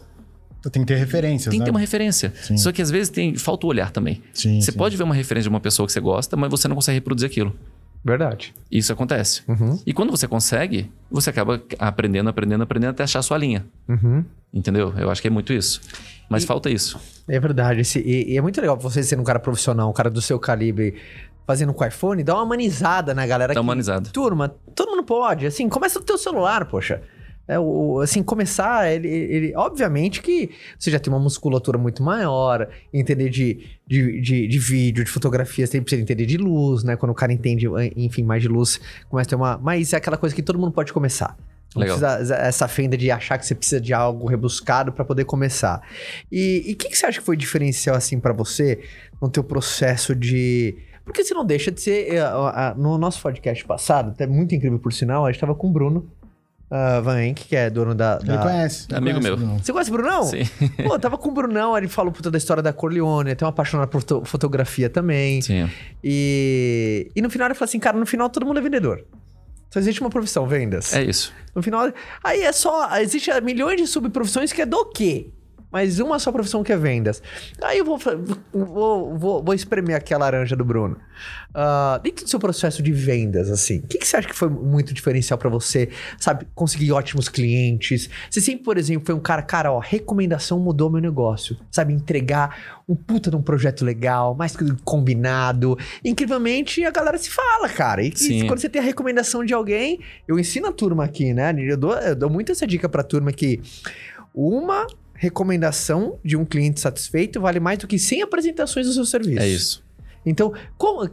Tem 0.72 0.82
que 0.82 0.88
ter 0.88 0.98
referências, 0.98 1.50
Tem 1.50 1.60
que 1.60 1.60
né? 1.60 1.66
ter 1.66 1.72
uma 1.72 1.80
referência. 1.80 2.34
Sim. 2.42 2.58
Só 2.58 2.72
que 2.72 2.82
às 2.82 2.92
vezes 2.92 3.10
tem, 3.10 3.36
falta 3.36 3.66
o 3.66 3.70
olhar 3.70 3.92
também. 3.92 4.22
Sim, 4.34 4.60
você 4.60 4.72
sim. 4.72 4.78
pode 4.78 4.98
ver 4.98 5.04
uma 5.04 5.16
referência 5.16 5.44
de 5.44 5.50
uma 5.50 5.62
pessoa 5.62 5.86
que 5.86 5.94
você 5.94 6.00
gosta, 6.02 6.36
mas 6.36 6.50
você 6.50 6.68
não 6.68 6.76
consegue 6.76 6.96
reproduzir 6.96 7.30
aquilo. 7.30 7.56
Verdade. 8.04 8.54
Isso 8.72 8.92
acontece. 8.92 9.44
Uhum. 9.48 9.80
E 9.86 9.94
quando 9.94 10.12
você 10.12 10.28
consegue, 10.28 10.92
você 11.10 11.30
acaba 11.30 11.62
aprendendo, 11.80 12.30
aprendendo, 12.30 12.64
aprendendo 12.64 12.92
até 12.92 13.04
achar 13.04 13.20
a 13.20 13.22
sua 13.22 13.38
linha. 13.38 13.66
Uhum. 13.88 14.24
Entendeu? 14.54 14.94
Eu 14.98 15.10
acho 15.10 15.22
que 15.22 15.28
é 15.28 15.32
muito 15.32 15.54
isso. 15.54 15.82
Mas 16.30 16.44
falta 16.44 16.70
isso. 16.70 17.00
É 17.28 17.40
verdade. 17.40 17.82
Esse, 17.82 18.00
e, 18.00 18.34
e 18.34 18.38
é 18.38 18.42
muito 18.42 18.60
legal 18.60 18.78
você 18.78 19.04
sendo 19.04 19.22
um 19.22 19.26
cara 19.26 19.40
profissional, 19.40 19.90
um 19.90 19.94
cara 19.94 20.10
do 20.10 20.22
seu 20.22 20.40
calibre, 20.40 20.96
fazendo 21.48 21.74
com 21.74 21.84
iPhone, 21.86 22.22
dá 22.24 22.36
uma 22.36 22.44
humanizada 22.44 23.14
na 23.16 23.26
galera 23.26 23.54
Dá 23.54 23.62
uma 23.62 23.72
humanizada. 23.72 24.10
Turma, 24.12 24.50
todo 24.76 24.92
mundo 24.92 25.04
pode. 25.04 25.48
Assim, 25.48 25.70
começa 25.70 25.98
do 25.98 26.06
teu 26.06 26.18
celular, 26.18 26.66
poxa. 26.66 27.02
É, 27.48 27.58
o, 27.58 28.02
assim, 28.02 28.22
começar, 28.22 28.92
ele, 28.92 29.08
ele- 29.08 29.54
Obviamente 29.56 30.22
que 30.22 30.50
você 30.78 30.92
já 30.92 31.00
tem 31.00 31.12
uma 31.12 31.20
musculatura 31.20 31.78
muito 31.78 32.04
maior, 32.04 32.68
entender 32.94 33.30
de, 33.30 33.66
de, 33.88 34.20
de, 34.20 34.48
de 34.50 34.60
vídeo, 34.60 35.06
de 35.06 35.10
fotografia, 35.10 35.66
você 35.66 35.80
precisa 35.80 36.02
entender 36.02 36.26
de 36.26 36.36
luz, 36.36 36.84
né? 36.84 36.98
Quando 36.98 37.14
o 37.14 37.16
cara 37.16 37.32
entende, 37.32 37.66
enfim, 37.96 38.24
mais 38.24 38.42
de 38.42 38.50
luz, 38.50 38.82
começa 39.08 39.28
a 39.28 39.30
ter 39.30 39.36
uma. 39.38 39.58
Mas 39.58 39.94
é 39.94 39.96
aquela 39.96 40.18
coisa 40.18 40.36
que 40.36 40.44
todo 40.44 40.60
mundo 40.60 40.74
pode 40.74 40.92
começar. 40.92 41.38
Não 41.74 41.82
Legal. 41.84 41.98
precisa 41.98 42.36
essa 42.36 42.68
fenda 42.68 42.98
de 42.98 43.10
achar 43.10 43.38
que 43.38 43.46
você 43.46 43.56
precisa 43.56 43.80
de 43.80 43.94
algo 43.94 44.28
rebuscado 44.28 44.92
para 44.92 45.06
poder 45.06 45.24
começar. 45.24 45.82
E 46.30 46.74
o 46.74 46.76
que, 46.76 46.90
que 46.90 46.98
você 46.98 47.06
acha 47.06 47.20
que 47.20 47.26
foi 47.26 47.38
diferencial, 47.38 47.96
assim, 47.96 48.20
para 48.20 48.34
você 48.34 48.84
no 49.22 49.30
teu 49.30 49.44
processo 49.44 50.14
de. 50.14 50.76
Porque 51.08 51.24
você 51.24 51.34
não 51.34 51.44
deixa 51.46 51.72
de 51.72 51.82
ser. 51.82 52.14
eh, 52.14 52.24
No 52.78 52.98
nosso 52.98 53.22
podcast 53.22 53.66
passado, 53.66 54.12
até 54.12 54.28
muito 54.28 54.54
incrível 54.54 54.78
por 54.78 54.94
sinal, 54.94 55.26
a 55.26 55.32
gente 55.32 55.40
tava 55.42 55.56
com 55.56 55.68
o 55.68 55.72
Bruno 55.72 56.08
ah, 56.70 57.00
Van 57.00 57.24
Enck, 57.24 57.46
que 57.46 57.56
é 57.56 57.70
dono 57.70 57.96
da. 57.96 58.20
Ele 58.22 58.28
da- 58.34 58.44
conhece. 58.44 58.88
ele 58.90 58.98
Amigo 58.98 59.20
conhece, 59.20 59.28
meu. 59.30 59.38
Bruno. 59.38 59.60
Você 59.64 59.72
conhece 59.72 59.90
o 59.90 59.94
Brunão? 59.94 60.24
Sim. 60.26 60.44
Pô, 60.86 60.96
eu 60.96 61.00
tava 61.00 61.18
com 61.18 61.30
o 61.30 61.32
Brunão, 61.32 61.78
ele 61.78 61.88
falou 61.88 62.12
puta 62.12 62.30
da 62.30 62.38
história 62.38 62.62
da 62.62 62.74
Corleone, 62.74 63.34
tem 63.36 63.46
uma 63.46 63.50
apaixonada 63.52 63.88
por 63.90 64.02
foto- 64.02 64.26
fotografia 64.26 64.90
também. 64.90 65.42
Sim. 65.42 65.70
E, 66.04 67.10
e 67.16 67.22
no 67.22 67.30
final 67.30 67.48
ele 67.48 67.56
falou 67.56 67.68
assim, 67.70 67.80
cara, 67.80 67.98
no 67.98 68.06
final 68.06 68.30
todo 68.30 68.46
mundo 68.46 68.60
é 68.60 68.62
vendedor. 68.62 69.04
Só 69.72 69.80
existe 69.80 70.00
uma 70.02 70.10
profissão, 70.10 70.46
vendas. 70.48 70.94
É 70.94 71.04
isso. 71.04 71.34
No 71.56 71.62
final, 71.62 71.92
aí 72.24 72.42
é 72.42 72.52
só. 72.52 72.98
Existe 73.00 73.30
milhões 73.42 73.78
de 73.80 73.86
subprofissões 73.88 74.52
que 74.54 74.62
é 74.62 74.66
do 74.66 74.86
quê? 74.86 75.30
Mas 75.72 76.00
uma 76.00 76.18
só 76.18 76.32
profissão 76.32 76.64
que 76.64 76.72
é 76.72 76.78
vendas. 76.78 77.22
Aí 77.62 77.78
eu 77.78 77.86
vou, 77.86 78.00
vou, 78.54 79.18
vou, 79.18 79.44
vou 79.44 79.54
espremer 79.54 79.96
aqui 79.96 80.14
a 80.14 80.18
laranja 80.18 80.56
do 80.56 80.64
Bruno. 80.64 80.98
Ah, 81.54 82.00
dentro 82.04 82.24
do 82.24 82.30
seu 82.30 82.40
processo 82.40 82.82
de 82.82 82.92
vendas, 82.92 83.50
assim, 83.50 83.80
o 83.80 83.88
que, 83.88 83.98
que 83.98 84.08
você 84.08 84.18
acha 84.18 84.28
que 84.28 84.36
foi 84.36 84.50
muito 84.50 84.94
diferencial 84.94 85.38
pra 85.38 85.50
você? 85.50 85.90
Sabe, 86.20 86.48
conseguir 86.54 86.92
ótimos 86.92 87.28
clientes? 87.28 88.10
Você 88.30 88.40
sempre, 88.40 88.64
por 88.64 88.78
exemplo, 88.78 89.06
foi 89.06 89.16
um 89.16 89.20
cara, 89.20 89.42
cara, 89.42 89.72
ó, 89.72 89.80
recomendação 89.80 90.60
mudou 90.60 90.90
meu 90.90 91.02
negócio. 91.02 91.58
Sabe, 91.72 91.94
entregar 91.94 92.80
um 92.88 92.96
puta 92.96 93.30
de 93.30 93.36
um 93.36 93.42
projeto 93.42 93.84
legal, 93.84 94.36
mais 94.36 94.56
que 94.56 94.66
combinado. 94.84 95.78
Incrivelmente, 96.04 96.86
a 96.86 96.92
galera 96.92 97.18
se 97.18 97.30
fala, 97.30 97.68
cara. 97.68 98.04
E, 98.04 98.10
e 98.10 98.48
quando 98.48 98.60
você 98.60 98.70
tem 98.70 98.82
a 98.82 98.86
recomendação 98.86 99.44
de 99.44 99.54
alguém, 99.54 100.00
eu 100.28 100.40
ensino 100.40 100.68
a 100.68 100.72
turma 100.72 101.04
aqui, 101.04 101.34
né? 101.34 101.54
Eu 101.58 101.78
dou, 101.78 101.94
eu 101.94 102.16
dou 102.16 102.30
muito 102.30 102.52
essa 102.52 102.66
dica 102.66 102.88
pra 102.88 103.04
turma 103.04 103.32
que 103.32 103.60
uma 104.34 104.86
recomendação 105.18 106.18
de 106.24 106.38
um 106.38 106.46
cliente 106.46 106.80
satisfeito 106.80 107.42
vale 107.42 107.60
mais 107.60 107.80
do 107.80 107.88
que 107.88 108.00
100 108.00 108.22
apresentações 108.22 108.88
do 108.88 108.94
seu 108.94 109.06
serviço. 109.06 109.42
É 109.42 109.48
isso. 109.48 109.84
Então, 110.26 110.54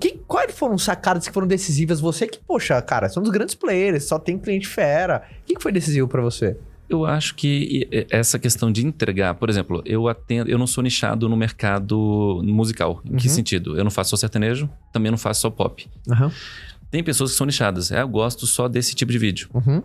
que, 0.00 0.18
quais 0.26 0.52
foram 0.56 0.76
sacadas 0.76 1.26
que 1.26 1.32
foram 1.32 1.46
decisivas? 1.46 2.00
Você 2.00 2.26
que, 2.26 2.38
poxa, 2.38 2.80
cara, 2.82 3.08
são 3.08 3.22
dos 3.22 3.30
grandes 3.30 3.54
players, 3.54 4.04
só 4.04 4.18
tem 4.18 4.36
cliente 4.38 4.66
fera. 4.66 5.22
O 5.42 5.44
que, 5.46 5.54
que 5.54 5.62
foi 5.62 5.70
decisivo 5.70 6.08
pra 6.08 6.20
você? 6.20 6.56
Eu 6.88 7.06
acho 7.06 7.34
que 7.34 7.88
essa 8.10 8.38
questão 8.38 8.70
de 8.70 8.84
entregar, 8.86 9.34
por 9.36 9.48
exemplo, 9.48 9.82
eu 9.86 10.06
atendo, 10.08 10.50
eu 10.50 10.58
não 10.58 10.66
sou 10.66 10.82
nichado 10.82 11.28
no 11.28 11.36
mercado 11.36 12.42
musical. 12.44 13.00
Em 13.04 13.16
que 13.16 13.28
Uhum. 13.28 13.34
sentido? 13.34 13.78
Eu 13.78 13.84
não 13.84 13.90
faço 13.90 14.10
só 14.10 14.16
sertanejo, 14.16 14.68
também 14.92 15.10
não 15.10 15.18
faço 15.18 15.42
só 15.42 15.50
pop. 15.50 15.88
Aham. 16.10 16.30
Tem 16.90 17.02
pessoas 17.02 17.30
que 17.32 17.36
são 17.38 17.46
nichadas. 17.46 17.90
É, 17.90 18.02
eu 18.02 18.08
gosto 18.08 18.46
só 18.46 18.68
desse 18.68 18.94
tipo 18.94 19.10
de 19.10 19.18
vídeo. 19.18 19.48
Uhum. 19.54 19.82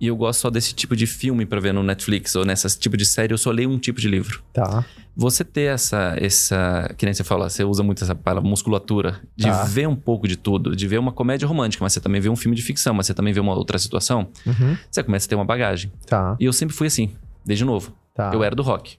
E 0.00 0.06
eu 0.06 0.16
gosto 0.16 0.40
só 0.40 0.50
desse 0.50 0.74
tipo 0.74 0.96
de 0.96 1.06
filme 1.06 1.44
pra 1.44 1.60
ver 1.60 1.74
no 1.74 1.82
Netflix 1.82 2.34
ou 2.34 2.44
nesse 2.44 2.78
tipo 2.78 2.96
de 2.96 3.04
série. 3.04 3.34
Eu 3.34 3.38
só 3.38 3.50
leio 3.50 3.68
um 3.68 3.78
tipo 3.78 4.00
de 4.00 4.08
livro. 4.08 4.42
Tá. 4.52 4.82
Você 5.14 5.44
ter 5.44 5.72
essa, 5.72 6.14
essa, 6.18 6.94
que 6.96 7.04
nem 7.04 7.12
você 7.12 7.22
fala, 7.22 7.50
você 7.50 7.62
usa 7.64 7.82
muito 7.82 8.02
essa 8.02 8.14
palavra 8.14 8.48
musculatura, 8.48 9.20
de 9.36 9.44
Tá. 9.46 9.64
ver 9.64 9.86
um 9.86 9.94
pouco 9.96 10.26
de 10.26 10.36
tudo, 10.36 10.74
de 10.74 10.86
ver 10.88 10.98
uma 10.98 11.12
comédia 11.12 11.46
romântica, 11.46 11.84
mas 11.84 11.92
você 11.92 12.00
também 12.00 12.20
vê 12.20 12.30
um 12.30 12.36
filme 12.36 12.56
de 12.56 12.62
ficção, 12.62 12.94
mas 12.94 13.06
você 13.06 13.12
também 13.14 13.32
vê 13.32 13.40
uma 13.40 13.54
outra 13.54 13.78
situação, 13.78 14.28
Uhum. 14.46 14.76
você 14.90 15.02
começa 15.02 15.26
a 15.26 15.28
ter 15.28 15.34
uma 15.34 15.44
bagagem. 15.44 15.92
Tá. 16.06 16.34
E 16.40 16.44
eu 16.46 16.52
sempre 16.52 16.74
fui 16.74 16.86
assim, 16.86 17.10
desde 17.44 17.64
novo. 17.64 17.94
Tá. 18.14 18.30
Eu 18.32 18.42
era 18.42 18.54
do 18.56 18.62
rock. 18.62 18.96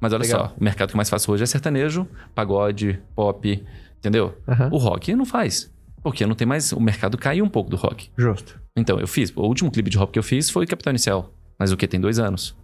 Mas 0.00 0.12
olha 0.12 0.22
Legal. 0.22 0.48
só, 0.48 0.54
o 0.58 0.64
mercado 0.64 0.90
que 0.90 0.96
mais 0.96 1.08
faço 1.10 1.30
hoje 1.30 1.44
é 1.44 1.46
sertanejo, 1.46 2.08
pagode, 2.34 2.98
pop, 3.14 3.62
entendeu? 3.98 4.34
Aham. 4.48 4.70
O 4.72 4.78
rock 4.78 5.14
não 5.14 5.24
faz. 5.26 5.70
Porque 6.02 6.24
não 6.26 6.34
tem 6.34 6.46
mais. 6.48 6.72
O 6.72 6.80
mercado 6.80 7.18
caiu 7.18 7.44
um 7.44 7.48
pouco 7.48 7.68
do 7.70 7.76
rock. 7.76 8.10
Justo. 8.16 8.58
Então, 8.76 8.98
eu 8.98 9.06
fiz. 9.06 9.32
O 9.36 9.42
último 9.42 9.70
clipe 9.70 9.90
de 9.90 9.98
rock 9.98 10.12
que 10.12 10.18
eu 10.18 10.22
fiz 10.22 10.48
foi 10.50 10.66
Capital 10.66 10.92
Inicial. 10.92 11.32
Mas 11.58 11.72
o 11.72 11.76
que? 11.76 11.86
Tem 11.86 12.00
dois 12.00 12.18
anos. 12.18 12.54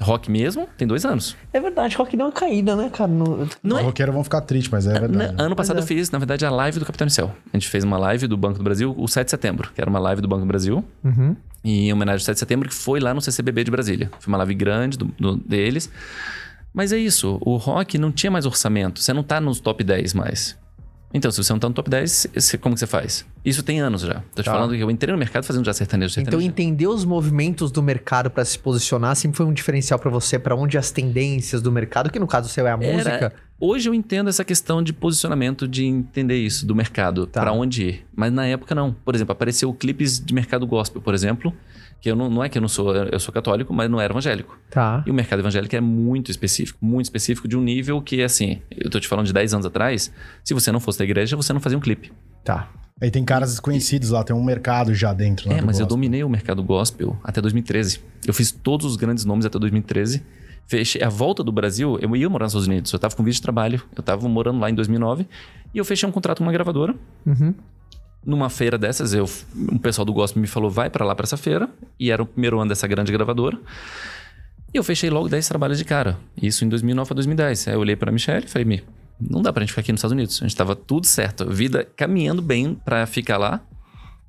Rock 0.00 0.30
mesmo, 0.30 0.66
tem 0.76 0.88
dois 0.88 1.04
anos. 1.04 1.36
É 1.52 1.60
verdade, 1.60 1.94
rock 1.96 2.16
deu 2.16 2.26
uma 2.26 2.32
caída, 2.32 2.74
né, 2.74 2.88
cara? 2.88 3.10
No... 3.12 3.46
Não 3.62 3.76
Os 3.76 3.82
é. 3.82 3.84
roqueiros 3.84 4.12
vão 4.12 4.24
ficar 4.24 4.40
tristes, 4.40 4.72
mas 4.72 4.86
é 4.86 4.98
verdade. 4.98 5.32
Na- 5.36 5.44
ano 5.44 5.54
passado 5.54 5.76
é. 5.76 5.82
eu 5.82 5.86
fiz, 5.86 6.10
na 6.10 6.18
verdade, 6.18 6.44
a 6.44 6.50
live 6.50 6.78
do 6.80 6.84
Capital 6.86 7.04
Inicial. 7.06 7.36
A 7.52 7.56
gente 7.56 7.68
fez 7.68 7.84
uma 7.84 7.98
live 7.98 8.26
do 8.26 8.36
Banco 8.36 8.58
do 8.58 8.64
Brasil, 8.64 8.92
o 8.98 9.06
7 9.06 9.26
de 9.26 9.30
setembro, 9.30 9.70
que 9.72 9.80
era 9.80 9.88
uma 9.88 10.00
live 10.00 10.20
do 10.20 10.26
Banco 10.26 10.40
do 10.40 10.46
Brasil, 10.48 10.82
Uhum. 11.04 11.36
em 11.62 11.92
homenagem 11.92 12.22
ao 12.22 12.24
7 12.24 12.34
de 12.34 12.40
setembro, 12.40 12.68
que 12.68 12.74
foi 12.74 12.98
lá 12.98 13.14
no 13.14 13.20
CCBB 13.20 13.62
de 13.64 13.70
Brasília. 13.70 14.10
Foi 14.18 14.32
uma 14.32 14.38
live 14.38 14.54
grande 14.54 14.96
do- 14.98 15.04
do- 15.20 15.36
deles. 15.36 15.88
Mas 16.74 16.90
é 16.92 16.98
isso, 16.98 17.38
o 17.42 17.56
rock 17.56 17.96
não 17.98 18.10
tinha 18.10 18.30
mais 18.30 18.44
orçamento. 18.46 18.98
Você 18.98 19.12
não 19.12 19.22
tá 19.22 19.40
nos 19.40 19.60
top 19.60 19.84
10 19.84 20.14
mais. 20.14 20.58
Então, 21.14 21.30
se 21.30 21.42
você 21.42 21.52
não 21.52 21.60
tá 21.60 21.68
no 21.68 21.74
top 21.74 21.90
10, 21.90 22.26
você- 22.34 22.56
como 22.56 22.74
que 22.74 22.78
você 22.80 22.86
faz? 22.86 23.26
Isso 23.44 23.62
tem 23.62 23.80
anos 23.80 24.00
já. 24.02 24.22
Tô 24.34 24.42
te 24.42 24.46
Tá. 24.46 24.52
falando 24.52 24.74
que 24.74 24.80
eu 24.82 24.90
entrei 24.90 25.12
no 25.12 25.18
mercado 25.18 25.44
fazendo 25.44 25.64
já 25.64 25.72
sertanejo. 25.74 26.12
Então, 26.12 26.24
sertanejo. 26.40 26.48
entender 26.48 26.86
os 26.86 27.04
movimentos 27.04 27.70
do 27.70 27.82
mercado 27.82 28.30
pra 28.30 28.44
se 28.44 28.58
posicionar 28.58 29.14
sempre 29.16 29.36
foi 29.36 29.44
um 29.46 29.52
diferencial 29.52 29.98
pra 29.98 30.10
você, 30.10 30.38
pra 30.38 30.54
onde 30.54 30.78
as 30.78 30.90
tendências 30.90 31.60
do 31.60 31.70
mercado, 31.70 32.10
que 32.10 32.18
no 32.18 32.26
caso 32.26 32.48
seu 32.48 32.66
é 32.66 32.70
a 32.72 32.78
Era- 32.80 32.92
música. 32.92 33.32
Hoje 33.60 33.88
eu 33.88 33.94
entendo 33.94 34.28
essa 34.28 34.44
questão 34.44 34.82
de 34.82 34.92
posicionamento, 34.92 35.68
de 35.68 35.84
entender 35.84 36.36
isso 36.36 36.66
do 36.66 36.74
mercado, 36.74 37.26
Tá. 37.26 37.42
pra 37.42 37.52
onde 37.52 37.84
ir. 37.84 38.06
Mas 38.16 38.32
na 38.32 38.46
época 38.46 38.74
não. 38.74 38.92
Por 38.92 39.14
exemplo, 39.14 39.32
apareceu 39.32 39.72
clipes 39.72 40.18
de 40.18 40.34
mercado 40.34 40.66
gospel, 40.66 41.00
por 41.00 41.14
exemplo, 41.14 41.52
que 42.02 42.10
eu 42.10 42.16
não, 42.16 42.28
não 42.28 42.42
é 42.42 42.48
que 42.48 42.58
eu 42.58 42.60
não 42.60 42.68
sou, 42.68 42.92
eu 42.96 43.20
sou 43.20 43.32
católico, 43.32 43.72
mas 43.72 43.88
não 43.88 44.00
era 44.00 44.12
evangélico. 44.12 44.58
Tá. 44.68 45.04
E 45.06 45.10
o 45.10 45.14
mercado 45.14 45.38
evangélico 45.38 45.76
é 45.76 45.80
muito 45.80 46.32
específico, 46.32 46.76
muito 46.84 47.06
específico 47.06 47.46
de 47.46 47.56
um 47.56 47.62
nível 47.62 48.02
que, 48.02 48.24
assim, 48.24 48.60
eu 48.72 48.90
tô 48.90 48.98
te 48.98 49.06
falando 49.06 49.26
de 49.26 49.32
10 49.32 49.54
anos 49.54 49.66
atrás, 49.66 50.12
se 50.42 50.52
você 50.52 50.72
não 50.72 50.80
fosse 50.80 50.98
da 50.98 51.04
igreja, 51.04 51.36
você 51.36 51.52
não 51.52 51.60
fazia 51.60 51.78
um 51.78 51.80
clipe. 51.80 52.12
Tá. 52.44 52.68
Aí 53.00 53.08
tem 53.08 53.24
caras 53.24 53.50
desconhecidos 53.50 54.10
lá, 54.10 54.24
tem 54.24 54.34
um 54.34 54.42
mercado 54.42 54.92
já 54.92 55.12
dentro. 55.12 55.48
lá 55.48 55.56
É, 55.56 55.62
mas 55.62 55.78
eu 55.78 55.86
dominei 55.86 56.24
o 56.24 56.28
mercado 56.28 56.60
gospel 56.60 57.16
até 57.22 57.40
2013. 57.40 58.00
Eu 58.26 58.34
fiz 58.34 58.50
todos 58.50 58.84
os 58.84 58.96
grandes 58.96 59.24
nomes 59.24 59.46
até 59.46 59.56
2013. 59.56 60.24
Fechei 60.66 61.02
a 61.04 61.08
volta 61.08 61.44
do 61.44 61.52
Brasil, 61.52 61.98
eu 62.00 62.16
ia 62.16 62.28
morar 62.28 62.46
nos 62.46 62.52
Estados 62.52 62.66
Unidos. 62.66 62.92
Eu 62.92 62.98
tava 62.98 63.14
com 63.14 63.22
visto 63.22 63.38
de 63.38 63.42
trabalho, 63.42 63.80
eu 63.94 64.02
tava 64.02 64.28
morando 64.28 64.58
lá 64.58 64.68
em 64.68 64.74
2009 64.74 65.26
e 65.72 65.78
eu 65.78 65.84
fechei 65.84 66.08
um 66.08 66.12
contrato 66.12 66.38
com 66.38 66.44
uma 66.44 66.52
gravadora. 66.52 66.96
Uhum. 67.24 67.54
Numa 68.24 68.48
feira 68.48 68.78
dessas, 68.78 69.12
eu, 69.12 69.28
um 69.56 69.78
pessoal 69.78 70.04
do 70.04 70.12
gospel 70.12 70.40
me 70.40 70.46
falou: 70.46 70.70
vai 70.70 70.88
pra 70.88 71.04
lá 71.04 71.14
pra 71.14 71.24
essa 71.24 71.36
feira. 71.36 71.68
E 71.98 72.10
era 72.10 72.22
o 72.22 72.26
primeiro 72.26 72.60
ano 72.60 72.68
dessa 72.68 72.86
grande 72.86 73.10
gravadora. 73.10 73.58
E 74.72 74.78
eu 74.78 74.84
fechei 74.84 75.10
logo 75.10 75.28
10 75.28 75.48
trabalhos 75.48 75.78
de 75.78 75.84
cara. 75.84 76.18
Isso 76.40 76.64
em 76.64 76.68
2009 76.68 77.12
a 77.12 77.14
2010. 77.14 77.68
Aí 77.68 77.74
eu 77.74 77.80
olhei 77.80 77.96
pra 77.96 78.12
Michelle 78.12 78.44
e 78.44 78.48
falei: 78.48 78.64
Mi, 78.64 78.84
não 79.20 79.42
dá 79.42 79.52
pra 79.52 79.62
gente 79.62 79.70
ficar 79.70 79.80
aqui 79.80 79.92
nos 79.92 79.98
Estados 79.98 80.12
Unidos. 80.12 80.40
A 80.40 80.46
gente 80.46 80.56
tava 80.56 80.74
tudo 80.74 81.06
certo, 81.06 81.48
vida 81.50 81.86
caminhando 81.96 82.40
bem 82.40 82.74
pra 82.74 83.06
ficar 83.06 83.38
lá. 83.38 83.60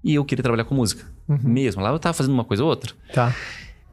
E 0.03 0.15
eu 0.15 0.25
queria 0.25 0.43
trabalhar 0.43 0.65
com 0.65 0.75
música. 0.75 1.05
Mesmo. 1.27 1.81
Lá 1.81 1.91
eu 1.91 1.99
tava 1.99 2.13
fazendo 2.13 2.33
uma 2.33 2.43
coisa 2.43 2.63
ou 2.63 2.69
outra. 2.69 2.93
Tá. 3.13 3.33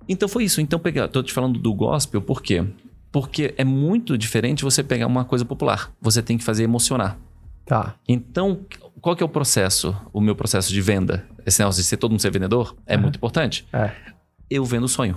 Então 0.08 0.28
foi 0.28 0.44
isso. 0.44 0.60
Então 0.60 0.78
pegar, 0.78 1.06
tô 1.08 1.22
te 1.22 1.32
falando 1.32 1.58
do 1.58 1.72
gospel, 1.72 2.20
por 2.20 2.42
quê? 2.42 2.64
Porque 3.12 3.54
é 3.56 3.64
muito 3.64 4.18
diferente 4.18 4.64
você 4.64 4.82
pegar 4.82 5.06
uma 5.06 5.24
coisa 5.24 5.44
popular. 5.44 5.92
Você 6.00 6.22
tem 6.22 6.36
que 6.36 6.42
fazer 6.42 6.64
emocionar. 6.64 7.16
Tá. 7.66 7.94
Então, 8.08 8.60
qual 9.00 9.14
que 9.14 9.22
é 9.22 9.26
o 9.26 9.28
processo? 9.28 9.96
O 10.12 10.20
meu 10.20 10.34
processo 10.34 10.72
de 10.72 10.80
venda? 10.80 11.24
Esse 11.46 11.60
negócio 11.60 11.80
de 11.82 11.86
ser 11.88 11.96
todo 11.96 12.10
mundo 12.10 12.20
ser 12.20 12.30
vendedor 12.30 12.76
é 12.86 12.96
muito 12.96 13.16
importante. 13.16 13.66
É. 13.72 13.90
Eu 14.48 14.64
vendo 14.64 14.84
o 14.84 14.88
sonho. 14.88 15.16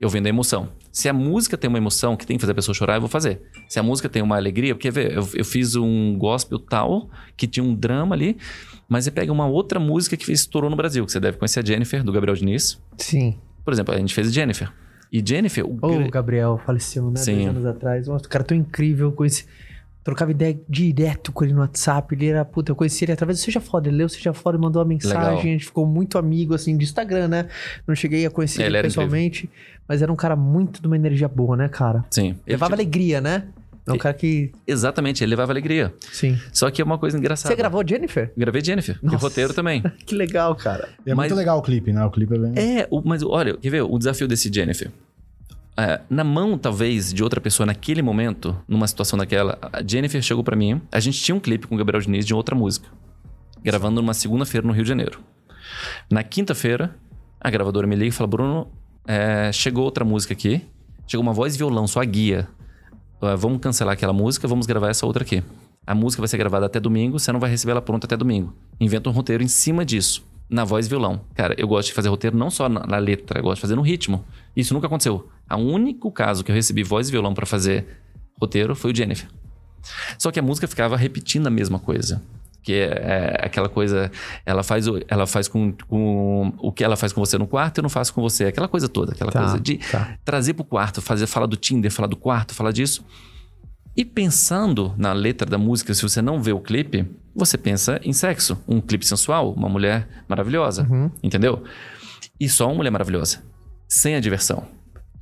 Eu 0.00 0.08
vendo 0.10 0.26
a 0.26 0.28
emoção. 0.28 0.68
Se 0.92 1.08
a 1.08 1.12
música 1.12 1.56
tem 1.56 1.66
uma 1.68 1.78
emoção 1.78 2.16
que 2.16 2.26
tem 2.26 2.36
que 2.36 2.40
fazer 2.40 2.52
a 2.52 2.54
pessoa 2.54 2.74
chorar, 2.74 2.96
eu 2.96 3.00
vou 3.00 3.08
fazer. 3.08 3.40
Se 3.68 3.78
a 3.78 3.82
música 3.82 4.08
tem 4.08 4.22
uma 4.22 4.36
alegria, 4.36 4.74
porque 4.74 4.90
vê, 4.90 5.16
eu, 5.16 5.26
eu 5.34 5.44
fiz 5.44 5.76
um 5.76 6.16
gospel 6.18 6.58
tal, 6.58 7.08
que 7.36 7.46
tinha 7.46 7.64
um 7.64 7.74
drama 7.74 8.14
ali, 8.14 8.36
mas 8.88 9.04
você 9.04 9.10
pega 9.10 9.32
uma 9.32 9.46
outra 9.46 9.80
música 9.80 10.16
que 10.16 10.30
estourou 10.30 10.68
no 10.68 10.76
Brasil, 10.76 11.06
que 11.06 11.12
você 11.12 11.18
deve 11.18 11.38
conhecer 11.38 11.60
a 11.60 11.64
Jennifer, 11.64 12.04
do 12.04 12.12
Gabriel 12.12 12.36
Diniz. 12.36 12.78
Sim. 12.98 13.38
Por 13.64 13.72
exemplo, 13.72 13.94
a 13.94 13.98
gente 13.98 14.12
fez 14.12 14.30
Jennifer. 14.32 14.70
E 15.10 15.22
Jennifer, 15.26 15.64
o 15.64 15.72
gra- 15.72 15.88
o 16.06 16.10
Gabriel 16.10 16.60
faleceu, 16.66 17.10
né? 17.10 17.16
Sim. 17.16 17.34
Dois 17.36 17.48
anos 17.48 17.66
atrás. 17.66 18.06
Nossa, 18.08 18.26
o 18.26 18.28
cara 18.28 18.44
tão 18.44 18.56
incrível. 18.56 19.06
Eu 19.08 19.12
conheci... 19.12 19.46
Trocava 20.04 20.30
ideia 20.30 20.56
direto 20.68 21.32
com 21.32 21.42
ele 21.44 21.54
no 21.54 21.60
WhatsApp. 21.60 22.14
Ele 22.14 22.26
era, 22.26 22.44
puta, 22.44 22.70
eu 22.70 22.76
conheci 22.76 23.04
ele 23.06 23.12
através 23.12 23.38
do 23.38 23.42
Seja 23.42 23.58
Foda. 23.58 23.88
Ele 23.88 23.96
leu 23.96 24.08
Seja 24.08 24.34
Foda, 24.34 24.58
mandou 24.58 24.82
uma 24.82 24.88
mensagem. 24.88 25.16
Legal. 25.18 25.38
A 25.38 25.42
gente 25.42 25.64
ficou 25.64 25.86
muito 25.86 26.18
amigo, 26.18 26.54
assim, 26.54 26.76
de 26.76 26.84
Instagram, 26.84 27.26
né? 27.28 27.48
Não 27.88 27.94
cheguei 27.94 28.26
a 28.26 28.30
conhecer 28.30 28.62
ele, 28.64 28.76
ele 28.76 28.82
pessoalmente. 28.88 29.48
Mas 29.88 30.02
era 30.02 30.12
um 30.12 30.16
cara 30.16 30.36
muito 30.36 30.80
de 30.82 30.86
uma 30.86 30.96
energia 30.96 31.26
boa, 31.26 31.56
né, 31.56 31.68
cara? 31.68 32.04
Sim. 32.10 32.36
Levava 32.46 32.76
tinha- 32.76 32.84
alegria, 32.84 33.20
né? 33.20 33.44
É 33.86 33.92
um 33.92 33.98
cara 33.98 34.14
que. 34.14 34.50
Exatamente, 34.66 35.22
ele 35.22 35.28
levava 35.30 35.52
alegria. 35.52 35.92
Sim. 36.10 36.38
Só 36.52 36.70
que 36.70 36.80
é 36.80 36.84
uma 36.84 36.96
coisa 36.96 37.18
engraçada. 37.18 37.54
Você 37.54 37.56
gravou 37.58 37.82
Jennifer? 37.86 38.32
Gravei 38.34 38.64
Jennifer. 38.64 38.98
E 39.02 39.06
Nossa. 39.06 39.18
roteiro 39.18 39.52
também. 39.52 39.82
Que 40.06 40.14
legal, 40.14 40.54
cara. 40.54 40.88
E 41.06 41.10
é 41.10 41.14
Mas- 41.14 41.28
muito 41.30 41.38
legal 41.38 41.58
o 41.58 41.62
clipe, 41.62 41.92
né? 41.92 42.02
O 42.04 42.10
clipe 42.10 42.34
é 42.34 42.38
bem... 42.38 42.52
É, 42.56 42.86
o- 42.90 43.02
mas 43.04 43.22
olha, 43.22 43.54
quer 43.58 43.68
ver? 43.70 43.82
O 43.82 43.98
desafio 43.98 44.26
desse 44.26 44.50
Jennifer. 44.52 44.90
É, 45.76 46.00
na 46.08 46.22
mão, 46.22 46.56
talvez, 46.56 47.12
de 47.12 47.22
outra 47.22 47.40
pessoa 47.40 47.66
naquele 47.66 48.00
momento, 48.00 48.56
numa 48.68 48.86
situação 48.86 49.18
daquela, 49.18 49.58
a 49.72 49.82
Jennifer 49.86 50.22
chegou 50.22 50.44
pra 50.44 50.54
mim. 50.54 50.80
A 50.92 51.00
gente 51.00 51.20
tinha 51.20 51.34
um 51.34 51.40
clipe 51.40 51.66
com 51.66 51.74
o 51.74 51.78
Gabriel 51.78 52.00
Diniz 52.00 52.24
de 52.24 52.34
outra 52.34 52.54
música. 52.54 52.88
Gravando 53.62 54.00
numa 54.00 54.14
segunda-feira 54.14 54.66
no 54.66 54.72
Rio 54.72 54.84
de 54.84 54.88
Janeiro. 54.88 55.20
Na 56.10 56.22
quinta-feira, 56.22 56.96
a 57.40 57.50
gravadora 57.50 57.86
me 57.86 57.96
liga 57.96 58.08
e 58.08 58.12
fala: 58.12 58.28
Bruno, 58.28 58.68
é, 59.06 59.50
chegou 59.52 59.84
outra 59.84 60.04
música 60.04 60.32
aqui. 60.32 60.62
Chegou 61.06 61.22
uma 61.22 61.32
voz 61.32 61.54
e 61.54 61.58
violão, 61.58 61.86
só 61.86 62.00
a 62.00 62.04
guia. 62.04 62.48
Ah, 63.20 63.36
vamos 63.36 63.58
cancelar 63.58 63.94
aquela 63.94 64.12
música, 64.12 64.46
vamos 64.46 64.66
gravar 64.66 64.90
essa 64.90 65.06
outra 65.06 65.22
aqui. 65.22 65.42
A 65.86 65.94
música 65.94 66.20
vai 66.20 66.28
ser 66.28 66.36
gravada 66.36 66.66
até 66.66 66.78
domingo, 66.78 67.18
você 67.18 67.32
não 67.32 67.40
vai 67.40 67.50
receber 67.50 67.72
ela 67.72 67.82
pronta 67.82 68.06
até 68.06 68.16
domingo. 68.16 68.54
Inventa 68.80 69.08
um 69.08 69.12
roteiro 69.12 69.42
em 69.42 69.48
cima 69.48 69.84
disso, 69.84 70.26
na 70.48 70.64
voz 70.64 70.86
e 70.86 70.88
violão. 70.88 71.20
Cara, 71.34 71.54
eu 71.58 71.66
gosto 71.66 71.88
de 71.88 71.94
fazer 71.94 72.08
roteiro 72.08 72.36
não 72.36 72.50
só 72.50 72.68
na, 72.68 72.86
na 72.86 72.98
letra, 72.98 73.38
eu 73.38 73.42
gosto 73.42 73.56
de 73.56 73.60
fazer 73.62 73.76
no 73.76 73.82
ritmo. 73.82 74.24
Isso 74.56 74.72
nunca 74.72 74.86
aconteceu. 74.86 75.28
O 75.50 75.56
único 75.56 76.10
caso 76.10 76.42
que 76.44 76.50
eu 76.50 76.54
recebi 76.54 76.82
voz 76.82 77.08
e 77.08 77.12
violão 77.12 77.34
pra 77.34 77.46
fazer 77.46 77.86
roteiro 78.40 78.74
foi 78.74 78.92
o 78.92 78.96
Jennifer. 78.96 79.28
Só 80.18 80.30
que 80.30 80.38
a 80.38 80.42
música 80.42 80.66
ficava 80.66 80.96
repetindo 80.96 81.46
a 81.46 81.50
mesma 81.50 81.78
coisa. 81.78 82.22
Que 82.62 82.72
é, 82.72 82.86
é 83.42 83.46
aquela 83.46 83.68
coisa, 83.68 84.10
ela 84.46 84.62
faz, 84.62 84.86
ela 85.06 85.26
faz 85.26 85.46
com, 85.48 85.70
com 85.86 86.50
o 86.58 86.72
que 86.72 86.82
ela 86.82 86.96
faz 86.96 87.12
com 87.12 87.20
você 87.20 87.36
no 87.36 87.46
quarto, 87.46 87.78
eu 87.78 87.82
não 87.82 87.90
faço 87.90 88.14
com 88.14 88.22
você. 88.22 88.44
Aquela 88.46 88.66
coisa 88.68 88.88
toda, 88.88 89.12
aquela 89.12 89.30
Tá, 89.30 89.40
coisa 89.40 89.60
de 89.60 89.76
tá. 89.76 90.16
trazer 90.24 90.54
pro 90.54 90.64
quarto, 90.64 91.02
fazer, 91.02 91.26
falar 91.26 91.44
do 91.46 91.56
Tinder, 91.56 91.90
falar 91.92 92.08
do 92.08 92.16
quarto, 92.16 92.54
falar 92.54 92.72
disso. 92.72 93.04
E 93.94 94.02
pensando 94.04 94.94
na 94.96 95.12
letra 95.12 95.48
da 95.48 95.58
música, 95.58 95.92
se 95.92 96.00
você 96.02 96.22
não 96.22 96.42
vê 96.42 96.52
o 96.52 96.58
clipe, 96.60 97.06
você 97.34 97.58
pensa 97.58 98.00
em 98.02 98.12
sexo. 98.14 98.58
Um 98.66 98.80
clipe 98.80 99.06
sensual, 99.06 99.52
uma 99.52 99.68
mulher 99.68 100.08
maravilhosa, 100.26 100.88
entendeu? 101.22 101.62
E 102.40 102.48
só 102.48 102.66
uma 102.66 102.76
mulher 102.76 102.90
maravilhosa, 102.90 103.42
sem 103.86 104.16
a 104.16 104.20
diversão. 104.20 104.64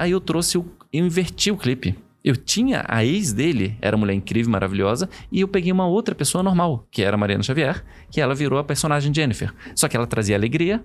Aí 0.02 0.10
eu 0.10 0.20
trouxe 0.20 0.58
o. 0.58 0.66
Eu 0.92 1.06
inverti 1.06 1.52
o 1.52 1.56
clipe. 1.56 1.96
Eu 2.24 2.36
tinha 2.36 2.84
a 2.88 3.04
ex 3.04 3.32
dele, 3.32 3.76
era 3.80 3.94
uma 3.94 4.00
mulher 4.00 4.14
incrível, 4.14 4.50
maravilhosa, 4.50 5.08
e 5.30 5.40
eu 5.40 5.46
peguei 5.46 5.70
uma 5.70 5.86
outra 5.86 6.12
pessoa 6.12 6.42
normal, 6.42 6.84
que 6.90 7.02
era 7.02 7.14
a 7.14 7.18
Mariana 7.18 7.44
Xavier, 7.44 7.84
que 8.10 8.20
ela 8.20 8.34
virou 8.34 8.58
a 8.58 8.64
personagem 8.64 9.14
Jennifer. 9.14 9.54
Só 9.76 9.86
que 9.86 9.96
ela 9.96 10.06
trazia 10.06 10.34
alegria, 10.34 10.82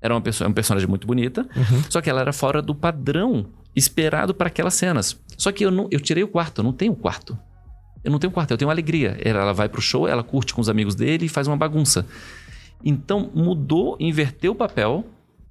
era 0.00 0.12
uma 0.12 0.20
pessoa, 0.20 0.48
um 0.48 0.52
personagem 0.52 0.86
muito 0.86 1.06
bonita, 1.06 1.48
só 1.88 2.02
que 2.02 2.10
ela 2.10 2.20
era 2.20 2.34
fora 2.34 2.60
do 2.60 2.74
padrão 2.74 3.46
esperado 3.74 4.34
para 4.34 4.48
aquelas 4.48 4.74
cenas. 4.74 5.18
Só 5.38 5.50
que 5.52 5.64
eu 5.64 5.70
não, 5.70 5.88
eu 5.90 6.00
tirei 6.00 6.22
o 6.22 6.28
quarto, 6.28 6.58
eu 6.60 6.64
não 6.64 6.72
tenho 6.72 6.94
quarto. 6.94 7.38
Eu 8.04 8.10
não 8.10 8.18
tenho 8.18 8.30
quarto, 8.30 8.50
eu 8.50 8.58
tenho 8.58 8.70
alegria. 8.70 9.16
Ela, 9.22 9.40
ela 9.40 9.52
vai 9.54 9.70
pro 9.70 9.80
show, 9.80 10.06
ela 10.06 10.22
curte 10.22 10.52
com 10.52 10.60
os 10.60 10.68
amigos 10.68 10.94
dele 10.94 11.26
e 11.26 11.28
faz 11.28 11.46
uma 11.46 11.56
bagunça. 11.56 12.06
Então 12.84 13.30
mudou, 13.34 13.96
inverteu 13.98 14.52
o 14.52 14.54
papel 14.54 15.06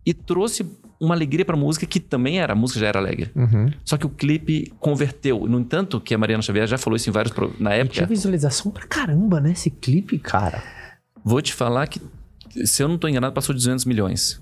e 0.06 0.14
trouxe 0.14 0.66
uma 1.00 1.16
alegria 1.16 1.46
pra 1.46 1.56
música 1.56 1.86
que 1.86 2.00
também 2.00 2.40
era, 2.40 2.54
a 2.54 2.56
música 2.56 2.80
já 2.82 2.88
era 2.88 3.00
alegre. 3.00 3.32
Uhum. 3.36 3.72
Só 3.86 3.98
que 3.98 4.06
o 4.06 4.10
clipe 4.10 4.72
converteu. 4.80 5.48
No 5.48 5.60
entanto, 5.60 6.00
que 6.02 6.14
a 6.14 6.18
Mariana 6.18 6.42
Xavier 6.44 6.68
já 6.68 6.78
falou 6.78 6.98
isso 6.98 7.10
em 7.10 7.14
vários 7.14 7.34
pro- 7.34 7.54
na 7.60 7.76
E 7.76 7.80
época. 7.80 7.94
tinha 7.96 8.08
visualização 8.08 8.72
pra 8.72 8.86
caramba, 8.86 9.40
né? 9.40 9.52
Esse 9.52 9.70
clipe, 9.70 10.20
cara. 10.20 10.62
Vou 11.24 11.42
te 11.42 11.54
falar 11.54 11.88
que 11.88 12.02
se 12.66 12.82
eu 12.84 12.88
não 12.88 12.98
tô 12.98 13.08
enganado, 13.08 13.34
passou 13.34 13.54
de 13.54 13.60
200 13.60 13.86
milhões. 13.86 14.42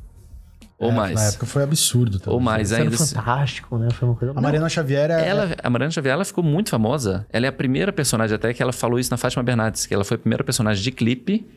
Ou 0.80 0.92
É, 0.92 0.94
mais. 0.94 1.16
Na 1.16 1.24
época 1.26 1.46
foi 1.48 1.64
absurdo 1.64 2.20
também. 2.20 2.34
Ou 2.36 2.40
mais 2.40 2.70
Isso 2.72 2.80
ainda. 2.82 2.96
se- 2.98 3.16
fantástico, 3.16 3.78
né? 3.80 3.90
Foi 3.92 4.08
uma 4.08 4.16
coisa... 4.16 4.34
A 4.38 4.42
Mariana 4.42 4.70
Xavier 4.70 5.10
é... 5.10 5.28
Ela, 5.28 5.56
a 5.64 5.70
Mariana 5.72 5.92
Xavier, 5.92 6.14
ela 6.14 6.24
ficou 6.26 6.44
muito 6.44 6.70
famosa. 6.70 7.26
Ela 7.32 7.48
é 7.48 7.50
a 7.50 7.52
primeira 7.52 7.92
personagem, 7.92 8.36
até 8.36 8.54
que 8.54 8.62
ela 8.62 8.72
falou 8.72 9.00
isso 9.00 9.10
na 9.10 9.18
Fátima 9.18 9.42
Bernardes, 9.44 9.88
que 9.88 9.94
ela 9.94 10.04
foi 10.04 10.16
a 10.16 10.20
primeira 10.20 10.44
personagem 10.44 10.84
de 10.84 10.92
clipe 10.92 11.48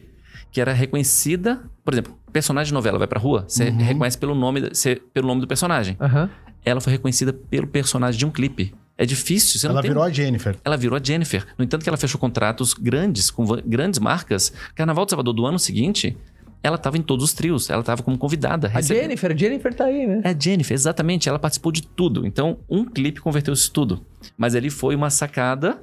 que 0.50 0.60
era 0.60 0.72
reconhecida. 0.72 1.62
Por 1.84 1.94
exemplo, 1.94 2.18
personagem 2.32 2.68
de 2.70 2.74
novela 2.74 2.98
vai 2.98 3.06
pra 3.08 3.18
rua, 3.20 3.44
você 3.48 3.64
Uhum. 3.70 3.76
reconhece 3.78 4.18
pelo 4.18 4.34
nome, 4.34 4.68
você- 4.72 5.00
pelo 5.12 5.26
nome 5.26 5.40
do 5.40 5.46
personagem. 5.46 5.96
Aham. 6.00 6.28
Ela 6.64 6.80
foi 6.80 6.92
reconhecida 6.92 7.32
pelo 7.32 7.66
personagem 7.66 8.18
de 8.18 8.26
um 8.26 8.30
clipe. 8.30 8.74
É 8.98 9.06
difícil, 9.06 9.58
você 9.58 9.66
não 9.66 9.74
Ela 9.76 9.82
tem... 9.82 9.90
virou 9.90 10.02
a 10.02 10.10
Jennifer. 10.10 10.56
Ela 10.62 10.76
virou 10.76 10.98
a 10.98 11.00
Jennifer. 11.02 11.46
No 11.56 11.64
entanto, 11.64 11.82
que 11.82 11.88
ela 11.88 11.96
fechou 11.96 12.20
contratos 12.20 12.74
grandes, 12.74 13.30
com 13.30 13.46
grandes 13.64 13.98
marcas. 13.98 14.52
Carnaval 14.74 15.06
de 15.06 15.12
Salvador 15.12 15.32
do 15.32 15.46
ano 15.46 15.58
seguinte, 15.58 16.18
ela 16.62 16.76
estava 16.76 16.98
em 16.98 17.02
todos 17.02 17.24
os 17.24 17.32
trios. 17.32 17.70
Ela 17.70 17.80
estava 17.80 18.02
como 18.02 18.18
convidada. 18.18 18.66
A 18.66 18.70
recebe- 18.70 19.00
Jennifer, 19.00 19.32
a 19.32 19.34
Jennifer 19.36 19.72
tá 19.74 19.84
aí, 19.86 20.06
né? 20.06 20.20
É 20.22 20.28
a 20.28 20.36
Jennifer, 20.38 20.74
exatamente. 20.74 21.30
Ela 21.30 21.38
participou 21.38 21.72
de 21.72 21.80
tudo. 21.80 22.26
Então, 22.26 22.58
um 22.68 22.84
clipe 22.84 23.22
converteu 23.22 23.54
isso 23.54 23.72
tudo. 23.72 24.04
Mas 24.36 24.54
ali 24.54 24.68
foi 24.68 24.94
uma 24.94 25.08
sacada 25.08 25.80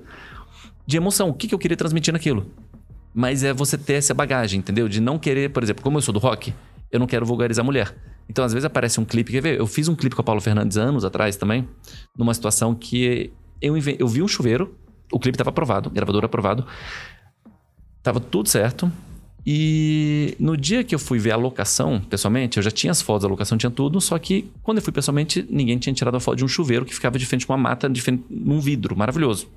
de 0.86 0.95
emoção. 0.95 1.30
O 1.30 1.34
que, 1.34 1.47
que 1.47 1.56
eu 1.56 1.60
queria 1.60 1.75
transmitir 1.75 2.13
naquilo? 2.13 2.51
Mas 3.19 3.43
é 3.43 3.51
você 3.51 3.80
ter 3.80 3.93
essa 3.93 4.13
bagagem, 4.13 4.60
entendeu? 4.60 4.88
De 4.88 5.01
não 5.01 5.17
querer, 5.17 5.49
por 5.49 5.63
exemplo, 5.63 5.84
como 5.84 5.97
eu 5.97 6.03
sou 6.03 6.13
do 6.13 6.19
rock, 6.19 6.53
eu 6.91 6.99
não 6.99 7.08
quero 7.08 7.25
vulgarizar 7.25 7.65
mulher. 7.65 7.95
Então, 8.30 8.45
às 8.45 8.53
vezes 8.53 8.63
aparece 8.63 8.99
um 8.99 9.06
clipe, 9.06 9.32
quer 9.32 9.41
ver? 9.41 9.58
Eu 9.58 9.65
fiz 9.65 9.88
um 9.88 9.95
clipe 9.95 10.15
com 10.15 10.21
a 10.21 10.23
Paulo 10.23 10.39
Fernandes 10.39 10.77
anos 10.77 11.03
atrás 11.03 11.36
também, 11.36 11.67
numa 12.15 12.32
situação 12.32 12.75
que 12.75 13.34
eu, 13.60 13.75
eu 13.97 14.08
vi 14.08 14.21
um 14.21 14.27
chuveiro, 14.27 14.77
o 15.12 15.19
clipe 15.19 15.34
estava 15.34 15.49
aprovado, 15.49 15.89
gravador 15.89 16.23
aprovado, 16.23 16.63
tava 18.03 18.19
tudo 18.19 18.49
certo. 18.49 18.91
E 19.43 20.36
no 20.39 20.56
dia 20.56 20.84
que 20.84 20.93
eu 20.93 20.99
fui 20.99 21.17
ver 21.17 21.32
a 21.32 21.38
locação, 21.38 21.99
pessoalmente, 21.99 22.58
eu 22.58 22.63
já 22.63 22.69
tinha 22.69 22.91
as 22.91 23.01
fotos 23.01 23.23
da 23.23 23.30
locação, 23.30 23.58
tinha 23.58 23.71
tudo, 23.71 23.99
só 23.99 24.19
que 24.19 24.51
quando 24.62 24.77
eu 24.77 24.84
fui 24.84 24.93
pessoalmente, 24.93 25.43
ninguém 25.49 25.80
tinha 25.80 25.91
tirado 25.91 26.17
a 26.17 26.19
foto 26.19 26.38
de 26.38 26.45
um 26.45 26.47
chuveiro 26.47 26.86
que 26.86 26.93
ficava 26.93 27.17
de 27.17 27.25
frente 27.25 27.47
com 27.47 27.53
uma 27.53 27.58
mata, 27.58 27.89
de 27.89 27.99
frente 27.99 28.23
num 28.30 28.60
vidro, 28.60 28.95
maravilhoso. 28.95 29.47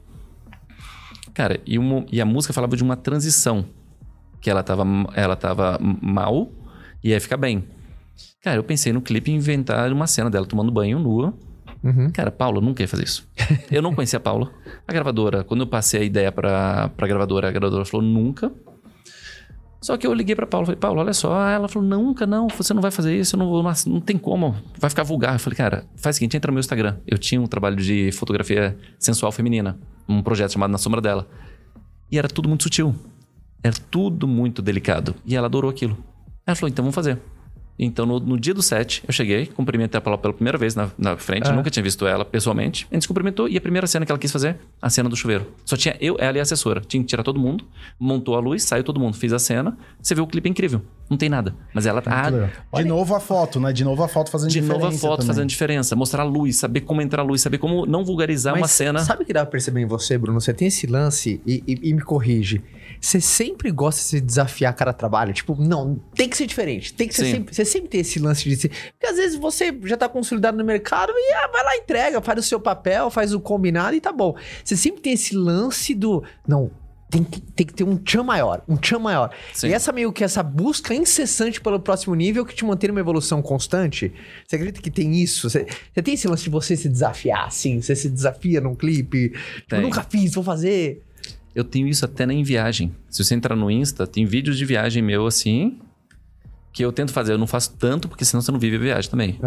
Cara, 1.35 1.61
e, 1.67 1.79
uma- 1.79 2.05
e 2.11 2.21
a 2.21 2.25
música 2.27 2.53
falava 2.53 2.77
de 2.77 2.83
uma 2.83 2.97
transição. 2.97 3.65
Que 4.41 4.49
ela 4.51 4.63
tava, 4.63 4.85
ela 5.15 5.37
tava 5.37 5.79
mal 5.81 6.51
e 7.05 7.11
ia 7.11 7.21
ficar 7.21 7.37
bem. 7.37 7.65
Cara, 8.43 8.57
eu 8.57 8.65
pensei 8.65 8.93
no 8.93 9.01
clipe 9.03 9.31
inventar 9.31 9.93
uma 9.93 10.07
cena 10.07 10.31
dela 10.31 10.47
tomando 10.47 10.71
banho 10.73 10.99
nua, 10.99 11.35
Uhum. 11.83 12.11
Cara, 12.11 12.31
Paulo 12.31 12.61
nunca 12.61 12.83
ia 12.83 12.89
fazer 12.89 13.05
isso. 13.05 13.27
Eu 13.71 13.81
não 13.81 13.95
conhecia 13.95 14.19
a 14.19 14.21
Paula. 14.21 14.51
A 14.87 14.93
gravadora, 14.93 15.43
quando 15.45 15.61
eu 15.61 15.67
passei 15.67 16.03
a 16.03 16.05
ideia 16.05 16.31
pra, 16.31 16.91
pra 16.91 17.07
gravadora, 17.07 17.49
a 17.49 17.51
gravadora 17.51 17.87
falou 17.87 18.05
nunca. 18.05 18.53
Só 19.81 19.97
que 19.97 20.07
eu 20.07 20.13
liguei 20.13 20.35
pra 20.35 20.47
Paula, 20.47 20.67
falei, 20.67 20.79
Paula, 20.79 21.01
olha 21.01 21.15
só. 21.15 21.49
Ela 21.49 21.67
falou, 21.67 21.89
nunca, 21.89 22.27
não, 22.27 22.49
você 22.49 22.75
não 22.75 22.83
vai 22.83 22.91
fazer 22.91 23.19
isso, 23.19 23.37
não, 23.37 23.63
não, 23.63 23.73
não 23.87 24.01
tem 24.01 24.19
como, 24.19 24.55
vai 24.79 24.91
ficar 24.91 25.03
vulgar. 25.03 25.35
Eu 25.35 25.39
falei, 25.39 25.57
cara, 25.57 25.85
faz 25.97 26.17
o 26.17 26.19
seguinte, 26.19 26.37
entra 26.37 26.51
no 26.51 26.55
meu 26.55 26.61
Instagram. 26.61 26.99
Eu 27.07 27.17
tinha 27.17 27.41
um 27.41 27.47
trabalho 27.47 27.77
de 27.77 28.13
fotografia 28.13 28.77
sensual 28.99 29.33
feminina, 29.33 29.79
um 30.09 30.23
projeto 30.23 30.53
chamado 30.53 30.71
Na 30.71 30.79
Sombra 30.79 31.01
Dela. 31.01 31.27
E 32.11 32.19
era 32.19 32.29
tudo 32.29 32.49
muito 32.49 32.65
sutil. 32.65 32.95
Era 33.63 33.77
tudo 33.91 34.27
muito 34.27 34.61
delicado. 34.61 35.15
E 35.25 35.37
ela 35.37 35.47
adorou 35.47 35.71
aquilo. 35.71 35.97
Ela 36.47 36.57
falou, 36.57 36.69
então 36.69 36.83
vamos 36.83 36.95
fazer. 36.95 37.19
Então, 37.83 38.05
no, 38.05 38.21
no 38.21 38.39
dia 38.39 38.53
do 38.53 38.61
set, 38.63 39.03
eu 39.09 39.13
cheguei, 39.13 39.47
cumprimentei 39.47 39.97
a 39.97 40.01
Paula 40.03 40.19
pela 40.19 40.35
primeira 40.35 40.59
vez 40.59 40.75
na, 40.75 40.91
na 40.99 41.17
frente. 41.17 41.49
Ah. 41.49 41.53
Nunca 41.53 41.71
tinha 41.71 41.83
visto 41.83 42.07
ela 42.07 42.25
pessoalmente. 42.27 42.87
A 42.91 42.95
gente 42.95 43.03
se 43.05 43.09
cumprimentou 43.09 43.49
e 43.49 43.57
a 43.57 43.61
primeira 43.61 43.87
cena 43.87 44.05
que 44.05 44.13
ela 44.13 44.19
quis 44.19 44.31
fazer, 44.31 44.59
a 44.83 44.91
cena 44.91 45.09
do 45.09 45.17
chuveiro. 45.17 45.47
Só 45.65 45.77
tinha 45.79 45.97
eu, 46.01 46.17
ela 46.19 46.37
e 46.37 46.41
a 46.41 46.43
assessora. 46.43 46.83
Tinha 46.83 47.03
que 47.03 47.09
tirar 47.09 47.23
todo 47.23 47.41
mundo, 47.41 47.65
montou 47.99 48.37
a 48.37 48.41
luz, 48.41 48.65
saiu 48.65 48.85
todo 48.85 49.01
mundo, 49.01 49.17
fiz 49.17 49.33
a 49.33 49.39
cena. 49.39 49.79
Você 50.03 50.15
vê 50.15 50.21
o 50.21 50.27
clipe 50.27 50.47
é 50.49 50.51
incrível. 50.51 50.83
Não 51.09 51.17
tem 51.17 51.29
nada. 51.29 51.55
Mas 51.75 51.87
ela 51.87 52.03
tá. 52.03 52.29
Legal. 52.29 52.51
De 52.77 52.85
novo 52.85 53.15
a 53.17 53.21
foto, 53.21 53.59
né? 53.59 53.73
De 53.73 53.83
novo 53.83 54.03
a 54.05 54.09
foto 54.09 54.31
fazendo 54.31 54.51
De 54.51 54.61
diferença 54.61 54.85
novo 54.85 54.97
a 54.97 54.99
foto 54.99 55.17
também. 55.21 55.27
fazendo 55.29 55.49
diferença, 55.49 55.97
mostrar 55.97 56.23
a 56.23 56.27
luz, 56.27 56.57
saber 56.57 56.83
como 56.83 57.01
entrar 57.01 57.23
a 57.23 57.25
luz, 57.25 57.41
saber 57.41 57.59
como 57.59 57.87
não 57.87 58.05
vulgarizar 58.05 58.55
uma 58.55 58.61
Mas 58.61 58.71
cena. 58.73 59.01
Sabe 59.01 59.23
o 59.23 59.27
que 59.27 59.33
dá 59.33 59.41
pra 59.41 59.51
perceber 59.53 59.81
em 59.81 59.87
você, 59.87 60.17
Bruno? 60.19 60.41
Você 60.41 60.53
tem 60.55 60.69
esse 60.69 60.87
lance 60.87 61.41
e, 61.47 61.65
e- 61.67 61.89
e 61.91 61.95
me 61.95 62.03
corrige. 62.03 62.63
Você 63.01 63.21
sempre 63.21 63.71
gosta 63.71 64.01
de 64.01 64.07
se 64.07 64.21
desafiar 64.21 64.75
cada 64.75 64.93
trabalho. 64.93 65.33
Tipo, 65.33 65.57
não, 65.59 65.97
tem 66.15 66.29
que 66.29 66.37
ser 66.37 66.47
diferente. 66.47 66.93
Tem 66.93 67.09
que 67.09 67.15
ser 67.15 67.25
Sim. 67.25 67.33
sempre. 67.33 67.55
Você 67.55 67.65
sempre 67.65 67.89
tem 67.89 68.01
esse 68.01 68.19
lance 68.19 68.49
de 68.49 68.57
ser. 68.57 68.69
Porque 68.69 69.07
às 69.07 69.17
vezes 69.17 69.39
você 69.39 69.75
já 69.85 69.97
tá 69.97 70.09
consolidado 70.09 70.59
no 70.59 70.65
mercado 70.65 71.13
e 71.15 71.33
ah, 71.33 71.49
vai 71.51 71.65
lá, 71.65 71.77
entrega, 71.77 72.21
faz 72.21 72.39
o 72.39 72.43
seu 72.43 72.61
papel, 72.61 73.11
faz 73.11 73.33
o 73.33 73.41
combinado 73.41 73.97
e 73.97 74.01
tá 74.01 74.13
bom. 74.13 74.37
Você 74.63 74.77
sempre 74.77 75.01
tem 75.01 75.15
esse 75.15 75.35
lance 75.35 75.95
do. 75.95 76.23
Não. 76.47 76.71
Tem 77.11 77.25
que, 77.25 77.41
tem 77.41 77.67
que 77.67 77.75
ter 77.75 77.83
um 77.83 77.97
tchan 77.97 78.23
maior, 78.23 78.63
um 78.69 78.77
tchan 78.77 79.01
maior. 79.01 79.35
Sim. 79.53 79.69
E 79.69 79.73
essa 79.73 79.91
meio 79.91 80.13
que 80.13 80.23
essa 80.23 80.45
busca 80.45 80.95
incessante 80.95 81.61
pelo 81.61 81.81
próximo 81.81 82.15
nível 82.15 82.47
que 82.47 82.55
te 82.55 82.65
mantém 82.65 82.87
numa 82.87 83.01
evolução 83.01 83.43
constante. 83.43 84.13
Você 84.47 84.55
acredita 84.55 84.81
que 84.81 84.93
tem 84.93 85.21
isso? 85.21 85.51
Você, 85.51 85.67
você 85.93 86.03
tem 86.03 86.15
esse 86.15 86.29
lance 86.29 86.45
de 86.45 86.51
você 86.51 86.77
se 86.77 86.89
desafiar, 86.89 87.49
assim? 87.49 87.83
Você 87.83 87.97
se 87.97 88.09
desafia 88.09 88.61
num 88.61 88.77
clipe? 88.77 89.31
Tipo, 89.57 89.81
nunca 89.81 90.05
fiz, 90.05 90.35
vou 90.35 90.45
fazer. 90.45 91.03
Eu 91.55 91.65
tenho 91.65 91.89
isso 91.89 92.05
até 92.05 92.25
nem 92.27 92.41
em 92.41 92.45
viagem. 92.45 92.95
Se 93.09 93.23
você 93.25 93.35
entrar 93.35 93.57
no 93.57 93.71
Insta, 93.71 94.07
tem 94.07 94.25
vídeos 94.25 94.57
de 94.57 94.65
viagem 94.65 95.03
meu 95.03 95.27
assim. 95.27 95.79
Que 96.73 96.85
eu 96.85 96.93
tento 96.93 97.13
fazer. 97.13 97.33
Eu 97.33 97.39
não 97.39 97.49
faço 97.49 97.75
tanto, 97.77 98.09
porque 98.09 98.25
senão 98.25 98.41
você 98.41 98.53
não 98.53 98.59
vive 98.61 98.77
a 98.77 98.79
viagem 98.79 99.11
também. 99.11 99.41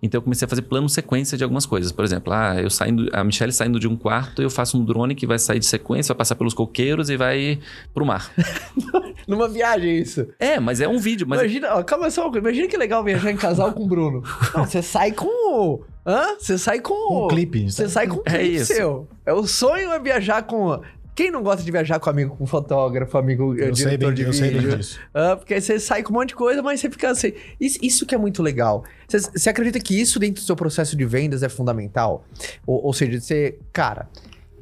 Então 0.00 0.18
eu 0.18 0.22
comecei 0.22 0.46
a 0.46 0.48
fazer 0.48 0.62
plano 0.62 0.88
sequência 0.88 1.36
de 1.36 1.42
algumas 1.42 1.66
coisas. 1.66 1.90
Por 1.90 2.04
exemplo, 2.04 2.32
ah, 2.32 2.54
eu 2.62 2.70
saindo, 2.70 3.08
a 3.12 3.24
Michelle 3.24 3.52
saindo 3.52 3.80
de 3.80 3.88
um 3.88 3.96
quarto, 3.96 4.40
eu 4.40 4.48
faço 4.48 4.78
um 4.78 4.84
drone 4.84 5.16
que 5.16 5.26
vai 5.26 5.40
sair 5.40 5.58
de 5.58 5.66
sequência, 5.66 6.14
vai 6.14 6.18
passar 6.18 6.36
pelos 6.36 6.54
coqueiros 6.54 7.10
e 7.10 7.16
vai 7.16 7.58
pro 7.92 8.06
mar. 8.06 8.30
Numa 9.26 9.48
viagem, 9.48 9.98
isso. 9.98 10.28
É, 10.38 10.60
mas 10.60 10.80
é 10.80 10.86
um 10.86 10.98
vídeo, 10.98 11.26
mas 11.28 11.40
Imagina, 11.40 11.74
ó, 11.74 11.82
calma 11.82 12.08
só 12.12 12.22
uma 12.22 12.30
coisa. 12.30 12.46
Imagina 12.46 12.68
que 12.68 12.76
legal 12.76 13.02
viajar 13.02 13.32
em 13.32 13.36
casal 13.36 13.72
com 13.72 13.82
o 13.82 13.86
Bruno. 13.88 14.22
Não, 14.54 14.64
você 14.64 14.80
sai 14.80 15.10
com 15.10 15.26
o. 15.26 15.84
Hã? 16.06 16.36
Você 16.38 16.56
sai 16.56 16.78
com 16.78 16.94
o. 16.94 17.24
um 17.24 17.28
clipe. 17.28 17.70
Você 17.70 17.88
sai 17.88 18.06
com 18.06 18.18
um 18.18 18.22
É 18.24 18.38
clipe 18.38 18.54
isso. 18.54 18.72
seu. 18.72 19.08
É 19.26 19.32
o 19.32 19.44
sonho 19.48 19.90
é 19.92 19.98
viajar 19.98 20.42
com. 20.44 20.80
Quem 21.18 21.32
não 21.32 21.42
gosta 21.42 21.64
de 21.64 21.72
viajar 21.72 21.98
com 21.98 22.08
amigo, 22.08 22.36
com 22.36 22.46
fotógrafo, 22.46 23.18
amigo 23.18 23.52
eh, 23.58 23.70
Eu 23.70 23.74
sei 23.74 23.86
diretor 23.86 24.06
bem, 24.06 24.14
de 24.14 24.22
eu 24.22 24.32
sei 24.32 24.50
bem 24.52 24.60
vídeo? 24.60 24.76
disso. 24.76 25.00
Ah, 25.12 25.34
porque 25.34 25.60
você 25.60 25.80
sai 25.80 26.00
com 26.00 26.12
um 26.12 26.16
monte 26.16 26.28
de 26.28 26.36
coisa, 26.36 26.62
mas 26.62 26.78
você 26.78 26.88
fica 26.88 27.10
assim. 27.10 27.32
Isso, 27.60 27.76
isso 27.82 28.06
que 28.06 28.14
é 28.14 28.18
muito 28.18 28.40
legal. 28.40 28.84
Você, 29.08 29.18
você 29.18 29.50
acredita 29.50 29.80
que 29.80 30.00
isso 30.00 30.20
dentro 30.20 30.40
do 30.40 30.46
seu 30.46 30.54
processo 30.54 30.96
de 30.96 31.04
vendas 31.04 31.42
é 31.42 31.48
fundamental? 31.48 32.24
Ou, 32.64 32.84
ou 32.84 32.92
seja, 32.92 33.20
você, 33.20 33.58
cara, 33.72 34.08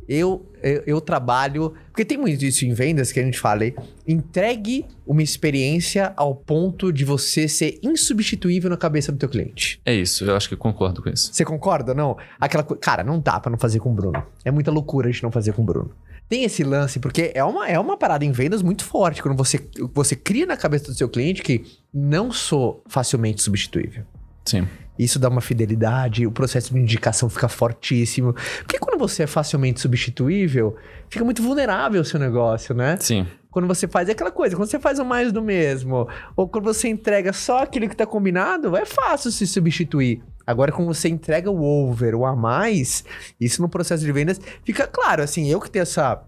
eu, 0.09 0.47
eu, 0.63 0.83
eu 0.87 1.01
trabalho. 1.03 1.75
Porque 1.89 2.07
tem 2.07 2.17
muito 2.17 2.43
isso 2.43 2.65
em 2.65 2.73
vendas 2.73 3.13
que 3.13 3.21
a 3.21 3.23
gente 3.23 3.39
fala. 3.39 3.61
Entregue 4.09 4.87
uma 5.07 5.23
experiência 5.23 6.15
ao 6.17 6.35
ponto 6.35 6.91
de 6.91 7.05
você 7.05 7.49
ser 7.49 7.79
insubstituível 7.83 8.71
na 8.71 8.79
cabeça 8.79 9.13
do 9.13 9.19
teu 9.19 9.29
cliente. 9.29 9.79
é 9.85 9.93
isso. 9.93 10.25
Eu 10.25 10.35
acho 10.35 10.49
que 10.49 10.55
eu 10.55 10.59
concordo 10.59 11.03
com 11.03 11.11
isso. 11.11 11.35
Você 11.35 11.45
concorda? 11.45 11.93
Não? 11.93 12.17
Aquela. 12.41 12.63
Cara, 12.65 13.05
não 13.05 13.21
dá 13.21 13.39
pra 13.39 13.51
não 13.51 13.59
fazer 13.59 13.79
com 13.79 13.93
o 13.93 13.95
Bruno. 13.95 14.25
É 14.43 14.51
muita 14.51 14.71
loucura 14.71 15.07
a 15.07 15.13
gente 15.13 15.23
não 15.23 15.31
fazer 15.31 15.53
com 15.53 15.61
o 15.61 15.65
Bruno. 15.67 15.91
Tem 16.29 16.43
esse 16.45 16.65
lance, 16.65 16.99
porque 16.99 17.31
é 17.35 17.45
uma, 17.45 17.69
é 17.69 17.79
uma 17.79 17.97
parada 17.97 18.25
em 18.25 18.33
vendas 18.33 18.63
muito 18.63 18.85
forte. 18.85 19.23
Quando 19.23 19.37
você, 19.37 19.61
você 19.95 20.17
cria 20.17 20.45
na 20.45 20.57
cabeça 20.57 20.87
do 20.87 20.95
seu 20.95 21.09
cliente 21.09 21.43
que 21.43 21.65
não 21.95 22.33
sou 22.33 22.83
facilmente 22.89 23.43
substituível. 23.43 24.05
Sim. 24.45 24.67
Isso 24.99 25.19
dá 25.19 25.29
uma 25.29 25.41
fidelidade, 25.41 26.27
o 26.27 26.33
processo 26.33 26.73
de 26.73 26.81
indicação 26.81 27.29
fica 27.29 27.49
fortíssimo. 27.49 28.35
Porque 28.61 28.79
quando 28.79 28.99
você 28.99 29.25
é 29.25 29.27
facilmente 29.27 29.81
substituível, 29.81 30.77
fica 31.09 31.25
muito 31.25 31.43
vulnerável 31.43 32.01
o 32.01 32.05
seu 32.05 32.19
negócio, 32.19 32.75
né? 32.75 32.97
Sim. 32.99 33.27
Quando 33.51 33.69
você 33.69 33.87
faz 33.87 34.09
é 34.09 34.13
aquela 34.13 34.31
coisa, 34.31 34.57
quando 34.57 34.69
você 34.69 34.79
faz 34.79 34.99
o 34.99 35.05
mais 35.05 35.33
do 35.33 35.43
mesmo, 35.43 36.09
ou 36.35 36.49
quando 36.49 36.65
você 36.65 36.89
entrega 36.89 37.33
só 37.33 37.63
aquilo 37.63 37.89
que 37.89 37.97
tá 37.97 38.07
combinado, 38.07 38.77
é 38.77 38.85
fácil 38.85 39.31
se 39.31 39.47
substituir. 39.47 40.23
Agora, 40.47 40.71
quando 40.73 40.87
você 40.89 41.09
entrega 41.09 41.51
o 41.51 41.63
over, 41.63 42.15
o 42.15 42.25
a 42.25 42.37
mais, 42.37 43.05
isso 43.41 43.61
no 43.61 43.69
processo 43.69 44.05
de 44.05 44.13
vendas 44.13 44.41
fica 44.65 44.87
claro. 44.87 45.23
Assim, 45.23 45.51
eu 45.51 45.61
que 45.61 45.69
tenho 45.71 45.83
essa, 45.83 46.23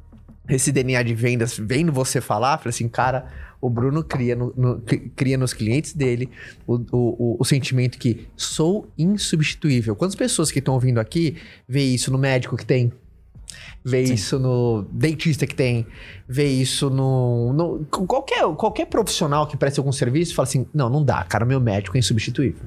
esse 0.49 0.73
DNA 0.73 1.03
de 1.03 1.15
vendas, 1.15 1.57
vendo 1.57 1.93
você 1.93 2.21
falar, 2.21 2.59
falei 2.59 2.71
assim, 2.71 2.89
cara, 2.89 3.27
o 3.61 3.69
Bruno 3.71 4.03
cria, 4.05 4.35
no- 4.37 4.53
no- 4.57 4.81
cri- 4.81 5.11
cria 5.15 5.37
nos 5.39 5.53
clientes 5.53 5.93
dele 5.93 6.29
o, 6.67 6.75
o, 6.93 7.37
o, 7.41 7.45
sentimento 7.45 7.99
que 7.99 8.27
sou 8.37 8.89
insubstituível. 8.99 9.95
Quantas 9.97 10.15
pessoas 10.17 10.51
que 10.51 10.59
estão 10.59 10.75
ouvindo 10.75 10.99
aqui 10.99 11.37
vê 11.69 11.83
isso 11.83 12.11
no 12.11 12.19
médico 12.19 12.57
que 12.57 12.65
tem? 12.67 12.93
Vê 13.85 14.07
Sim. 14.07 14.15
isso 14.15 14.39
no 14.39 14.83
dentista 14.93 15.47
que 15.47 15.55
tem, 15.55 15.87
vê 16.29 16.47
isso 16.49 16.91
no, 16.91 17.53
no- 17.53 17.87
qualquer, 17.87 18.45
qualquer 18.57 18.87
profissional 18.87 19.47
que 19.47 19.57
preste 19.57 19.79
algum 19.79 19.93
serviço 19.93 20.35
fala 20.35 20.47
assim: 20.49 20.67
não, 20.75 20.89
não 20.91 21.03
dá, 21.05 21.23
cara, 21.25 21.45
meu 21.45 21.61
médico 21.61 21.97
é 21.97 22.01
insubstituível. 22.01 22.61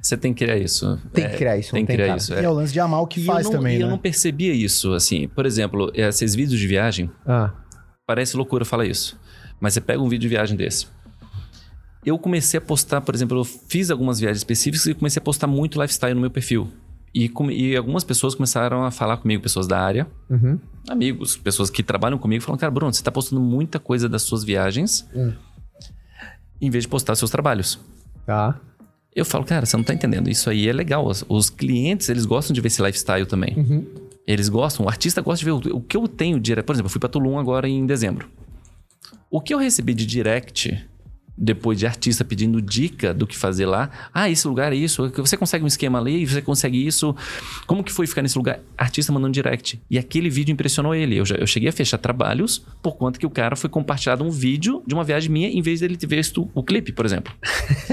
Você 0.00 0.16
tem 0.16 0.32
que 0.32 0.44
criar 0.44 0.56
isso. 0.56 0.98
Tem 1.12 1.24
É, 1.24 1.28
que 1.28 1.36
criar 1.36 1.56
isso, 1.58 1.72
Tem 1.72 1.84
que 1.84 1.92
criar 1.92 2.16
isso. 2.16 2.32
E 2.32 2.36
é. 2.36 2.44
é 2.44 2.48
o 2.48 2.52
lance 2.52 2.72
de 2.72 2.78
amar 2.80 3.00
o 3.02 3.06
que 3.06 3.20
E 3.20 3.24
faz 3.24 3.46
eu 3.46 3.52
não, 3.52 3.58
também, 3.58 3.76
e 3.76 3.78
né? 3.80 3.84
eu 3.84 3.88
não 3.90 3.98
percebia 3.98 4.52
isso, 4.54 4.92
assim. 4.94 5.26
Por 5.28 5.44
exemplo, 5.44 5.90
esses 5.94 6.34
vídeos 6.34 6.58
de 6.60 6.66
viagem, 6.66 7.10
Ah, 7.26 7.52
parece 8.06 8.36
loucura 8.36 8.64
falar 8.64 8.86
isso. 8.86 9.18
Mas 9.60 9.74
você 9.74 9.80
pega 9.80 10.00
um 10.00 10.08
vídeo 10.08 10.22
de 10.22 10.28
viagem 10.28 10.56
desse. 10.56 10.86
Eu 12.06 12.16
comecei 12.18 12.58
a 12.58 12.60
postar, 12.60 13.00
por 13.00 13.14
exemplo, 13.14 13.38
eu 13.40 13.44
fiz 13.44 13.90
algumas 13.90 14.20
viagens 14.20 14.38
específicas 14.38 14.86
e 14.86 14.94
comecei 14.94 15.20
a 15.20 15.22
postar 15.24 15.46
muito 15.48 15.80
lifestyle 15.80 16.14
no 16.14 16.20
meu 16.20 16.30
perfil. 16.30 16.70
E, 17.14 17.30
e 17.50 17.76
algumas 17.76 18.04
pessoas 18.04 18.34
começaram 18.34 18.84
a 18.84 18.90
falar 18.90 19.16
comigo, 19.16 19.42
pessoas 19.42 19.66
da 19.66 19.80
área, 19.80 20.06
uhum. 20.30 20.58
amigos, 20.88 21.36
pessoas 21.36 21.70
que 21.70 21.82
trabalham 21.82 22.18
comigo, 22.18 22.44
falam, 22.44 22.56
cara, 22.58 22.70
Bruno, 22.70 22.92
você 22.92 23.02
tá 23.02 23.10
postando 23.10 23.40
muita 23.40 23.80
coisa 23.80 24.08
das 24.08 24.22
suas 24.22 24.44
viagens, 24.44 25.08
Hum. 25.14 25.32
em 26.60 26.70
vez 26.70 26.84
de 26.84 26.88
postar 26.88 27.14
seus 27.16 27.30
trabalhos. 27.30 27.80
Tá. 28.24 28.60
Eu 29.14 29.24
falo, 29.24 29.44
cara, 29.44 29.66
você 29.66 29.76
não 29.76 29.84
tá 29.84 29.94
entendendo. 29.94 30.28
Isso 30.28 30.48
aí 30.48 30.68
é 30.68 30.72
legal. 30.72 31.06
Os, 31.28 31.50
clientes, 31.50 32.08
eles 32.08 32.24
gostam 32.24 32.54
de 32.54 32.60
ver 32.60 32.68
esse 32.68 32.82
lifestyle 32.82 33.26
também. 33.26 33.54
Uhum. 33.56 33.86
Eles 34.26 34.48
gostam, 34.48 34.86
o 34.86 34.88
artista 34.88 35.20
gosta 35.22 35.38
de 35.38 35.44
ver 35.44 35.52
o, 35.52 35.76
o 35.76 35.80
que 35.80 35.96
eu 35.96 36.06
tenho 36.06 36.38
direto. 36.38 36.66
Por 36.66 36.74
exemplo, 36.74 36.86
eu 36.86 36.90
fui 36.90 37.00
pra 37.00 37.08
Tulum 37.08 37.38
agora 37.38 37.68
em 37.68 37.86
dezembro. 37.86 38.28
O 39.30 39.40
que 39.40 39.52
eu 39.52 39.58
recebi 39.58 39.94
de 39.94 40.06
direct, 40.06 40.86
depois 41.40 41.78
de 41.78 41.86
artista 41.86 42.24
pedindo 42.24 42.60
dica 42.60 43.14
do 43.14 43.26
que 43.26 43.36
fazer 43.36 43.64
lá. 43.66 43.90
Ah, 44.12 44.28
esse 44.28 44.46
lugar 44.48 44.72
é 44.72 44.76
isso. 44.76 45.08
Você 45.16 45.36
consegue 45.36 45.62
um 45.64 45.68
esquema 45.68 45.98
ali, 45.98 46.26
você 46.26 46.42
consegue 46.42 46.84
isso. 46.86 47.14
Como 47.66 47.84
que 47.84 47.92
foi 47.92 48.06
ficar 48.06 48.22
nesse 48.22 48.36
lugar? 48.36 48.58
Artista 48.76 49.12
mandando 49.12 49.32
direct. 49.32 49.80
E 49.88 49.98
aquele 49.98 50.28
vídeo 50.28 50.52
impressionou 50.52 50.94
ele. 50.94 51.16
Eu, 51.16 51.24
já- 51.24 51.36
eu 51.36 51.46
cheguei 51.46 51.68
a 51.68 51.72
fechar 51.72 51.98
trabalhos 51.98 52.58
por 52.82 52.96
conta 52.96 53.18
que 53.18 53.26
o 53.26 53.30
cara 53.30 53.54
foi 53.56 53.70
compartilhado 53.70 54.24
um 54.24 54.30
vídeo 54.30 54.82
de 54.86 54.94
uma 54.94 55.04
viagem 55.04 55.30
minha 55.30 55.48
em 55.48 55.62
vez 55.62 55.80
dele 55.80 55.96
ter 55.96 56.06
visto 56.06 56.50
o 56.54 56.62
clipe, 56.62 56.92
por 56.92 57.06
exemplo. 57.06 57.32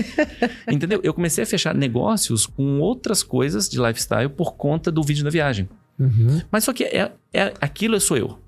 Entendeu? 0.70 1.00
Eu 1.04 1.14
comecei 1.14 1.44
a 1.44 1.48
fechar 1.48 1.76
negócios 1.76 2.46
com 2.46 2.80
outras 2.80 3.22
coisas 3.24 3.70
de 3.70 3.80
lifestyle 3.80 4.30
por 4.30 4.56
conta 4.56 4.92
do 4.92 5.04
vídeo 5.04 5.24
da 5.24 5.30
viagem. 5.30 5.70
Uhum. 6.00 6.42
Mas 6.52 6.64
só 6.64 6.74
que 6.74 6.84
é, 6.84 7.12
é 7.34 7.54
aquilo 7.62 8.00
sou 8.00 8.18
eu. 8.18 8.40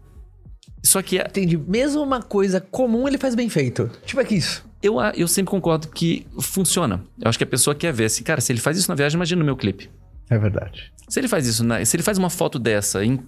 Só 0.83 1.01
que 1.01 1.17
é, 1.17 1.21
Entendi. 1.27 1.57
Mesmo 1.57 2.01
uma 2.01 2.21
coisa 2.21 2.59
comum, 2.61 3.07
ele 3.07 3.17
faz 3.17 3.35
bem 3.35 3.49
feito. 3.49 3.89
Tipo, 4.05 4.21
é 4.21 4.25
que 4.25 4.35
isso. 4.35 4.65
Eu, 4.87 4.95
eu 5.15 5.27
sempre 5.27 5.51
concordo 5.51 5.87
que 5.87 6.25
funciona. 6.39 7.03
Eu 7.21 7.27
acho 7.29 7.37
que 7.37 7.43
a 7.43 7.47
pessoa 7.47 7.75
quer 7.75 7.91
ver 7.93 8.05
assim, 8.05 8.23
cara, 8.23 8.41
se 8.41 8.51
ele 8.51 8.59
faz 8.59 8.77
isso 8.77 8.89
na 8.89 8.95
viagem, 8.95 9.15
imagina 9.15 9.39
no 9.39 9.45
meu 9.45 9.55
clipe. 9.55 9.89
É 10.29 10.37
verdade. 10.37 10.91
Se 11.07 11.19
ele 11.19 11.27
faz 11.27 11.47
isso, 11.47 11.63
na, 11.63 11.83
se 11.85 11.95
ele 11.95 12.03
faz 12.03 12.17
uma 12.17 12.29
foto 12.29 12.59
dessa 12.59 13.03
em- 13.05 13.19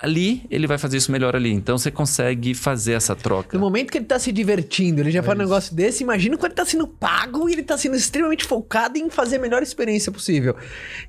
ali, 0.00 0.46
ele 0.50 0.66
vai 0.66 0.78
fazer 0.78 0.96
isso 0.96 1.10
melhor 1.12 1.34
ali. 1.36 1.50
Então 1.52 1.76
você 1.76 1.90
consegue 1.90 2.54
fazer 2.54 2.92
essa 2.92 3.14
troca. 3.16 3.56
No 3.58 3.62
momento 3.64 3.90
que 3.90 3.98
ele 3.98 4.04
tá 4.04 4.18
se 4.18 4.30
divertindo, 4.32 5.00
ele 5.00 5.10
já 5.10 5.22
faz 5.22 5.36
um 5.38 5.42
negócio 5.42 5.74
desse, 5.74 6.02
imagina 6.02 6.36
quando 6.36 6.52
ele 6.52 6.56
tá 6.56 6.64
sendo 6.64 6.86
pago 6.86 7.48
e 7.48 7.52
ele 7.52 7.62
tá 7.62 7.76
sendo 7.76 7.96
extremamente 7.96 8.44
focado 8.44 8.96
em 8.98 9.10
fazer 9.10 9.36
a 9.36 9.38
melhor 9.40 9.62
experiência 9.62 10.10
possível. 10.12 10.54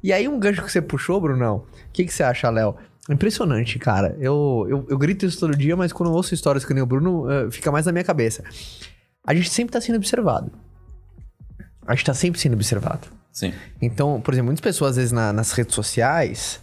E 0.03 0.11
aí, 0.11 0.27
um 0.27 0.39
gancho 0.39 0.61
que 0.63 0.71
você 0.71 0.82
puxou, 0.82 1.21
Brunão, 1.21 1.57
o 1.57 1.91
que, 1.93 2.03
que 2.05 2.13
você 2.13 2.23
acha, 2.23 2.49
Léo? 2.49 2.75
Impressionante, 3.09 3.77
cara. 3.79 4.15
Eu, 4.19 4.65
eu, 4.69 4.86
eu 4.89 4.97
grito 4.97 5.25
isso 5.25 5.39
todo 5.39 5.55
dia, 5.55 5.75
mas 5.75 5.91
quando 5.91 6.09
eu 6.09 6.15
ouço 6.15 6.34
histórias 6.34 6.63
que 6.63 6.73
nem 6.73 6.84
o 6.84 6.86
Bruno, 6.86 7.29
eh, 7.29 7.49
fica 7.51 7.71
mais 7.71 7.86
na 7.86 7.91
minha 7.91 8.03
cabeça. 8.03 8.43
A 9.26 9.34
gente 9.34 9.49
sempre 9.49 9.72
tá 9.72 9.80
sendo 9.82 9.95
observado. 9.97 10.51
A 11.86 11.93
gente 11.95 12.05
tá 12.05 12.13
sempre 12.13 12.39
sendo 12.39 12.53
observado. 12.53 13.07
Sim. 13.32 13.53
Então, 13.82 14.19
por 14.22 14.34
exemplo, 14.34 14.47
muitas 14.47 14.61
pessoas, 14.61 14.91
às 14.91 14.95
vezes, 14.97 15.11
na- 15.11 15.32
nas 15.32 15.51
redes 15.51 15.74
sociais, 15.76 16.59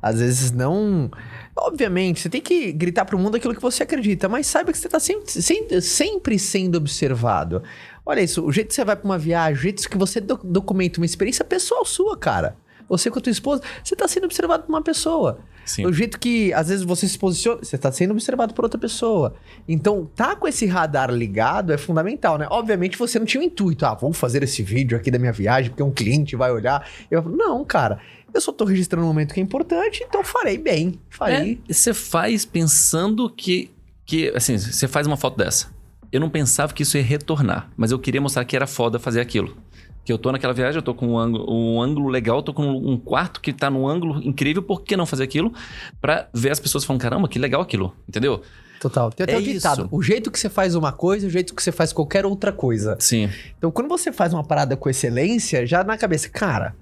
às 0.00 0.18
vezes 0.20 0.50
não. 0.50 1.10
Obviamente, 1.56 2.20
você 2.20 2.28
tem 2.28 2.40
que 2.40 2.72
gritar 2.72 3.04
pro 3.04 3.18
mundo 3.18 3.36
aquilo 3.36 3.54
que 3.54 3.60
você 3.62 3.82
acredita, 3.82 4.28
mas 4.28 4.46
saiba 4.46 4.72
que 4.72 4.78
você 4.78 4.88
tá 4.88 4.98
sempre, 5.00 5.30
sempre, 5.30 5.80
sempre 5.82 6.38
sendo 6.38 6.76
observado. 6.76 7.62
Olha 8.04 8.20
isso, 8.20 8.44
o 8.44 8.52
jeito 8.52 8.68
que 8.68 8.74
você 8.74 8.84
vai 8.84 8.96
pra 8.96 9.04
uma 9.04 9.18
viagem, 9.18 9.58
o 9.58 9.62
jeito 9.62 9.88
que 9.88 9.98
você 9.98 10.20
do- 10.20 10.40
documenta 10.42 10.98
uma 10.98 11.06
experiência 11.06 11.44
pessoal 11.44 11.84
sua, 11.84 12.16
cara. 12.16 12.56
Você 12.92 13.10
com 13.10 13.18
a 13.18 13.22
tua 13.22 13.32
esposa, 13.32 13.62
você 13.82 13.96
tá 13.96 14.06
sendo 14.06 14.24
observado 14.24 14.64
por 14.64 14.68
uma 14.68 14.82
pessoa. 14.82 15.38
Sim. 15.64 15.86
O 15.86 15.92
jeito 15.92 16.18
que, 16.18 16.52
às 16.52 16.68
vezes, 16.68 16.84
você 16.84 17.08
se 17.08 17.18
posiciona, 17.18 17.60
você 17.62 17.78
tá 17.78 17.90
sendo 17.90 18.10
observado 18.10 18.52
por 18.52 18.64
outra 18.64 18.78
pessoa. 18.78 19.34
Então, 19.66 20.10
tá 20.14 20.36
com 20.36 20.46
esse 20.46 20.66
radar 20.66 21.10
ligado 21.10 21.72
é 21.72 21.78
fundamental, 21.78 22.36
né? 22.36 22.46
Obviamente, 22.50 22.98
você 22.98 23.18
não 23.18 23.24
tinha 23.24 23.40
o 23.40 23.44
intuito, 23.44 23.86
ah, 23.86 23.94
vou 23.94 24.12
fazer 24.12 24.42
esse 24.42 24.62
vídeo 24.62 24.94
aqui 24.94 25.10
da 25.10 25.18
minha 25.18 25.32
viagem, 25.32 25.70
porque 25.70 25.82
um 25.82 25.90
cliente 25.90 26.36
vai 26.36 26.52
olhar. 26.52 26.86
Eu 27.10 27.22
falo, 27.22 27.34
não, 27.34 27.64
cara, 27.64 27.98
eu 28.34 28.40
só 28.40 28.52
tô 28.52 28.66
registrando 28.66 29.04
um 29.04 29.08
momento 29.08 29.32
que 29.32 29.40
é 29.40 29.42
importante, 29.42 30.04
então 30.06 30.22
farei 30.22 30.58
bem. 30.58 31.00
Farei. 31.08 31.60
É, 31.66 31.72
você 31.72 31.94
faz 31.94 32.44
pensando 32.44 33.30
que, 33.30 33.70
que. 34.04 34.28
Assim, 34.34 34.58
você 34.58 34.86
faz 34.86 35.06
uma 35.06 35.16
foto 35.16 35.38
dessa. 35.38 35.68
Eu 36.10 36.20
não 36.20 36.28
pensava 36.28 36.74
que 36.74 36.82
isso 36.82 36.98
ia 36.98 37.02
retornar, 37.02 37.70
mas 37.74 37.90
eu 37.90 37.98
queria 37.98 38.20
mostrar 38.20 38.44
que 38.44 38.54
era 38.54 38.66
foda 38.66 38.98
fazer 38.98 39.20
aquilo. 39.20 39.56
Que 40.04 40.12
eu 40.12 40.18
tô 40.18 40.32
naquela 40.32 40.52
viagem, 40.52 40.76
eu 40.76 40.82
tô 40.82 40.94
com 40.94 41.08
um 41.08 41.18
ângulo, 41.18 41.46
um 41.48 41.80
ângulo 41.80 42.08
legal, 42.08 42.38
eu 42.38 42.42
tô 42.42 42.52
com 42.52 42.64
um 42.64 42.96
quarto 42.96 43.40
que 43.40 43.52
tá 43.52 43.70
num 43.70 43.86
ângulo 43.86 44.20
incrível, 44.22 44.62
por 44.62 44.82
que 44.82 44.96
não 44.96 45.06
fazer 45.06 45.22
aquilo? 45.24 45.52
Pra 46.00 46.28
ver 46.34 46.50
as 46.50 46.58
pessoas 46.58 46.84
falando, 46.84 47.00
caramba, 47.00 47.28
que 47.28 47.38
legal 47.38 47.60
aquilo, 47.60 47.94
entendeu? 48.08 48.42
Total. 48.80 49.12
Tem 49.12 49.22
até 49.22 49.34
É 49.34 49.38
o 49.38 49.42
ditado: 49.42 49.82
isso. 49.82 49.88
o 49.92 50.02
jeito 50.02 50.28
que 50.28 50.38
você 50.40 50.48
faz 50.48 50.74
uma 50.74 50.90
coisa, 50.90 51.28
o 51.28 51.30
jeito 51.30 51.54
que 51.54 51.62
você 51.62 51.70
faz 51.70 51.92
qualquer 51.92 52.26
outra 52.26 52.50
coisa. 52.50 52.96
Sim. 52.98 53.30
Então, 53.56 53.70
quando 53.70 53.88
você 53.88 54.10
faz 54.10 54.34
uma 54.34 54.42
parada 54.42 54.76
com 54.76 54.90
excelência, 54.90 55.64
já 55.64 55.84
na 55.84 55.96
cabeça, 55.96 56.28
cara, 56.28 56.74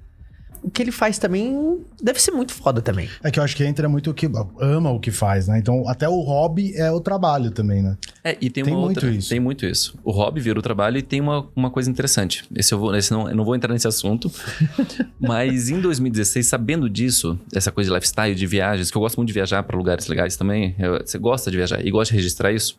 o 0.62 0.70
que 0.70 0.82
ele 0.82 0.92
faz 0.92 1.18
também 1.18 1.80
deve 2.02 2.20
ser 2.20 2.30
muito 2.32 2.52
foda 2.52 2.80
também. 2.82 3.08
É 3.22 3.30
que 3.30 3.38
eu 3.38 3.42
acho 3.42 3.56
que 3.56 3.64
entra 3.64 3.88
muito 3.88 4.10
o 4.10 4.14
que 4.14 4.28
ama 4.60 4.90
o 4.90 5.00
que 5.00 5.10
faz, 5.10 5.48
né? 5.48 5.58
Então, 5.58 5.88
até 5.88 6.08
o 6.08 6.20
hobby 6.20 6.72
é 6.76 6.90
o 6.90 7.00
trabalho 7.00 7.50
também, 7.50 7.82
né? 7.82 7.96
É, 8.22 8.36
e 8.40 8.50
tem, 8.50 8.64
Tem 8.64 8.74
uma 8.74 8.82
muito 8.86 8.96
outra. 8.98 9.10
isso. 9.10 9.28
Tem 9.28 9.40
muito 9.40 9.64
isso. 9.66 9.98
O 10.04 10.10
hobby 10.10 10.40
vira 10.40 10.58
o 10.58 10.62
trabalho 10.62 10.98
e 10.98 11.02
tem 11.02 11.20
uma, 11.20 11.48
uma 11.56 11.70
coisa 11.70 11.90
interessante. 11.90 12.44
Esse 12.54 12.72
eu 12.74 12.78
vou, 12.78 12.94
esse 12.94 13.10
não, 13.12 13.28
eu 13.28 13.34
não 13.36 13.44
vou 13.44 13.54
entrar 13.56 13.72
nesse 13.72 13.88
assunto. 13.88 14.30
mas 15.18 15.68
em 15.70 15.80
2016, 15.80 16.46
sabendo 16.46 16.88
disso, 16.88 17.38
essa 17.54 17.70
coisa 17.72 17.88
de 17.90 17.94
lifestyle, 17.94 18.34
de 18.34 18.46
viagens, 18.46 18.90
que 18.90 18.96
eu 18.96 19.00
gosto 19.00 19.16
muito 19.16 19.28
de 19.28 19.34
viajar 19.34 19.62
para 19.62 19.76
lugares 19.76 20.06
legais 20.06 20.36
também. 20.36 20.74
eu- 20.78 20.98
você 21.04 21.18
gosta 21.18 21.50
de 21.50 21.56
viajar 21.56 21.84
e 21.84 21.90
gosta 21.90 22.12
de 22.12 22.16
registrar 22.18 22.52
isso. 22.52 22.78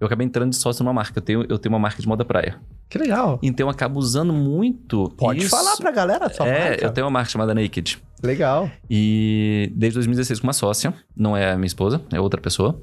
Eu 0.00 0.06
acabei 0.06 0.26
entrando 0.26 0.50
de 0.50 0.56
sócio 0.56 0.82
numa 0.82 0.94
marca. 0.94 1.18
Eu 1.18 1.22
tenho, 1.22 1.44
eu 1.48 1.58
tenho 1.58 1.72
uma 1.74 1.78
marca 1.78 2.00
de 2.00 2.08
moda 2.08 2.24
praia. 2.24 2.58
Que 2.88 2.96
legal. 2.98 3.38
Então 3.42 3.66
eu 3.66 3.70
acabo 3.70 3.98
usando 4.00 4.32
muito. 4.32 5.10
Pode 5.16 5.40
isso. 5.40 5.50
falar 5.50 5.76
pra 5.76 5.90
galera 5.90 6.26
a 6.26 6.30
sua 6.30 6.48
É, 6.48 6.68
marca. 6.70 6.84
eu 6.86 6.90
tenho 6.90 7.04
uma 7.06 7.10
marca 7.10 7.30
chamada 7.30 7.54
Naked. 7.54 7.98
Legal. 8.22 8.70
E 8.88 9.70
desde 9.76 9.94
2016 9.96 10.40
com 10.40 10.46
uma 10.46 10.52
sócia, 10.54 10.94
não 11.14 11.36
é 11.36 11.52
a 11.52 11.56
minha 11.56 11.66
esposa, 11.66 12.00
é 12.12 12.18
outra 12.20 12.40
pessoa. 12.40 12.82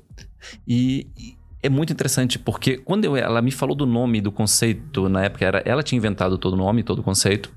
E 0.68 1.08
e 1.18 1.36
é 1.64 1.70
muito 1.70 1.92
interessante 1.92 2.38
porque 2.38 2.78
quando 2.78 3.04
eu- 3.06 3.18
ela 3.18 3.42
me 3.42 3.52
falou 3.52 3.76
do 3.76 3.86
nome, 3.88 4.22
do 4.22 4.32
conceito, 4.32 5.10
na 5.10 5.24
época 5.26 5.44
era, 5.44 5.58
ela 5.66 5.82
tinha 5.82 5.98
inventado 5.98 6.38
todo 6.38 6.54
o 6.54 6.56
nome, 6.58 6.84
todo 6.84 7.00
o 7.00 7.04
conceito. 7.04 7.52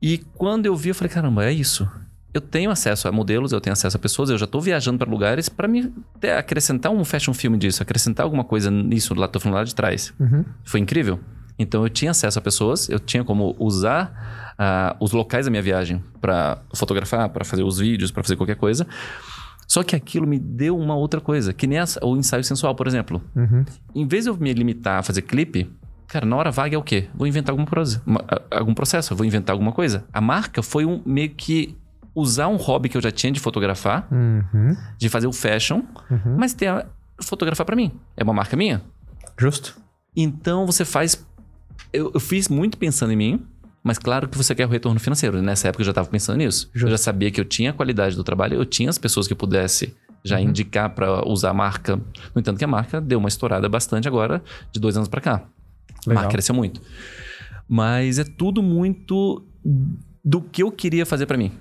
E 0.00 0.18
quando 0.36 0.66
eu 0.66 0.76
vi, 0.76 0.90
eu 0.90 0.94
falei, 0.94 1.12
caramba, 1.12 1.44
é 1.46 1.52
isso. 1.52 1.90
Eu 2.38 2.40
tenho 2.40 2.70
acesso 2.70 3.08
a 3.08 3.12
modelos, 3.12 3.50
eu 3.50 3.60
tenho 3.60 3.72
acesso 3.72 3.96
a 3.96 4.00
pessoas, 4.00 4.30
eu 4.30 4.38
já 4.38 4.46
tô 4.46 4.60
viajando 4.60 4.96
para 4.96 5.10
lugares 5.10 5.48
para 5.48 5.66
me 5.66 5.92
acrescentar 6.38 6.92
um 6.92 7.04
fashion 7.04 7.34
film 7.34 7.56
disso, 7.58 7.82
acrescentar 7.82 8.22
alguma 8.24 8.44
coisa 8.44 8.70
nisso, 8.70 9.12
lá 9.12 9.26
tô 9.26 9.40
falando 9.40 9.56
lá 9.56 9.64
de 9.64 9.74
trás. 9.74 10.14
Uhum. 10.20 10.44
Foi 10.64 10.78
incrível. 10.78 11.18
Então 11.58 11.82
eu 11.82 11.88
tinha 11.88 12.12
acesso 12.12 12.38
a 12.38 12.42
pessoas, 12.42 12.88
eu 12.88 13.00
tinha 13.00 13.24
como 13.24 13.56
usar 13.58 14.54
ah, 14.56 14.94
os 15.00 15.10
locais 15.10 15.46
da 15.46 15.50
minha 15.50 15.62
viagem 15.62 16.00
para 16.20 16.58
fotografar, 16.76 17.28
para 17.30 17.44
fazer 17.44 17.64
os 17.64 17.78
vídeos, 17.78 18.12
para 18.12 18.22
fazer 18.22 18.36
qualquer 18.36 18.54
coisa. 18.56 18.86
Só 19.66 19.82
que 19.82 19.96
aquilo 19.96 20.24
me 20.24 20.38
deu 20.38 20.78
uma 20.78 20.94
outra 20.94 21.20
coisa, 21.20 21.52
que 21.52 21.66
nem 21.66 21.78
o 22.02 22.16
ensaio 22.16 22.44
sensual, 22.44 22.72
por 22.76 22.86
exemplo. 22.86 23.20
Uhum. 23.34 23.64
Em 23.96 24.06
vez 24.06 24.24
de 24.24 24.30
eu 24.30 24.36
me 24.36 24.52
limitar 24.54 25.00
a 25.00 25.02
fazer 25.02 25.22
clipe, 25.22 25.68
cara, 26.06 26.24
na 26.24 26.36
hora 26.36 26.52
vaga 26.52 26.76
é 26.76 26.78
o 26.78 26.82
quê? 26.84 27.08
Vou 27.14 27.26
inventar 27.26 27.50
alguma 27.52 27.66
coisa, 27.68 28.00
uma- 28.06 28.24
a- 28.28 28.58
algum 28.60 28.72
processo, 28.72 29.16
vou 29.16 29.26
inventar 29.26 29.52
alguma 29.54 29.72
coisa. 29.72 30.04
A 30.12 30.20
marca 30.20 30.62
foi 30.62 30.86
um 30.86 31.02
meio 31.04 31.30
que 31.30 31.76
usar 32.18 32.48
um 32.48 32.56
hobby 32.56 32.88
que 32.88 32.96
eu 32.96 33.00
já 33.00 33.10
tinha 33.10 33.32
de 33.32 33.40
fotografar, 33.40 34.06
Uhum. 34.10 34.76
de 34.98 35.08
fazer 35.08 35.26
o 35.26 35.32
fashion, 35.32 35.82
Uhum. 36.10 36.36
mas 36.38 36.52
ter 36.54 36.66
a, 36.68 36.86
fotografar 37.22 37.64
para 37.66 37.76
mim. 37.76 37.92
É 38.16 38.22
uma 38.24 38.32
marca 38.34 38.56
minha. 38.56 38.82
Justo. 39.38 39.76
Então 40.16 40.66
você 40.66 40.84
faz. 40.84 41.24
Eu, 41.92 42.10
eu 42.14 42.20
fiz 42.20 42.48
muito 42.48 42.76
pensando 42.76 43.12
em 43.12 43.16
mim, 43.16 43.46
mas 43.82 43.98
claro 43.98 44.28
que 44.28 44.36
você 44.36 44.54
quer 44.54 44.66
o 44.66 44.68
retorno 44.68 44.98
financeiro. 45.00 45.40
Nessa 45.40 45.68
época 45.68 45.82
eu 45.82 45.86
já 45.86 45.90
estava 45.92 46.08
pensando 46.08 46.38
nisso. 46.38 46.68
Eu 46.74 46.80
Justo. 46.80 46.90
já 46.90 46.98
sabia 46.98 47.30
que 47.30 47.40
eu 47.40 47.44
tinha 47.44 47.70
a 47.70 47.72
qualidade 47.72 48.16
do 48.16 48.24
trabalho, 48.24 48.54
eu 48.54 48.64
tinha 48.64 48.90
as 48.90 48.98
pessoas 48.98 49.26
que 49.26 49.32
eu 49.32 49.36
pudesse 49.36 49.94
já 50.24 50.36
Uhum. 50.36 50.42
indicar 50.44 50.90
para 50.90 51.26
usar 51.28 51.50
a 51.50 51.54
marca. 51.54 51.96
No 52.34 52.40
entanto, 52.40 52.58
que 52.58 52.64
a 52.64 52.68
marca 52.68 53.00
deu 53.00 53.18
uma 53.20 53.28
estourada 53.28 53.68
bastante 53.68 54.08
agora, 54.08 54.42
de 54.72 54.80
dois 54.80 54.96
anos 54.96 55.08
para 55.08 55.20
cá. 55.20 55.34
A 55.34 55.42
Legal. 56.08 56.14
marca 56.22 56.30
cresceu 56.32 56.54
muito. 56.54 56.80
Mas 57.68 58.18
é 58.18 58.24
tudo 58.24 58.62
muito 58.62 59.44
do 60.24 60.40
que 60.40 60.62
eu 60.62 60.72
queria 60.72 61.06
fazer 61.06 61.26
para 61.26 61.36
mim. 61.38 61.52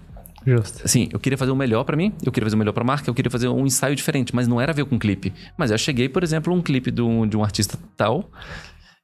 Justo. 0.47 0.81
Assim, 0.85 1.09
eu 1.11 1.19
queria 1.19 1.37
fazer 1.37 1.51
o 1.51 1.55
melhor 1.55 1.83
pra 1.83 1.97
mim, 1.97 2.13
eu 2.23 2.31
queria 2.31 2.45
fazer 2.45 2.55
o 2.55 2.59
melhor 2.59 2.71
pra 2.71 2.83
marca, 2.83 3.09
eu 3.09 3.13
queria 3.13 3.29
fazer 3.29 3.49
um 3.49 3.65
ensaio 3.65 3.95
diferente, 3.95 4.33
mas 4.33 4.47
não 4.47 4.61
era 4.61 4.71
a 4.71 4.75
ver 4.75 4.85
com 4.85 4.97
clipe. 4.97 5.33
Mas 5.57 5.71
eu 5.71 5.77
cheguei, 5.77 6.07
por 6.07 6.23
exemplo, 6.23 6.53
um 6.53 6.61
clipe 6.61 6.89
de 6.89 7.01
um, 7.01 7.27
de 7.27 7.35
um 7.35 7.43
artista 7.43 7.77
tal 7.97 8.29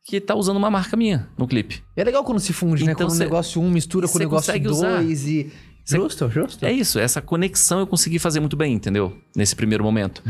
que 0.05 0.19
tá 0.21 0.35
usando 0.35 0.57
uma 0.57 0.69
marca 0.69 0.95
minha 0.95 1.27
no 1.37 1.47
clipe. 1.47 1.83
E 1.97 2.01
é 2.01 2.03
legal 2.03 2.23
quando 2.23 2.39
se 2.39 2.53
funde, 2.53 2.83
né? 2.85 2.91
Então 2.93 3.07
Quando 3.07 3.17
o 3.17 3.19
negócio 3.19 3.61
um 3.61 3.69
mistura 3.69 4.07
com 4.07 4.15
o 4.15 4.19
negócio 4.19 4.47
consegue 4.53 4.67
usar. 4.69 5.01
dois 5.01 5.27
e... 5.27 5.51
Cê- 5.85 5.97
Justo, 5.97 6.29
justo. 6.29 6.65
É 6.65 6.71
isso, 6.71 6.97
essa 6.97 7.21
conexão 7.21 7.79
eu 7.79 7.87
consegui 7.87 8.17
fazer 8.19 8.39
muito 8.39 8.55
bem, 8.55 8.73
entendeu? 8.73 9.17
Nesse 9.35 9.53
primeiro 9.53 9.83
momento. 9.83 10.23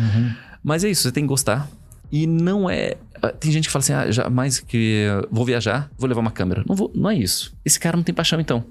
Mas 0.63 0.83
é 0.83 0.89
isso, 0.89 1.03
você 1.03 1.11
tem 1.11 1.23
que 1.23 1.27
gostar. 1.27 1.69
E 2.11 2.25
não 2.25 2.67
é. 2.69 2.95
ah, 3.21 3.29
Tem 3.29 3.51
gente 3.51 3.65
que 3.67 3.71
fala 3.71 3.81
assim: 3.83 3.93
ah, 3.93 4.09
jamais 4.11 4.59
que 4.59 5.05
vou 5.31 5.45
viajar, 5.45 5.91
vou 5.97 6.07
levar 6.07 6.21
uma 6.21 6.31
câmera. 6.31 6.63
Não, 6.67 6.75
vou, 6.75 6.91
não 6.95 7.09
é 7.09 7.15
isso. 7.15 7.55
Esse 7.65 7.79
cara 7.79 7.95
não 7.97 8.03
tem 8.03 8.13
paixão, 8.15 8.39
então. 8.39 8.63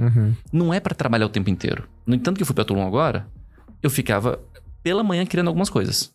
Uhum. 0.00 0.34
Não 0.52 0.74
é 0.74 0.80
pra 0.80 0.94
trabalhar 0.94 1.26
o 1.26 1.28
tempo 1.28 1.50
inteiro. 1.50 1.88
No 2.06 2.14
entanto, 2.14 2.36
que 2.36 2.42
eu 2.42 2.46
fui 2.46 2.54
pra 2.54 2.64
Tulum 2.64 2.86
agora, 2.86 3.26
eu 3.82 3.90
ficava 3.90 4.40
pela 4.82 5.04
manhã 5.04 5.26
criando 5.26 5.48
algumas 5.48 5.68
coisas. 5.68 6.12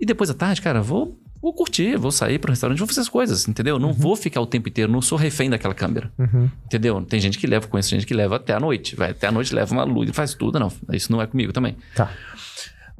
E 0.00 0.04
depois 0.06 0.28
à 0.28 0.34
tarde, 0.34 0.60
cara, 0.60 0.82
vou, 0.82 1.18
vou 1.40 1.54
curtir, 1.54 1.96
vou 1.96 2.10
sair 2.10 2.38
pro 2.38 2.50
restaurante, 2.50 2.78
vou 2.78 2.86
fazer 2.86 3.00
as 3.00 3.08
coisas, 3.08 3.48
entendeu? 3.48 3.78
Não 3.78 3.92
vou 3.92 4.16
ficar 4.16 4.40
o 4.40 4.46
tempo 4.46 4.68
inteiro, 4.68 4.92
não 4.92 5.00
sou 5.00 5.16
refém 5.16 5.48
daquela 5.48 5.74
câmera. 5.74 6.12
Uhum. 6.18 6.50
Entendeu? 6.66 7.00
Tem 7.02 7.20
gente 7.20 7.38
que 7.38 7.46
leva, 7.46 7.66
conheço 7.66 7.90
gente 7.90 8.06
que 8.06 8.14
leva 8.14 8.36
até 8.36 8.52
a 8.52 8.60
noite. 8.60 8.96
Vai 8.96 9.10
até 9.12 9.28
a 9.28 9.32
noite, 9.32 9.54
leva 9.54 9.72
uma 9.72 9.84
luz, 9.84 10.10
faz 10.12 10.34
tudo. 10.34 10.58
Não, 10.58 10.70
isso 10.92 11.10
não 11.10 11.22
é 11.22 11.26
comigo 11.26 11.52
também. 11.52 11.76
Tá. 11.94 12.10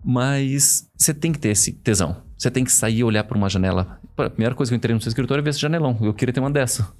Mas 0.04 0.86
você 0.96 1.14
tem 1.14 1.32
que 1.32 1.38
ter 1.38 1.48
esse 1.48 1.72
tesão. 1.72 2.22
Você 2.36 2.50
tem 2.50 2.62
que 2.62 2.70
sair 2.70 2.98
e 2.98 3.04
olhar 3.04 3.24
por 3.24 3.36
uma 3.36 3.48
janela. 3.48 3.98
A 4.18 4.28
primeira 4.28 4.54
coisa 4.54 4.70
que 4.70 4.74
eu 4.74 4.76
entrei 4.76 4.94
no 4.94 5.00
seu 5.00 5.08
escritório 5.08 5.40
é 5.40 5.42
ver 5.42 5.50
esse 5.50 5.58
janelão. 5.58 5.96
Eu 6.02 6.12
queria 6.12 6.32
ter 6.32 6.40
uma 6.40 6.50
dessa. 6.50 6.92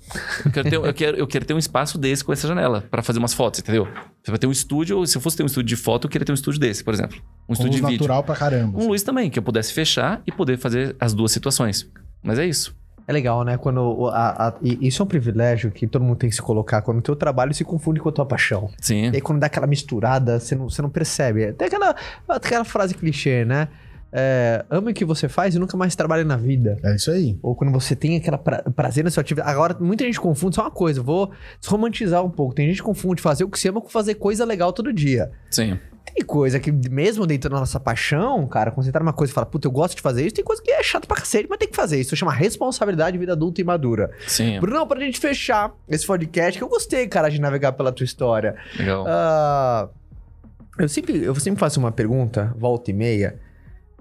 Eu 0.45 0.51
quero 0.51 0.71
ter, 0.71 0.77
eu 0.77 0.95
quero, 0.95 1.17
eu 1.19 1.27
quero 1.27 1.45
ter 1.45 1.55
um 1.55 1.59
espaço 1.59 1.99
desse 1.99 2.25
com 2.25 2.33
essa 2.33 2.49
janela 2.49 2.83
para 2.91 3.03
fazer 3.03 3.19
umas 3.19 3.35
fotos, 3.35 3.61
entendeu? 3.61 3.87
Você 4.23 4.31
vai 4.31 4.39
ter 4.39 4.47
um 4.47 4.53
estúdio. 4.53 5.07
Se 5.07 5.17
eu 5.19 5.21
fosse 5.21 5.37
ter 5.37 5.43
um 5.43 5.47
estúdio 5.47 5.69
de 5.69 5.77
foto, 5.77 6.07
eu 6.07 6.11
queria 6.11 6.25
ter 6.25 6.33
um 6.33 6.35
estúdio 6.35 6.59
desse, 6.59 6.83
por 6.83 6.95
exemplo. 6.95 7.21
Um 7.49 7.53
estúdio 7.53 7.73
luz 7.73 7.83
de 7.83 7.87
vídeo. 7.87 7.99
natural 7.99 8.25
pra 8.25 8.35
caramba. 8.35 8.79
Um 8.79 8.89
luz 8.89 9.03
também, 9.03 9.29
que 9.29 9.39
eu 9.39 9.43
pudesse 9.43 9.73
fechar 9.73 10.23
e 10.27 10.33
poder 10.33 10.57
fazer 10.57 10.97
as 10.99 11.13
duas 11.13 11.31
situações. 11.31 11.89
Mas 12.23 12.39
é 12.39 12.47
isso. 12.47 12.75
É 13.07 13.13
legal, 13.13 13.45
né? 13.45 13.57
Quando 13.59 13.81
o- 13.83 14.09
a- 14.09 14.49
a- 14.49 14.55
e 14.63 14.87
isso 14.89 15.03
é 15.03 15.05
um 15.05 15.07
privilégio 15.09 15.71
que 15.71 15.87
todo 15.87 16.03
mundo 16.03 16.17
tem 16.17 16.31
que 16.31 16.37
se 16.37 16.41
colocar. 16.43 16.81
Quando 16.83 16.99
o 16.99 17.03
teu 17.03 17.15
trabalho 17.15 17.53
se 17.53 17.63
confunde 17.65 18.01
com 18.01 18.09
a 18.09 18.13
tua 18.13 18.25
paixão. 18.25 18.71
Sim. 18.81 19.11
E 19.11 19.17
aí 19.17 19.21
quando 19.21 19.41
dá 19.41 19.47
aquela 19.47 19.67
misturada, 19.67 20.41
você 20.41 20.55
não, 20.55 20.69
você 20.71 20.81
não 20.81 20.89
percebe. 20.89 21.53
Tem 21.53 21.67
aquela, 21.69 21.95
aquela 22.29 22.65
frase 22.65 22.95
clichê, 22.95 23.45
né? 23.45 23.69
É, 24.17 24.65
ame 24.71 24.93
o 24.93 24.95
que 24.95 25.05
você 25.05 25.29
faz 25.29 25.57
e 25.57 25.59
nunca 25.59 25.77
mais 25.77 25.97
trabalhe 25.97 26.23
na 26.23 26.37
vida. 26.37 26.79
É 26.85 26.95
isso 26.95 27.11
aí. 27.11 27.37
Ou 27.43 27.55
quando 27.57 27.73
você 27.73 27.97
tem 27.97 28.17
aquela 28.17 28.39
pra- 28.39 28.63
prazer 28.75 29.03
na 29.03 29.11
sua 29.11 29.21
atividade. 29.23 29.51
Agora, 29.51 29.77
muita 29.81 30.05
gente 30.05 30.21
confunde 30.21 30.55
só 30.55 30.63
uma 30.63 30.71
coisa. 30.71 31.01
eu 31.01 31.05
Vou 31.05 31.33
desromantizar 31.61 32.25
um 32.25 32.31
pouco. 32.31 32.55
Tem 32.55 32.69
gente 32.69 32.77
que 32.77 32.83
confunde 32.85 33.21
fazer 33.21 33.43
o 33.45 33.49
que 33.49 33.59
você 33.59 33.69
ama 33.71 33.81
com 33.81 33.89
fazer 33.89 34.15
coisa 34.15 34.45
legal 34.45 34.73
todo 34.73 34.93
dia. 34.93 35.33
Sim. 35.51 35.79
Tem 36.05 36.25
coisa 36.25 36.61
que, 36.61 36.71
mesmo 36.71 37.27
dentro 37.27 37.49
da 37.49 37.59
nossa 37.59 37.81
paixão, 37.81 38.47
cara, 38.47 38.71
quando 38.71 38.85
você 38.85 38.93
tá 38.93 39.01
numa 39.01 39.13
coisa 39.13 39.33
e 39.33 39.35
fala, 39.35 39.47
puta, 39.47 39.67
eu 39.67 39.73
gosto 39.73 39.97
de 39.97 40.03
fazer 40.03 40.27
isso, 40.27 40.35
tem 40.35 40.45
coisa 40.45 40.63
que 40.63 40.71
é 40.71 40.83
chato 40.83 41.09
pra 41.09 41.17
cacete, 41.17 41.49
mas 41.49 41.59
tem 41.59 41.69
que 41.69 41.75
fazer. 41.75 41.99
Isso 41.99 42.15
chama 42.15 42.33
responsabilidade 42.33 43.13
de 43.13 43.19
vida 43.19 43.33
adulta 43.33 43.61
e 43.61 43.65
madura. 43.65 44.11
Sim. 44.27 44.61
Brunão, 44.61 44.87
pra 44.87 45.01
gente 45.01 45.19
fechar 45.19 45.73
esse 45.89 46.07
podcast, 46.07 46.59
que 46.59 46.65
eu 46.65 46.69
gostei, 46.69 47.09
cara, 47.09 47.31
de 47.31 47.41
navegar 47.41 47.73
pela 47.73 47.91
tua 47.91 48.05
história. 48.05 48.55
Legal. 48.79 49.05
Ah, 49.09 49.89
eu, 50.79 50.89
sempre, 50.89 51.25
eu 51.25 51.35
sempre 51.37 51.59
faço 51.59 51.81
uma 51.81 51.91
pergunta, 51.91 52.55
volta 52.57 52.91
e 52.91 52.95
meia, 52.95 53.41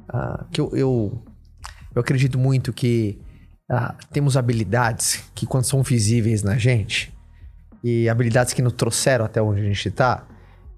ah, 0.10 0.46
que 0.52 0.60
eu, 0.60 0.72
eu, 0.76 1.24
eu 1.96 2.02
acredito 2.02 2.38
muito 2.38 2.74
que 2.74 3.18
ah, 3.70 3.96
temos 4.12 4.36
habilidades 4.36 5.24
que, 5.34 5.46
quando 5.46 5.64
são 5.64 5.82
visíveis 5.82 6.44
na 6.44 6.58
gente, 6.58 7.14
e 7.84 8.08
habilidades 8.08 8.54
que 8.54 8.62
nos 8.62 8.74
trouxeram 8.74 9.26
até 9.26 9.42
onde 9.42 9.62
a 9.62 9.64
gente 9.64 9.90
tá, 9.90 10.26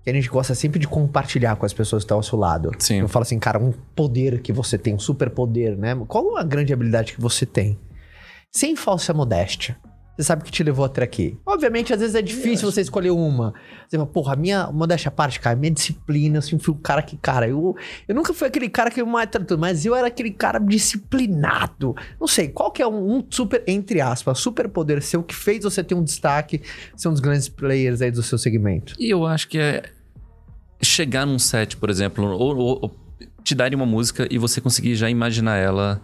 que 0.06 0.12
a 0.12 0.14
gente 0.14 0.30
gosta 0.30 0.53
sempre 0.53 0.80
de 0.80 0.88
compartilhar 0.88 1.56
com 1.56 1.66
as 1.66 1.74
pessoas 1.74 2.03
que 2.03 2.06
estão 2.06 2.18
ao 2.18 2.24
seu 2.24 2.38
lado. 2.38 2.72
Sim. 2.78 2.99
Eu 2.99 3.08
falo 3.08 3.24
assim, 3.24 3.39
cara, 3.39 3.58
um 3.58 3.74
poder 3.95 4.39
que 4.39 4.53
você 4.53 4.78
tem, 4.78 4.93
um 4.93 4.99
superpoder, 4.99 5.76
né? 5.76 5.95
Qual 6.08 6.38
a 6.38 6.43
grande 6.43 6.72
habilidade 6.72 7.14
que 7.14 7.20
você 7.20 7.43
tem? 7.43 7.80
Sem 8.51 8.76
falsa 8.76 9.14
modéstia. 9.14 9.76
você 10.16 10.22
sabe 10.24 10.43
que 10.43 10.51
te 10.51 10.64
levou 10.64 10.86
até 10.86 11.01
aqui. 11.01 11.39
Obviamente, 11.43 11.91
às 11.91 11.99
vezes 11.99 12.14
é 12.14 12.22
difícil 12.22 12.72
você 12.72 12.82
escolher 12.82 13.10
uma. 13.10 13.51
Você 13.88 13.97
fala, 13.97 14.08
porra, 14.08 14.34
a 14.34 14.36
minha, 14.36 14.72
modéstia 14.72 15.10
à 15.10 15.12
parte, 15.12 15.39
cara, 15.39 15.56
minha 15.56 15.72
disciplina, 15.72 16.38
assim, 16.38 16.60
fui 16.60 16.76
o 16.76 16.78
cara 16.78 17.01
que, 17.01 17.18
cara, 17.18 17.49
eu, 17.49 17.76
eu 18.08 18.14
nunca 18.14 18.32
fui 18.32 18.47
aquele 18.47 18.70
cara 18.70 18.91
que 18.91 19.03
mais 19.03 19.28
tratou, 19.28 19.58
mas 19.58 19.88
eu 19.88 19.95
era 19.95 20.06
aquele 20.06 20.30
cara 20.30 20.60
disciplinado. 20.60 21.95
Não 22.20 22.28
sei, 22.28 22.47
qual 22.49 22.72
que 22.72 22.84
é 22.84 22.88
um, 22.88 23.18
um 23.18 23.26
super, 23.28 23.64
entre 23.66 24.01
aspas, 24.01 24.38
super 24.38 24.70
poder 24.70 25.01
seu 25.01 25.24
que 25.24 25.34
fez 25.34 25.64
você 25.64 25.84
ter 25.84 25.95
um 25.95 26.03
destaque, 26.03 26.62
ser 26.95 27.08
um 27.08 27.12
dos 27.12 27.20
grandes 27.20 27.49
players 27.49 28.03
aí 28.03 28.12
do 28.12 28.22
seu 28.22 28.38
segmento? 28.38 28.93
E 28.99 29.10
eu 29.10 29.26
acho 29.26 29.49
que 29.49 29.58
é 29.58 29.95
chegar 30.82 31.26
num 31.26 31.40
set, 31.40 31.78
por 31.78 31.90
exemplo, 31.90 32.26
ou, 32.26 32.58
ou, 32.58 32.80
ou 32.82 32.96
te 33.44 33.54
darem 33.54 33.76
uma 33.76 33.86
música 33.86 34.28
e 34.30 34.38
você 34.38 34.60
conseguir 34.60 34.96
já 34.96 35.10
imaginar 35.10 35.58
ela 35.58 36.02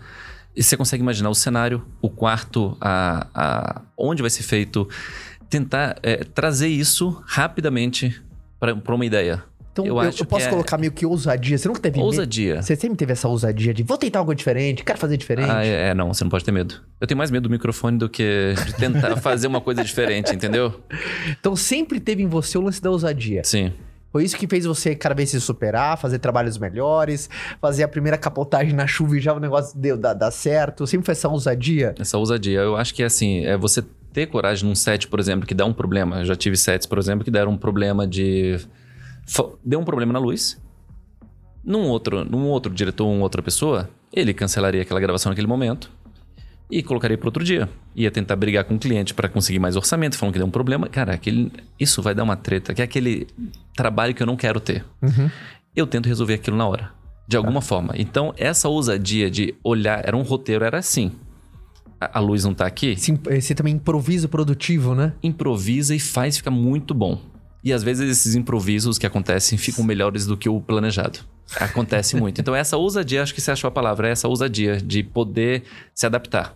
e 0.55 0.61
você 0.61 0.75
consegue 0.75 1.01
imaginar 1.01 1.29
o 1.29 1.35
cenário, 1.35 1.83
o 2.01 2.09
quarto, 2.09 2.77
a, 2.81 3.27
a 3.33 3.81
onde 3.97 4.21
vai 4.21 4.29
ser 4.29 4.43
feito. 4.43 4.87
Tentar 5.49 5.97
é, 6.03 6.17
trazer 6.23 6.67
isso 6.67 7.21
rapidamente 7.25 8.21
para 8.59 8.95
uma 8.95 9.05
ideia. 9.05 9.43
Então, 9.71 9.85
eu, 9.85 9.97
eu, 10.01 10.11
eu 10.19 10.25
posso 10.25 10.47
é... 10.47 10.49
colocar 10.49 10.77
meio 10.77 10.91
que 10.91 11.05
ousadia. 11.05 11.57
Você 11.57 11.67
nunca 11.67 11.79
teve 11.79 11.99
Ousadia. 11.99 12.55
Medo? 12.55 12.65
Você 12.65 12.75
sempre 12.75 12.97
teve 12.97 13.13
essa 13.13 13.27
ousadia 13.27 13.73
de 13.73 13.83
vou 13.83 13.97
tentar 13.97 14.19
algo 14.19 14.35
diferente, 14.35 14.83
quero 14.83 14.99
fazer 14.99 15.15
diferente? 15.15 15.49
Ah, 15.49 15.65
é, 15.65 15.89
é, 15.89 15.93
não, 15.93 16.13
você 16.13 16.25
não 16.25 16.29
pode 16.29 16.43
ter 16.43 16.51
medo. 16.51 16.75
Eu 16.99 17.07
tenho 17.07 17.17
mais 17.17 17.31
medo 17.31 17.43
do 17.43 17.49
microfone 17.49 17.97
do 17.97 18.09
que 18.09 18.53
de 18.65 18.75
tentar 18.75 19.15
fazer 19.21 19.47
uma 19.47 19.61
coisa 19.61 19.81
diferente, 19.83 20.35
entendeu? 20.35 20.81
Então 21.39 21.55
sempre 21.55 22.01
teve 22.01 22.21
em 22.21 22.27
você 22.27 22.57
o 22.57 22.61
lance 22.61 22.81
da 22.81 22.91
ousadia. 22.91 23.43
Sim. 23.45 23.71
Foi 24.11 24.23
isso 24.23 24.35
que 24.37 24.47
fez 24.47 24.65
você 24.65 24.93
cada 24.93 25.15
vez 25.15 25.29
se 25.29 25.39
superar, 25.39 25.97
fazer 25.97 26.19
trabalhos 26.19 26.57
melhores, 26.57 27.29
fazer 27.61 27.83
a 27.83 27.87
primeira 27.87 28.17
capotagem 28.17 28.73
na 28.73 28.85
chuva 28.85 29.17
e 29.17 29.21
já 29.21 29.33
o 29.33 29.39
negócio 29.39 29.77
deu, 29.79 29.97
dá, 29.97 30.13
dá 30.13 30.29
certo. 30.29 30.85
Sempre 30.85 31.05
foi 31.05 31.13
essa 31.13 31.29
ousadia? 31.29 31.95
Essa 31.97 32.17
ousadia. 32.17 32.59
Eu 32.59 32.75
acho 32.75 32.93
que 32.93 33.03
é 33.03 33.05
assim, 33.05 33.45
é 33.45 33.55
você 33.55 33.81
ter 34.11 34.27
coragem 34.27 34.67
num 34.67 34.75
set, 34.75 35.07
por 35.07 35.19
exemplo, 35.19 35.47
que 35.47 35.53
dá 35.53 35.65
um 35.65 35.73
problema. 35.73 36.19
Eu 36.19 36.25
já 36.25 36.35
tive 36.35 36.57
sets, 36.57 36.85
por 36.85 36.97
exemplo, 36.97 37.23
que 37.23 37.31
deram 37.31 37.51
um 37.51 37.57
problema 37.57 38.05
de. 38.05 38.59
Deu 39.63 39.79
um 39.79 39.85
problema 39.85 40.11
na 40.11 40.19
luz. 40.19 40.61
Num 41.63 41.87
outro, 41.87 42.25
num 42.25 42.47
outro 42.47 42.73
diretor, 42.73 43.05
uma 43.05 43.23
outra 43.23 43.41
pessoa, 43.41 43.89
ele 44.11 44.33
cancelaria 44.33 44.81
aquela 44.81 44.99
gravação 44.99 45.29
naquele 45.29 45.47
momento 45.47 45.91
e 46.71 46.81
colocaria 46.81 47.17
para 47.17 47.27
outro 47.27 47.43
dia. 47.43 47.69
Ia 47.95 48.09
tentar 48.09 48.35
brigar 48.37 48.63
com 48.63 48.75
o 48.75 48.79
cliente 48.79 49.13
para 49.13 49.27
conseguir 49.27 49.59
mais 49.59 49.75
orçamento, 49.75 50.17
falando 50.17 50.33
que 50.33 50.39
deu 50.39 50.47
um 50.47 50.51
problema. 50.51 50.87
Cara, 50.87 51.13
aquele, 51.13 51.51
isso 51.77 52.01
vai 52.01 52.15
dar 52.15 52.23
uma 52.23 52.37
treta, 52.37 52.73
que 52.73 52.81
é 52.81 52.85
aquele 52.85 53.27
trabalho 53.75 54.15
que 54.15 54.23
eu 54.23 54.27
não 54.27 54.37
quero 54.37 54.59
ter. 54.59 54.85
Uhum. 55.01 55.29
Eu 55.75 55.85
tento 55.85 56.07
resolver 56.07 56.35
aquilo 56.35 56.55
na 56.55 56.65
hora, 56.65 56.91
de 57.27 57.35
alguma 57.35 57.59
tá. 57.59 57.67
forma. 57.67 57.93
Então, 57.97 58.33
essa 58.37 58.69
ousadia 58.69 59.29
de 59.29 59.53
olhar, 59.63 60.01
era 60.05 60.15
um 60.15 60.21
roteiro, 60.21 60.63
era 60.63 60.79
assim. 60.79 61.11
A, 61.99 62.17
a 62.17 62.21
luz 62.21 62.45
não 62.45 62.53
tá 62.53 62.65
aqui. 62.65 62.95
Sim, 62.95 63.19
você 63.21 63.53
também 63.53 63.75
improvisa 63.75 64.29
produtivo, 64.29 64.95
né? 64.95 65.13
Improvisa 65.21 65.93
e 65.93 65.99
faz 65.99 66.37
ficar 66.37 66.51
muito 66.51 66.93
bom. 66.93 67.19
E 67.63 67.71
às 67.71 67.83
vezes 67.83 68.09
esses 68.09 68.33
improvisos 68.33 68.97
que 68.97 69.05
acontecem 69.05 69.57
ficam 69.57 69.83
melhores 69.83 70.25
do 70.25 70.35
que 70.35 70.49
o 70.49 70.59
planejado. 70.59 71.19
Acontece 71.59 72.15
muito. 72.15 72.39
Então, 72.41 72.55
essa 72.55 72.77
ousadia, 72.77 73.21
acho 73.21 73.35
que 73.35 73.41
você 73.41 73.51
achou 73.51 73.67
a 73.67 73.71
palavra, 73.71 74.07
é 74.07 74.11
essa 74.11 74.27
ousadia 74.27 74.77
de 74.77 75.03
poder 75.03 75.63
se 75.93 76.05
adaptar. 76.05 76.55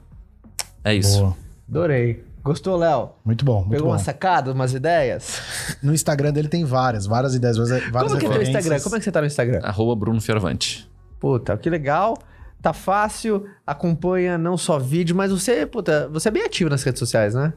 É 0.85 0.93
isso. 0.93 1.19
Boa. 1.19 1.37
Adorei. 1.67 2.23
Gostou, 2.43 2.77
Léo? 2.77 3.09
Muito 3.25 3.43
bom, 3.43 3.61
muito 3.61 3.71
Pegou 3.71 3.87
bom. 3.87 3.93
uma 3.93 3.97
sacada, 3.97 4.51
umas 4.51 4.71
ideias? 4.71 5.41
No 5.81 5.91
Instagram 5.95 6.31
dele 6.31 6.47
tem 6.47 6.63
várias, 6.63 7.07
várias 7.07 7.33
ideias, 7.33 7.57
várias 7.57 7.89
Como 7.91 8.19
que 8.19 8.25
é 8.27 8.29
teu 8.29 8.41
Instagram? 8.43 8.79
Como 8.81 8.95
é 8.95 8.99
que 8.99 9.03
você 9.03 9.11
tá 9.11 9.19
no 9.19 9.25
Instagram? 9.25 9.61
Arroba 9.63 9.95
Bruno 9.95 10.21
Fioravante. 10.21 10.87
Puta, 11.19 11.57
que 11.57 11.71
legal. 11.71 12.15
Tá 12.61 12.71
fácil, 12.71 13.47
acompanha 13.65 14.37
não 14.37 14.57
só 14.57 14.77
vídeo, 14.77 15.15
mas 15.15 15.31
você, 15.31 15.65
puta, 15.65 16.07
você 16.09 16.27
é 16.27 16.31
bem 16.31 16.43
ativo 16.43 16.69
nas 16.69 16.83
redes 16.83 16.99
sociais, 16.99 17.33
né? 17.33 17.51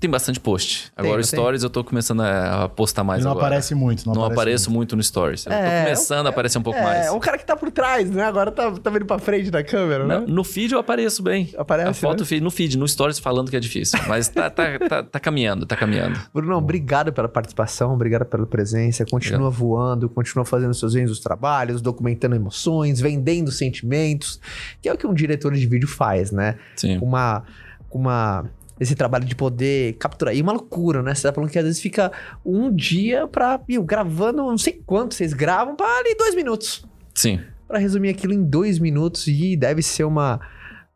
Tem 0.00 0.08
bastante 0.08 0.40
post. 0.40 0.90
Agora, 0.96 1.16
tem, 1.16 1.24
Stories 1.24 1.60
tem? 1.60 1.66
eu 1.66 1.70
tô 1.70 1.84
começando 1.84 2.22
a 2.22 2.68
postar 2.68 3.04
mais 3.04 3.22
não 3.22 3.32
agora. 3.32 3.46
aparece 3.46 3.74
muito. 3.74 4.06
Não, 4.06 4.14
não 4.14 4.22
aparece 4.22 4.40
apareço 4.40 4.70
muito. 4.70 4.76
muito 4.76 4.96
no 4.96 5.02
Stories. 5.02 5.44
Eu 5.44 5.52
é, 5.52 5.80
tô 5.80 5.84
começando 5.84 6.26
a 6.26 6.30
aparecer 6.30 6.58
um 6.58 6.62
pouco 6.62 6.78
é, 6.78 6.82
mais. 6.82 7.06
É, 7.06 7.10
um 7.12 7.20
cara 7.20 7.36
que 7.36 7.44
tá 7.44 7.54
por 7.54 7.70
trás, 7.70 8.10
né? 8.10 8.24
Agora 8.24 8.50
tá, 8.50 8.70
tá 8.70 8.90
vindo 8.90 9.04
pra 9.04 9.18
frente 9.18 9.50
da 9.50 9.62
câmera, 9.62 10.06
né? 10.06 10.24
No 10.26 10.42
feed 10.42 10.72
eu 10.72 10.78
apareço 10.78 11.22
bem. 11.22 11.52
Aparece, 11.58 11.90
A 11.90 11.94
foto 11.94 12.24
né? 12.24 12.40
no 12.40 12.50
feed, 12.50 12.78
no 12.78 12.88
Stories 12.88 13.18
falando 13.18 13.50
que 13.50 13.56
é 13.56 13.60
difícil. 13.60 13.98
Mas 14.08 14.28
tá, 14.28 14.48
tá, 14.48 14.78
tá, 14.78 15.02
tá, 15.02 15.20
caminhando, 15.20 15.66
tá 15.66 15.76
caminhando. 15.76 16.18
Bruno, 16.32 16.56
obrigado 16.56 17.12
pela 17.12 17.28
participação, 17.28 17.92
obrigado 17.92 18.24
pela 18.24 18.46
presença. 18.46 19.04
Continua 19.04 19.48
obrigado. 19.48 19.58
voando, 19.58 20.08
continua 20.08 20.44
fazendo 20.44 20.72
seus 20.72 20.94
vídeos 20.94 21.10
dos 21.10 21.20
trabalhos, 21.20 21.82
documentando 21.82 22.34
emoções, 22.34 23.00
vendendo 23.00 23.50
sentimentos, 23.52 24.40
que 24.80 24.88
é 24.88 24.92
o 24.92 24.96
que 24.96 25.06
um 25.06 25.14
diretor 25.14 25.52
de 25.52 25.66
vídeo 25.66 25.88
faz, 25.88 26.32
né? 26.32 26.56
Sim. 26.76 26.98
Uma... 26.98 27.42
uma 27.90 28.46
esse 28.78 28.94
trabalho 28.94 29.24
de 29.24 29.34
poder 29.34 29.94
capturar. 29.94 30.34
E 30.34 30.42
uma 30.42 30.52
loucura, 30.52 31.02
né? 31.02 31.14
Você 31.14 31.22
tá 31.22 31.32
falando 31.32 31.50
que 31.50 31.58
às 31.58 31.64
vezes 31.64 31.80
fica 31.80 32.12
um 32.44 32.74
dia 32.74 33.26
pra. 33.26 33.60
Meu, 33.68 33.82
gravando, 33.82 34.38
não 34.38 34.58
sei 34.58 34.80
quanto 34.84 35.14
vocês 35.14 35.32
gravam, 35.32 35.74
pra 35.74 35.86
ali 35.86 36.14
dois 36.16 36.34
minutos. 36.34 36.84
Sim. 37.14 37.40
Pra 37.66 37.78
resumir 37.78 38.10
aquilo 38.10 38.32
em 38.32 38.42
dois 38.42 38.78
minutos. 38.78 39.26
E 39.26 39.56
deve 39.56 39.82
ser 39.82 40.04
uma. 40.04 40.40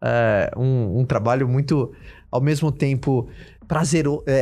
É, 0.03 0.53
um, 0.57 1.01
um, 1.01 1.05
trabalho 1.05 1.49
muito. 1.49 1.93
Ao 2.31 2.41
mesmo 2.41 2.71
tempo. 2.71 3.29
Prazeroso, 3.67 4.25
é, 4.27 4.33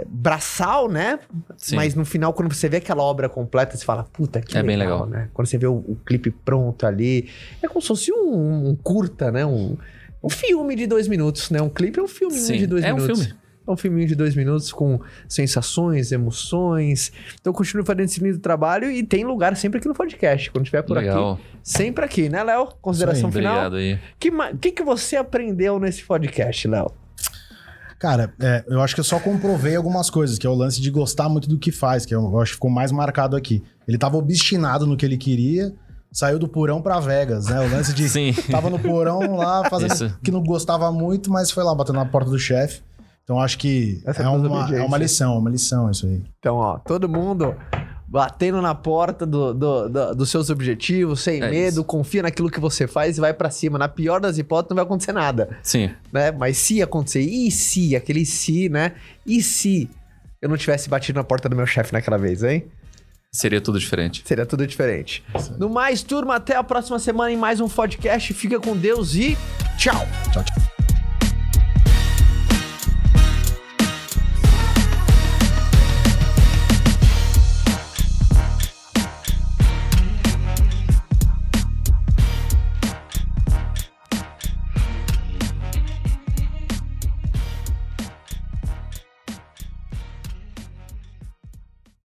é, 0.00 0.04
braçal, 0.08 0.88
né? 0.88 1.18
Sim. 1.58 1.76
Mas 1.76 1.94
no 1.94 2.02
final, 2.02 2.32
quando 2.32 2.50
você 2.50 2.66
vê 2.66 2.78
aquela 2.78 3.02
obra 3.02 3.28
completa, 3.28 3.76
você 3.76 3.84
fala, 3.84 4.04
puta, 4.04 4.40
que 4.40 4.56
é 4.56 4.62
legal, 4.62 4.66
bem 4.66 4.76
legal, 4.78 5.06
né? 5.06 5.28
Quando 5.34 5.46
você 5.46 5.58
vê 5.58 5.66
o, 5.66 5.74
o 5.74 5.98
clipe 6.02 6.30
pronto 6.30 6.86
ali, 6.86 7.28
é 7.62 7.68
como 7.68 7.82
se 7.82 7.88
fosse 7.88 8.10
um, 8.10 8.70
um 8.70 8.74
curta, 8.74 9.30
né? 9.30 9.44
Um, 9.44 9.76
um 10.22 10.30
filme 10.30 10.76
de 10.76 10.86
dois 10.86 11.08
minutos, 11.08 11.50
né? 11.50 11.60
Um 11.60 11.68
clipe 11.68 11.98
é 11.98 12.02
um 12.02 12.08
filminho 12.08 12.40
Sim, 12.42 12.58
de 12.58 12.66
dois 12.66 12.84
é 12.84 12.92
minutos. 12.92 13.18
Um 13.18 13.22
filme. 13.24 13.40
É 13.66 13.70
um 13.70 13.76
filminho 13.76 14.08
de 14.08 14.14
dois 14.14 14.34
minutos 14.34 14.72
com 14.72 15.00
sensações, 15.28 16.12
emoções. 16.12 17.12
Então 17.40 17.52
continue 17.52 17.84
fazendo 17.84 18.04
esse 18.04 18.20
lindo 18.20 18.38
trabalho 18.38 18.90
e 18.90 19.02
tem 19.02 19.24
lugar 19.24 19.56
sempre 19.56 19.78
aqui 19.78 19.86
no 19.86 19.94
podcast, 19.94 20.50
quando 20.50 20.64
estiver 20.64 20.82
por 20.82 20.96
Legal. 20.96 21.34
aqui. 21.34 21.42
Sempre 21.62 22.04
aqui, 22.04 22.28
né, 22.28 22.42
Léo? 22.42 22.68
Consideração 22.80 23.28
aí, 23.28 23.32
final? 23.32 23.66
Obrigado 23.66 23.76
aí. 23.76 23.94
O 23.94 23.98
que, 24.18 24.30
que, 24.60 24.72
que 24.72 24.82
você 24.82 25.16
aprendeu 25.16 25.78
nesse 25.78 26.02
podcast, 26.02 26.66
Léo? 26.66 26.90
Cara, 27.98 28.32
é, 28.40 28.64
eu 28.66 28.80
acho 28.80 28.94
que 28.94 29.00
eu 29.00 29.04
só 29.04 29.20
comprovei 29.20 29.76
algumas 29.76 30.08
coisas, 30.08 30.38
que 30.38 30.46
é 30.46 30.50
o 30.50 30.54
lance 30.54 30.80
de 30.80 30.90
gostar 30.90 31.28
muito 31.28 31.46
do 31.46 31.58
que 31.58 31.70
faz, 31.70 32.06
que 32.06 32.14
eu, 32.14 32.22
eu 32.22 32.40
acho 32.40 32.52
que 32.52 32.56
ficou 32.56 32.70
mais 32.70 32.90
marcado 32.90 33.36
aqui. 33.36 33.62
Ele 33.86 33.98
tava 33.98 34.16
obstinado 34.16 34.86
no 34.86 34.96
que 34.96 35.04
ele 35.04 35.18
queria, 35.18 35.74
saiu 36.12 36.38
do 36.38 36.48
porão 36.48 36.82
para 36.82 36.98
Vegas, 37.00 37.46
né? 37.46 37.60
O 37.60 37.70
lance 37.70 37.92
de 37.92 38.08
Sim. 38.10 38.32
tava 38.50 38.68
no 38.70 38.78
porão 38.78 39.36
lá 39.36 39.68
fazendo 39.68 39.92
Isso. 39.92 40.18
que 40.22 40.30
não 40.30 40.42
gostava 40.42 40.90
muito, 40.90 41.30
mas 41.30 41.50
foi 41.50 41.62
lá 41.62 41.74
batendo 41.74 41.96
na 41.96 42.06
porta 42.06 42.30
do 42.30 42.38
chefe. 42.38 42.82
Então 43.22 43.40
acho 43.40 43.58
que 43.58 44.02
é, 44.04 44.22
é 44.22 44.28
uma, 44.28 44.76
é 44.76 44.82
uma 44.82 44.98
lição, 44.98 45.34
é 45.34 45.38
uma 45.38 45.50
lição 45.50 45.90
isso 45.90 46.06
aí. 46.06 46.22
Então, 46.38 46.56
ó, 46.56 46.78
todo 46.78 47.08
mundo 47.08 47.54
batendo 48.08 48.60
na 48.60 48.74
porta 48.74 49.24
do, 49.24 49.54
do, 49.54 49.88
do, 49.88 50.14
dos 50.16 50.28
seus 50.30 50.50
objetivos, 50.50 51.20
sem 51.20 51.40
é 51.40 51.48
medo, 51.48 51.74
isso. 51.74 51.84
confia 51.84 52.22
naquilo 52.24 52.50
que 52.50 52.58
você 52.58 52.88
faz 52.88 53.16
e 53.16 53.20
vai 53.20 53.32
para 53.32 53.48
cima. 53.50 53.78
Na 53.78 53.86
pior 53.86 54.20
das 54.20 54.36
hipóteses, 54.36 54.70
não 54.70 54.74
vai 54.74 54.84
acontecer 54.84 55.12
nada. 55.12 55.56
Sim. 55.62 55.90
Né? 56.12 56.32
Mas 56.32 56.58
se 56.58 56.82
acontecer, 56.82 57.20
e 57.20 57.52
se, 57.52 57.94
aquele 57.94 58.26
se, 58.26 58.68
né? 58.68 58.94
E 59.24 59.40
se 59.40 59.88
eu 60.42 60.48
não 60.48 60.56
tivesse 60.56 60.88
batido 60.88 61.20
na 61.20 61.24
porta 61.24 61.48
do 61.48 61.54
meu 61.54 61.66
chefe 61.66 61.92
naquela 61.92 62.18
vez, 62.18 62.42
hein? 62.42 62.64
Seria 63.32 63.60
tudo 63.60 63.78
diferente. 63.78 64.22
Seria 64.26 64.44
tudo 64.44 64.66
diferente. 64.66 65.22
No 65.56 65.70
mais, 65.70 66.02
turma, 66.02 66.36
até 66.36 66.56
a 66.56 66.64
próxima 66.64 66.98
semana 66.98 67.30
em 67.30 67.36
mais 67.36 67.60
um 67.60 67.68
podcast. 67.68 68.34
Fica 68.34 68.58
com 68.58 68.76
Deus 68.76 69.14
e 69.14 69.36
tchau. 69.78 70.06
Tchau, 70.32 70.44
tchau. 70.44 70.69